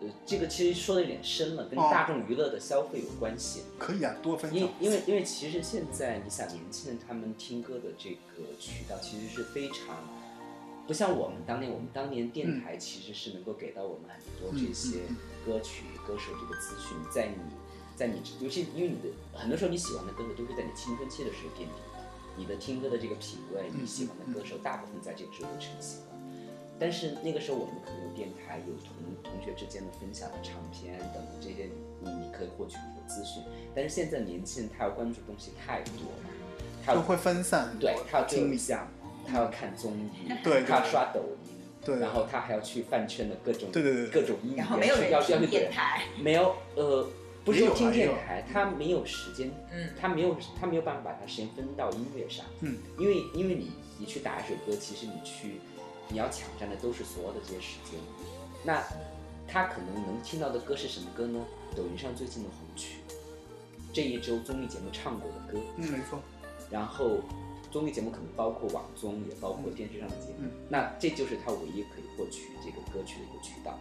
[0.00, 3.62] 呃，这个其实说的有点深了，跟哦大众娱乐的消费有关系。
[3.78, 4.58] 可以啊，多分享。
[4.58, 9.96] 因因为因为其实现在你想年轻人他们听歌的这个渠道其实是非常。
[10.86, 15.16] 不像我们当年，我们当年电台其实是能够给到我们很多这些嗯
[15.46, 17.36] 歌曲、歌手这个资讯，在你，
[17.94, 22.02] 在你，尤其因为你的很多时候你喜欢的歌手都是在你青春期的时候奠定的，
[22.36, 26.09] 你的听歌的这个品味，你喜欢的歌手大部分在这个时候就成型了。
[26.80, 31.68] 但是那个时候我们可能有电台，有同同学之间的分享的唱片等这些，
[32.00, 33.42] 你你可以获取很多资讯。
[33.74, 36.30] 但是现在年轻人他要关注的东西太多了，
[36.84, 38.54] 他会分散对他要追精力。
[38.54, 38.88] 偶像，
[39.28, 41.52] 他要看综艺，对对他要刷抖音，
[41.84, 47.06] 对然后他还要去饭圈的各种对对对各种音然后没有要要去电台，没有呃，
[47.44, 55.60] 不是听电台，他没有时间，嗯他没有他没有办法把他时间分到音乐上，嗯，因为因为你你去打一首歌，其实你去
[56.10, 57.98] 你要抢占的都是所有的这些时间，
[58.64, 58.82] 那
[59.46, 61.44] 他可能能听到的歌是什么歌呢？
[61.76, 62.98] 抖音上最近的红曲，
[63.92, 66.18] 这一周综艺节目唱过的歌，嗯，没错。
[66.70, 67.18] 然后
[67.70, 73.78] 综艺节目可能包括网综，也包括电视上的节目，嗯那这就是他唯一可以获取这个歌曲的一个渠道。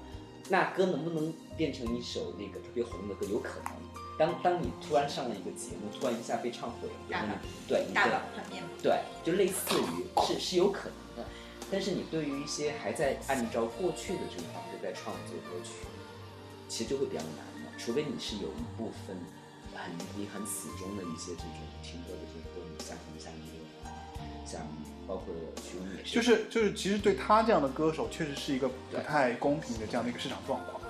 [0.52, 3.28] 那歌能不能变成一首那个特别红的歌？
[3.28, 3.74] 有可能。
[4.18, 8.64] 当当你突然上了一个节目，突然一下被唱火了，比如说大碗你对你大的碗宽面。
[8.84, 11.09] 对，就类似于是是有可能的。
[11.72, 15.72] 但是你对于一些还在按照过去的这种方式在创作歌曲，
[16.68, 17.72] 其实就会比较难了。
[17.78, 19.16] 除非你是有一部分
[19.76, 21.52] 很你很死忠的一些这种
[21.82, 24.62] 听歌的这种歌迷，像像那个像
[25.08, 25.34] 包括
[25.64, 30.82] 徐荣也是，就是就是，其实对他这样的歌手，确实是一个不太公平的这样的一个市场状况。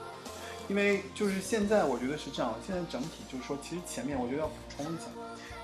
[0.70, 5.06] 因为就是现在，我觉得是这样，现在整体就是说，其实前面我觉得要补充一下，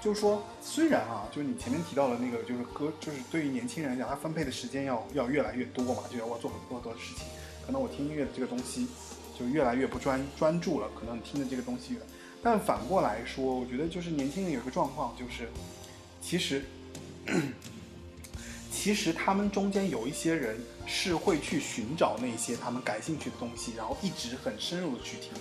[0.06, 7.26] 就是说，虽然啊，就是你前面提到的那个，就是歌，就是对于年轻人来讲，他分配的时间要要越来越多嘛，就要我做很多很多的事情，
[7.65, 8.88] 可能我听音乐的这个东西
[9.36, 11.99] 就越来越不专专注了，可能听的这个东西越，
[12.44, 15.49] 但反过来说，我觉得就是年轻人有一个状况，就是
[16.22, 16.64] 其实
[18.72, 25.40] 其实他们中间有一些人是会去寻找那些他们感兴趣的东西，然后一直很深入的去听的。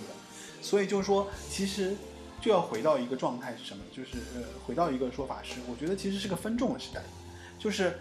[0.59, 1.95] 所以就是说，其实
[2.45, 3.83] 就要回到一个状态是什么？
[3.91, 7.01] 就是呃，回到一个说法是，我觉得其实是个分众的时代，
[7.57, 7.97] 就是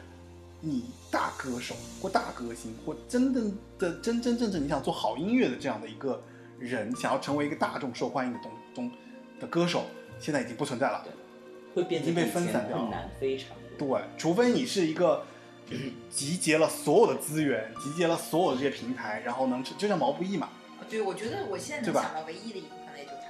[0.60, 6.22] 你大歌手或大歌星或真正的真真正正你想做好音乐的这样的一个
[6.58, 8.90] 人，想要成为一个大众受欢迎的东东
[9.40, 9.86] 的歌手，
[10.20, 11.02] 现在已经不存在了。
[11.74, 13.48] 会变得已经被分散掉了难非常
[13.78, 13.98] 多。
[13.98, 15.24] 对，除非你是一个
[16.12, 20.50] 集结了所有的资源，集结了所有的这些平台，然后能就像毛不易嘛，
[20.90, 22.64] 对，我觉得我现在能想到唯一的一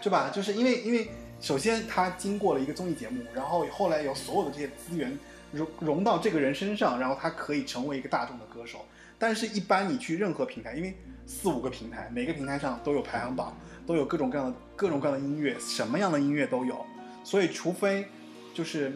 [0.05, 0.31] 对吧？
[0.31, 1.09] 就是因为因为
[1.41, 5.19] 首先他经过了一个综艺节目，然后后来有所有的这些资源
[5.51, 8.85] 融融到这个人身上，然后他可以成为一个大众的歌手。
[9.19, 10.95] 但是，一般你去任何平台，因为
[11.27, 13.57] 四五个平台，每个平台上都有排行榜，
[13.87, 16.85] 都有各种各样的各种各样的音乐，什么样的音乐都有。
[17.25, 18.07] 所以，除非
[18.53, 18.93] 就是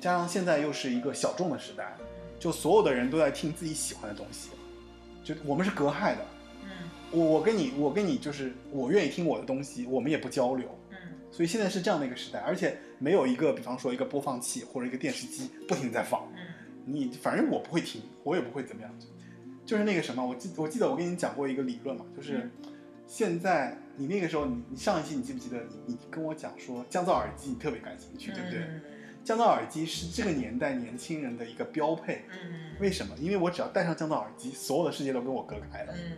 [0.00, 1.96] 加上现在又是一个小众的时代，
[2.38, 4.50] 就所有的人都在听自己喜欢的东西，
[5.24, 6.24] 就我们是隔害的。
[7.14, 10.68] 嗯我我跟你我跟你就是我愿意听我的东西，我们也不交流。
[10.90, 10.96] 嗯
[11.30, 16.40] 所以现在是这样的一个时代，而且没有一个，比方说一个播放器或者一个电视机不停地在放，嗯
[16.86, 19.06] 你反正我不会听，我也不会怎么样，就
[19.66, 22.48] 就是那个什么，我记我记得我跟你讲过一个理论嘛，就是
[23.06, 28.60] 现在你那个时候你你上一期你记不记得你你跟我讲说降噪耳机你特别感兴趣，对不对？
[28.60, 28.80] 嗯
[29.24, 33.16] 降噪耳机是这个年代年轻人的一个标配，嗯为什么？
[33.18, 35.94] 因为我只要戴上降噪耳机，所有的世界都跟我隔开了。
[35.96, 36.12] 嗯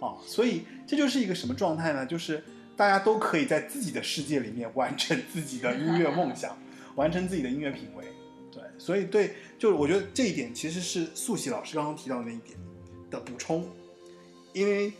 [0.00, 2.04] 啊，所以这就是一个什么状态呢？
[2.04, 2.42] 就是
[2.76, 6.56] 大家都可以在自己的世界里面完成自己的音乐梦想，
[6.94, 8.04] 完成自己的音乐品味。
[8.52, 12.58] 对，所以对，就是我觉得这一点其实是素喜老师刚刚提到的那一点
[13.10, 13.68] 的补充，
[14.52, 14.92] 因为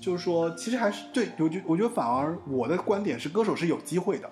[0.00, 4.30] 就是说，其实还是对我觉我觉得反而我的观点是，歌手是有机会的，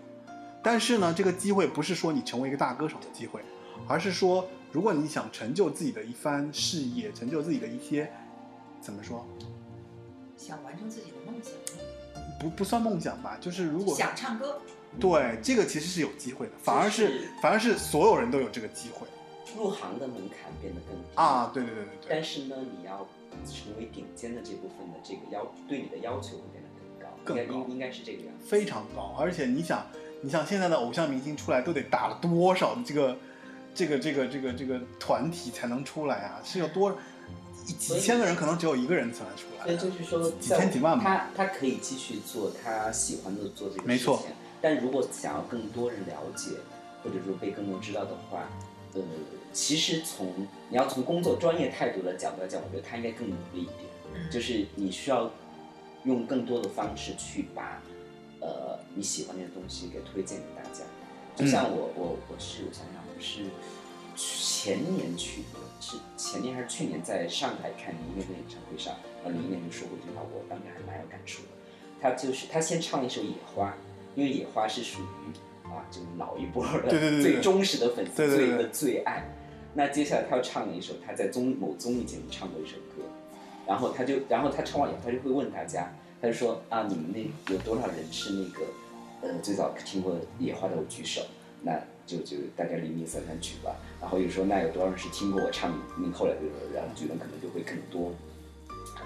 [0.63, 3.41] 但是呢，这个机会不是说你成为一个大歌手的机会，
[3.87, 8.11] 而是说，如果你想成就自己的一番事业，成就自己的一些
[8.81, 9.27] 怎么说？
[10.51, 11.53] 想完成自己的梦想，
[12.41, 14.61] 不不算梦想吧，就是如果想唱歌，
[14.99, 19.07] 对这个其实是有机会的，反而是就是反而是所有人都有这个机会
[19.57, 21.53] 入行的门槛变得更低啊！
[21.55, 23.07] 对对对对对，但是呢，你要
[23.47, 28.45] 成为顶尖的这部分的这个要对你的要求会变得更高，更高应该应应该是这个样子。
[28.45, 29.87] 非常高，而且你想，
[30.21, 33.17] 你想现在的偶像明星出来都得打了多少的这个
[33.73, 36.41] 这个这个这个这个团体才能出来啊？
[36.45, 36.97] 是有多
[37.67, 41.05] 一几千个人可能只有一个人才能出来所以，就是说，几千几万吧
[41.35, 44.23] 他他可以继续做他喜欢的做这个事情，没错
[44.63, 46.51] 但如果想要更多人了解，
[47.03, 48.49] 或者说被更多人知道的话，
[48.95, 49.01] 呃，
[49.53, 53.77] 其实从你要从工作专业态度的角度来讲，我觉得他应该更努力一点。
[54.13, 55.31] 嗯就是你需要
[56.03, 57.81] 用更多的方式去把
[58.41, 60.85] 呃你喜欢的东西给推荐给大家。
[61.37, 63.45] 就像我我我是我想想我是
[64.17, 68.95] 前年去的，是前年还是去年在上海看林忆莲的演唱会上，
[69.25, 71.49] 呃林忆莲就说过一句话，我当时还蛮有感触的。
[72.01, 73.69] 他就是他先唱了一首《野花》，
[74.15, 79.23] 因为《野花》是属于啊就是老一波的最忠实的粉丝最的最爱。
[79.75, 83.05] 那接下来他要唱了一首他在综某综艺节目唱过一首歌，
[83.67, 88.65] 然后他就，然后他唱完以后，他就会问大家，他就说啊，你们那有多少人是那个，
[89.23, 91.23] 呃，最早听过野花的，我举手，
[91.63, 93.77] 那就就大家零零散散举吧。
[94.01, 96.41] 然后又说那有多少人是听过我唱你后来的，
[96.75, 98.11] 然后举的可能就会更多。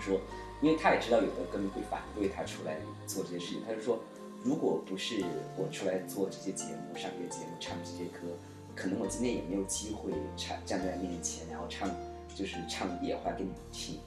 [0.05, 0.21] 他说，
[0.61, 2.77] 因为他也知道有的歌迷会反对他出来
[3.07, 3.99] 做这些事情，他就说，
[4.43, 5.25] 如果不是
[5.57, 8.21] 我出来做这些节目、上这些节目、唱这些歌，
[8.75, 11.91] 可能我今天也没有机会唱站在面前，然后唱
[12.35, 13.99] 就是唱野花给你们听。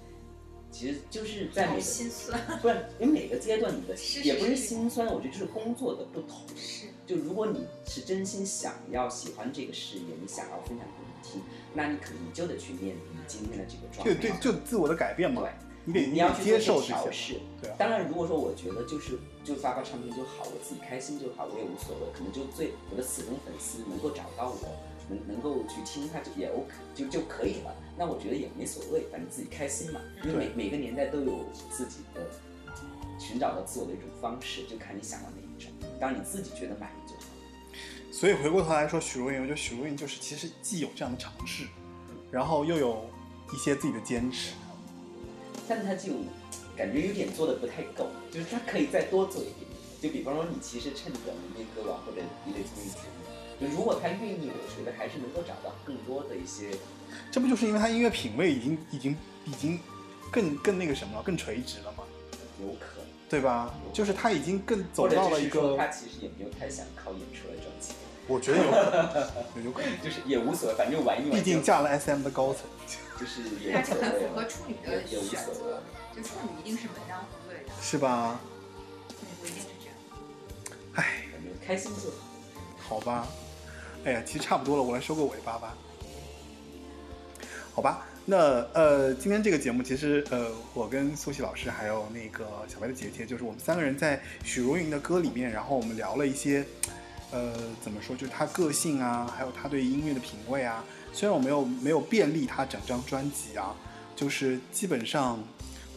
[0.70, 6.42] 其实就是在每好个心酸，不是，因为每个阶段你的是也不是心酸，我觉得就是工作的不同。
[6.58, 11.42] 是就如果你是真心想要喜欢这个事业，你想要分享给你听，
[11.74, 14.38] 那你可能你就得去面临今天的这个状对态。
[14.38, 15.52] 对，就自我的改变嘛对，
[15.88, 17.40] 你得你要得接受调试。
[17.62, 22.12] 对啊，当然，如果说我觉得就是就发发唱片就好，我自己开心就好，我也无所谓。
[22.14, 24.68] 可能就最我的死忠粉丝能够找到我，
[25.08, 27.74] 能能够去听它就也 OK 就就可以了。
[27.98, 30.02] 那我觉得也没所谓，反正自己开心嘛。
[30.26, 32.22] 因为每每个年代都有自己的
[33.18, 35.72] 寻找到自我的一种方式，就看你想要哪一种。
[36.02, 37.22] 当然你自己觉得满意就好。
[38.12, 41.66] 所以回过头来说，许茹芸，我觉得许茹芸就是其实既有这样的尝试，
[42.30, 43.10] 然后又有
[43.54, 44.52] 一些自己的坚持。
[45.68, 46.14] 但他就
[46.76, 49.68] 感觉有点做的不太够，就是他可以再多做一点点。
[50.00, 56.70] 就比方说，你其实趁着民间歌王或者一类综艺节目，就如果他愿意，我觉得还是能够找到更多的一些。
[57.32, 59.80] 这不就是因为他音乐品味已经已经已经
[60.32, 62.04] 更更那个什么了，更垂直了吗，
[62.62, 63.74] 有可能，对吧？
[63.92, 67.56] 就是他已经更走到了一个，他其实也没有太想靠演出来
[68.28, 71.40] 我觉得有可能，有可能， 就是也无所谓，反正玩一玩。
[71.40, 72.64] 毕竟嫁了 SM 的高层。
[73.20, 75.82] 就是也但是无所谓很符合处女的选择，
[76.16, 78.40] 就处女一定是门当户对的，是吧？
[79.10, 79.96] 处女不一定是这样。
[80.94, 81.24] 唉，
[81.66, 82.16] 开心就好。
[82.78, 83.28] 好吧，
[84.06, 85.76] 哎呀，其实差不多了，我来收个尾巴吧。
[87.74, 88.38] 好吧，那
[88.74, 96.64] 呃，今天这个节目其实呃，我跟苏西老师还有那个小白的姐姐，就是我们三个人在许茹芸的歌里面，然后我们聊了一些，
[97.32, 100.84] 呃，怎么说，就是他个性啊，还有他对音乐的品味啊。
[101.12, 103.76] 虽然我没有没有便利他整张专辑啊，
[104.16, 105.44] 就是基本上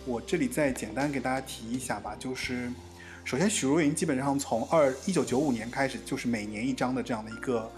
[0.06, 2.70] 我这里再简单给大家提一下吧，就是
[3.24, 7.72] 首先许茹芸基本上从二一九九五年开始，就是每年一张的这样的一个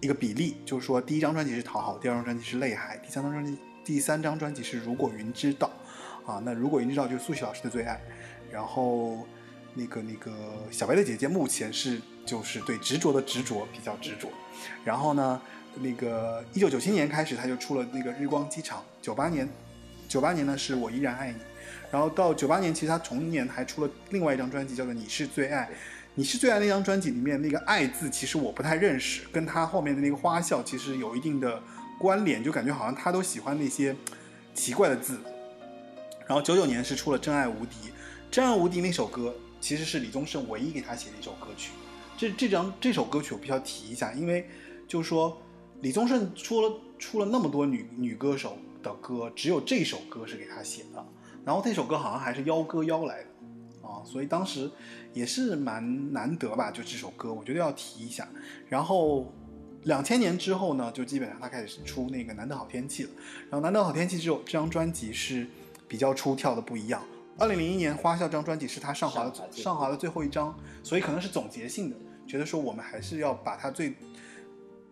[0.00, 5.70] 一个比例，就是说第一张专辑是《讨好》，第二张专辑是《泪海》，第三张专辑第三张专辑是《如果云知道》，
[6.30, 8.00] 啊，那《如果云知道》就是苏西老师的最爱，
[8.50, 9.26] 然后
[9.74, 10.32] 那个那个
[10.70, 14.28] 小白的姐姐目前是就是对执着的执着比较执着，
[14.84, 15.40] 然后呢，
[15.80, 19.48] 那个一九九七年开始他就出了那个《日光机场》，九八年
[20.08, 21.38] 九八年呢是我依然爱你，
[21.90, 25.64] 然后到九八年其实他同年还出了另外一张专辑叫做《你是最爱》。
[26.16, 31.60] 你是最爱那张专辑里面那个“爱”字，其实我不太认识，跟他后面的那个花笑其实有一定的
[31.98, 33.96] 关联，就感觉好像他都喜欢那些
[34.54, 35.18] 奇怪的字。
[36.24, 37.90] 然后九九年是出了真爱无敌，
[38.30, 41.72] 真爱无敌那首歌其实是李宗盛唯一给他写的一首歌曲
[42.18, 44.48] 《》，《》。这这张这首歌曲我必须要提一下，因为
[44.86, 45.40] 就是说
[45.80, 51.04] 李宗盛出了出了那么多女女歌手的歌，只有这首歌是给他写的。
[51.44, 53.28] 然后这首歌好像还是邀歌邀来的
[53.88, 54.70] 啊，所以当时。
[55.14, 58.28] 也是蛮难得吧，就这首歌，我觉得要提一下。
[58.68, 59.32] 然后
[59.84, 63.12] 两千年之后呢，就基本上他开始出那个《难得好天气》了。
[63.48, 65.46] 然后《难得好天气》这首这张专辑是
[65.86, 67.00] 比较出挑的，不一样。
[67.38, 71.96] 二零零一年《花笑》这张专辑是他上华的上华的最后一张，所以可能是总结性的，
[72.26, 73.94] 觉得说我们还是要把他最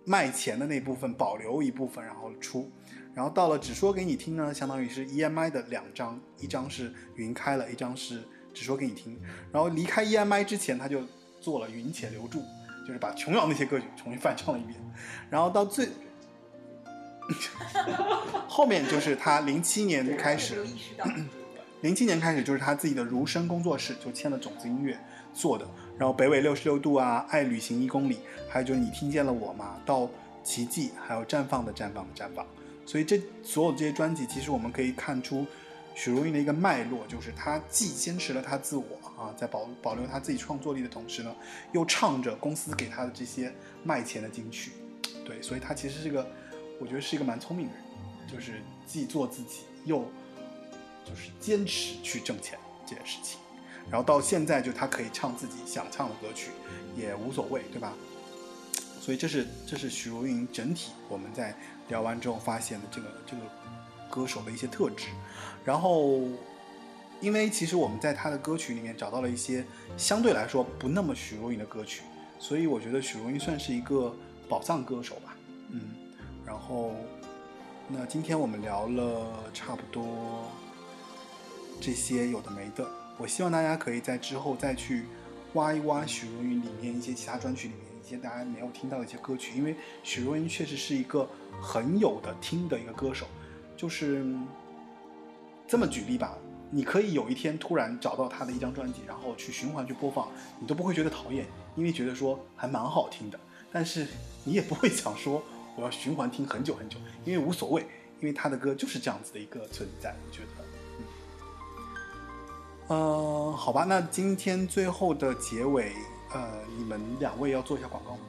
[0.05, 2.70] 卖钱的那部分保留一部分，然后出。
[3.14, 8.23] 然后到了《只说给你听》呢，相当于是 EMI 的两张，一张是云开了，一张是。
[8.55, 9.19] 只说给你听，
[9.51, 11.01] 然后离开 EMI 之前，他就
[11.40, 12.40] 做了《云且留住》，
[12.86, 14.78] 就是把琼瑶那些歌曲重新翻唱了一遍。
[15.31, 15.89] 然后到最
[18.47, 20.66] 后面，就是他零七年开始，
[21.83, 24.99] 零七年开始就是他自己的如声工作室，就签了种子音乐
[25.35, 25.69] 做的。
[25.99, 28.19] 然后北纬六十六度啊，爱旅行一公里，
[28.49, 29.79] 还有就是你听见了我吗？
[29.85, 30.09] 到
[30.43, 32.47] 奇迹，还有绽放的绽放的绽放。
[32.87, 35.47] 所以这所有这些专辑，其实我们可以看出。
[35.95, 38.85] 许茹芸的一个脉络，就是她既坚持了她自我
[39.15, 41.31] 啊，在保保留她自己创作力的同时呢，
[41.73, 43.53] 又唱着公司给她的这些
[43.85, 44.73] 卖钱的金曲，
[45.23, 46.27] 对，所以她其实是个，
[46.81, 47.85] 我觉得是一个蛮聪明的人，
[48.27, 50.03] 就是既做自己，又
[51.05, 53.39] 就是坚持去挣钱这件事情，
[53.91, 56.51] 然后到现在就他可以唱自己想唱的歌曲，
[56.97, 57.93] 也无所谓，对吧？
[59.01, 61.57] 所以这是这是许茹芸整体我们在
[61.89, 63.43] 聊完之后发现的这个这个。
[64.12, 65.07] 歌手的一些特质，
[65.65, 66.20] 然后，
[67.23, 69.65] 因为其实我们在他的歌曲里面找到了一些
[69.97, 72.03] 相对来说不那么许茹芸的歌曲，
[72.39, 74.15] 所以我觉得许茹芸算是一个
[74.51, 75.35] 宝藏歌手吧。
[75.70, 75.81] 嗯，
[76.45, 76.93] 然后，
[77.89, 80.47] 那今天我们聊了差不多
[81.83, 82.89] 这些有的没的，
[83.19, 85.05] 我希望大家可以在之后再去
[85.55, 91.29] 挖一挖许茹芸里面一些其他专辑里面一些大家没有听到的一些歌曲，因为许茹芸确实是一个
[91.61, 93.27] 很有的听的一个歌手。
[93.77, 94.25] 就是
[95.67, 96.39] 这么举例吧，
[96.71, 100.29] 你可以有一天突然找到他的一张专辑，然后去循环去播放，
[100.61, 101.45] 你都不会觉得讨厌，
[101.75, 103.37] 因为觉得说还蛮好听的。
[103.73, 104.07] 但是
[104.45, 105.43] 你也不会想说
[105.75, 107.83] 我要循环听很久很久，因为无所谓，
[108.21, 110.15] 因为他的歌就是这样子的一个存在。
[110.25, 110.72] 我觉得，
[112.89, 115.93] 嗯，好吧，那今天最后的结尾，
[116.33, 118.21] 呃，你们两位要做一下广告吗？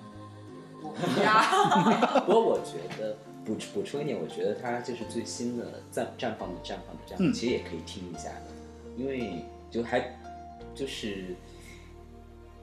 [2.26, 3.18] 不过我觉得。
[3.46, 8.46] 补补充一点，我觉得它就是最新的绽绽放的绽放的绽放，其实也可以听一下的，
[8.96, 10.18] 因为就还
[10.74, 11.36] 就是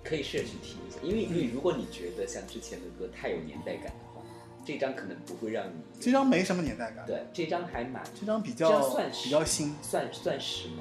[0.02, 4.22] 可以试着去听一下，因为因为如果你觉得像之前的歌太有年代感的话，
[4.64, 5.72] 这张可能不会让你。
[6.00, 7.04] 这张没什么年代感。
[7.06, 8.02] 对，这张还蛮。
[8.18, 10.80] 这张比较算比较新，算算时髦。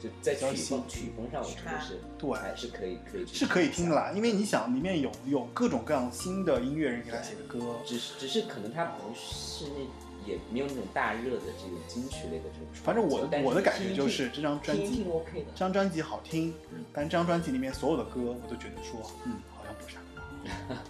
[0.00, 4.10] 就在曲风曲风上，我觉得是对，还是可以可以是可以听的啦。
[4.14, 9.80] 因为你想，里面有有各种各样新的音乐人给他写的歌，只是只是可能他不是那
[10.26, 12.66] 也没有那种大热的这种金曲类的这种。
[12.82, 16.54] 反正我的我的感觉就是这张专辑，OK 的，这张专辑好听，
[16.94, 19.96] 但这张专辑里面所有的歌，我都觉得说，嗯，好像不是。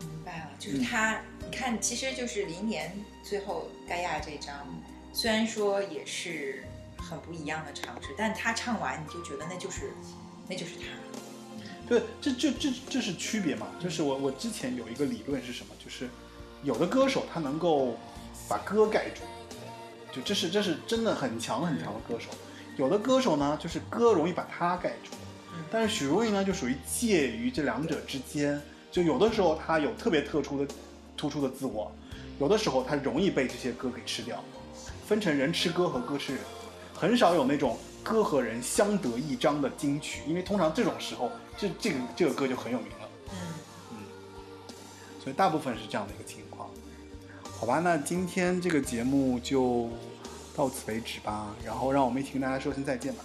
[0.00, 2.92] 明白了，就是他，你看，其实就是零年
[3.22, 4.66] 最后盖亚这张，
[5.12, 6.64] 虽然说也是。
[7.10, 9.92] 很不一样的尝试，但他唱完你就觉得那就是，
[10.48, 10.84] 那就是他。
[11.88, 13.66] 对，这这这这是区别嘛？
[13.80, 15.74] 就是我我之前有一个理论是什么？
[15.84, 16.08] 就是
[16.62, 17.96] 有的歌手他能够
[18.48, 19.22] 把歌盖住，
[20.14, 22.28] 就这是这是真的很强很强的歌手。
[22.76, 25.10] 有的歌手呢，就是歌容易把他盖住。
[25.68, 28.60] 但是许茹芸呢，就属于介于这两者之间。
[28.92, 30.74] 就有的时候他有特别特殊的、
[31.16, 31.92] 突出的自我，
[32.38, 34.42] 有的时候他容易被这些歌给吃掉。
[35.06, 36.42] 分成人吃歌和歌吃人。
[37.00, 43.08] 很少有那种歌和人相得益彰的金曲，因为通常这种时候，这这个这个歌就很有名了。
[43.30, 43.36] 嗯
[43.92, 43.96] 嗯，
[45.24, 46.68] 所以大部分是这样的一个情况。
[47.58, 49.88] 好吧，那今天这个节目就
[50.54, 53.24] 到此为止吧，然后让我们一起跟大家说声再见吧。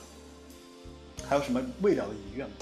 [1.28, 2.56] 还有什么未了的遗愿吗？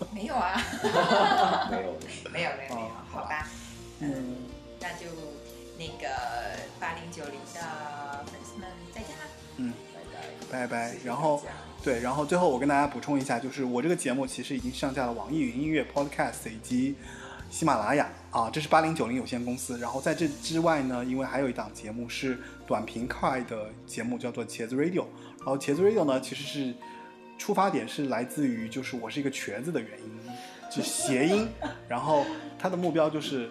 [0.14, 0.56] 没有啊，
[1.70, 1.92] 没有，
[2.32, 3.46] 没有，没有，没有，好吧。
[3.98, 4.36] 嗯，
[4.80, 5.04] 那就
[5.76, 6.08] 那个
[6.78, 9.24] 八零九零的粉丝们再见啦，
[9.58, 9.74] 嗯，
[10.50, 10.94] 拜拜。
[11.04, 11.42] 然后
[11.82, 16.94] 对，然后最后我跟大家补充一下，就是我这个节目其实已经上架了网易云音乐、Podcast 以及
[17.50, 19.78] 喜马拉雅啊，这是八零九零有限公司。
[19.78, 25.04] 然后在这之外呢，因为还有一档节目是短平快的节目，叫做茄子 Radio。
[25.38, 26.74] 然后茄子 Radio 呢，其实是
[27.38, 30.30] 出发点是来自于就是我是一个瘸子的原因，
[30.70, 31.48] 就谐音。
[31.88, 32.26] 然后
[32.58, 33.50] 它的目标就是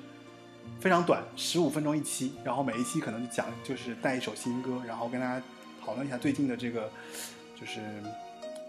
[0.80, 5.44] 非常短，十五分钟一期，然后每一期可能就讲就是带一首新歌，然后跟大家
[5.84, 6.90] 讨论一下最近的这个
[7.60, 7.80] 就是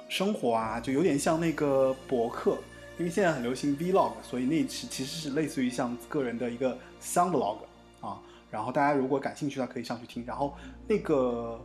[0.09, 2.59] 生活啊，就有点像那个博客，
[2.99, 7.59] 因为现在很流行 vlog，所以那是其实是类似于像个人的一个 Soundlog
[8.01, 8.21] 啊。
[8.51, 10.25] 然后大家如果感兴趣的话，可以上去听。
[10.27, 10.57] 然后
[10.89, 11.61] 那个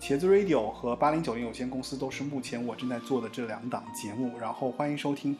[0.00, 5.36] 茄子 Radio 和八零九零有限公司都是目前我正在做的这两档节目，然后欢迎收听。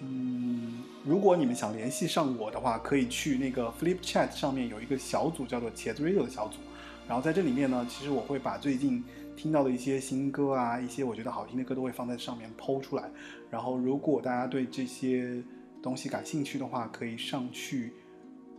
[0.00, 6.58] 嗯，如果你们想联系上我的话，可以去那个 Flip Chat 上面有一个小组叫做茄子 Radio 的小组，
[7.06, 9.04] 然后在这里面呢，其实我会把最近
[9.36, 13.10] 听到的一些新歌啊，一些我觉得好听的歌都会放在上面剖出来。
[13.50, 15.42] 然后如果大家对这些
[15.82, 17.92] 东西感兴趣的话，可以上去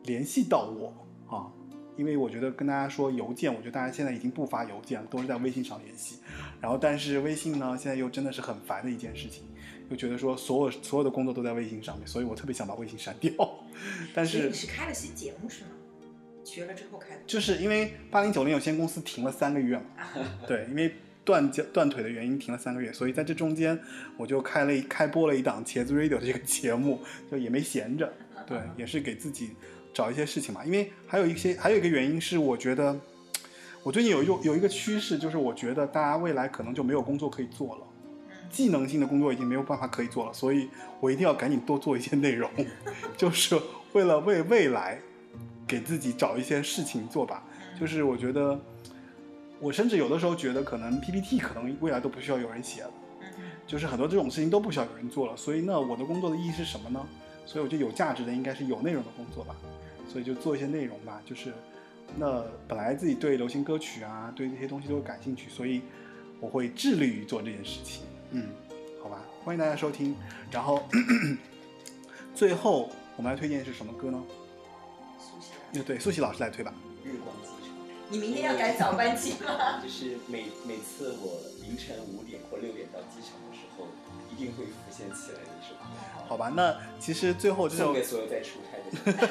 [0.04, 1.52] 联系到我啊。
[1.98, 6.20] 因为我觉得跟大家说邮件，我觉得大家现在已经不发邮件了，都是在微信上联系。
[6.60, 9.44] 然后，但是微信呢，现在又真的是很烦的一件事情，
[9.90, 13.32] 又觉得说所有所有的工作都在微信上面，所以我特别想把微信删掉。
[14.14, 15.70] 但是你是开了新节目是吗？
[16.46, 17.22] 学了之后开的。
[17.26, 19.84] 就是因为八零九零有限公司停了三个月嘛，
[20.48, 20.94] 对，因为
[21.26, 23.78] 断脚断腿的原因停了三个月，所以在这中间
[24.16, 28.14] 我就开了一开播了一档茄子 radio 的这个节目，就也没闲着，
[28.46, 29.56] 对，也是给自己
[29.92, 30.64] 找一些事情嘛。
[30.64, 32.96] 因为还有一些还有一个原因是，我觉得
[33.82, 37.82] 我最近有一种有一个趋势，就是我觉得大家未来可能就没有工作可以做了。
[38.48, 40.70] 技能性的工作已经没有办法可以做了，所以
[41.02, 42.50] 我一定要赶紧多做一些内容，
[43.18, 43.60] 就是
[43.92, 45.02] 为了为未来
[45.68, 47.44] 给自己找一些事情做吧。
[47.80, 48.60] 就是我觉得，
[49.60, 52.92] 我甚至有的时候觉得，可能 PPT 可能未来都不需要有人写了，
[53.68, 55.36] 就是很多这种事情都不需要有人做了。
[55.36, 57.06] 所以那我的工作的意义是什么呢？
[57.46, 59.56] 所以我觉得有价值的应该是有内容的工作吧。
[60.08, 61.22] 所以就做一些内容吧。
[61.26, 61.52] 就是
[62.18, 65.82] 那本来自己对流行歌曲啊，对这些东西都感兴趣，所以
[66.40, 68.04] 我会致力于做这件事情。
[68.32, 68.48] 嗯，
[69.04, 70.16] 好吧，欢迎大家收听。
[70.50, 70.88] 然后
[72.34, 74.24] 最后我们来推荐的是什么歌呢？
[75.84, 76.74] 对，苏西老师来推吧。
[77.04, 77.76] 日光机场。
[78.10, 79.80] 你明天要赶早班机吗？
[79.84, 83.88] 就是每每次我凌晨五点或六点到机场的时候，
[84.32, 85.82] 一定会浮现起来的一首歌。
[86.28, 89.30] 好吧，那其实最后这首送给所有在出差的人。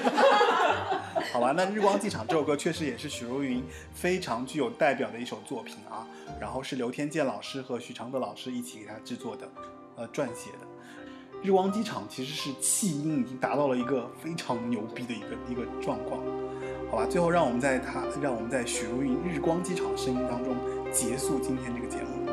[1.32, 6.06] 好吧，那《日光机场》这首歌确实也是许茹芸非常具有代表的一首作品啊。
[6.40, 9.48] 然后是刘天健老师和许常德老师一起给他制作的，
[9.96, 10.66] 呃，撰写的。
[11.44, 16.18] 《日光机场》其实是气音已经达到了一个非常牛逼的一个一个状况。
[16.90, 20.56] 好吧，最后让我们在他让我们在许茹芸《日光机场》的声音当中
[20.90, 22.23] 结束今天这个节目。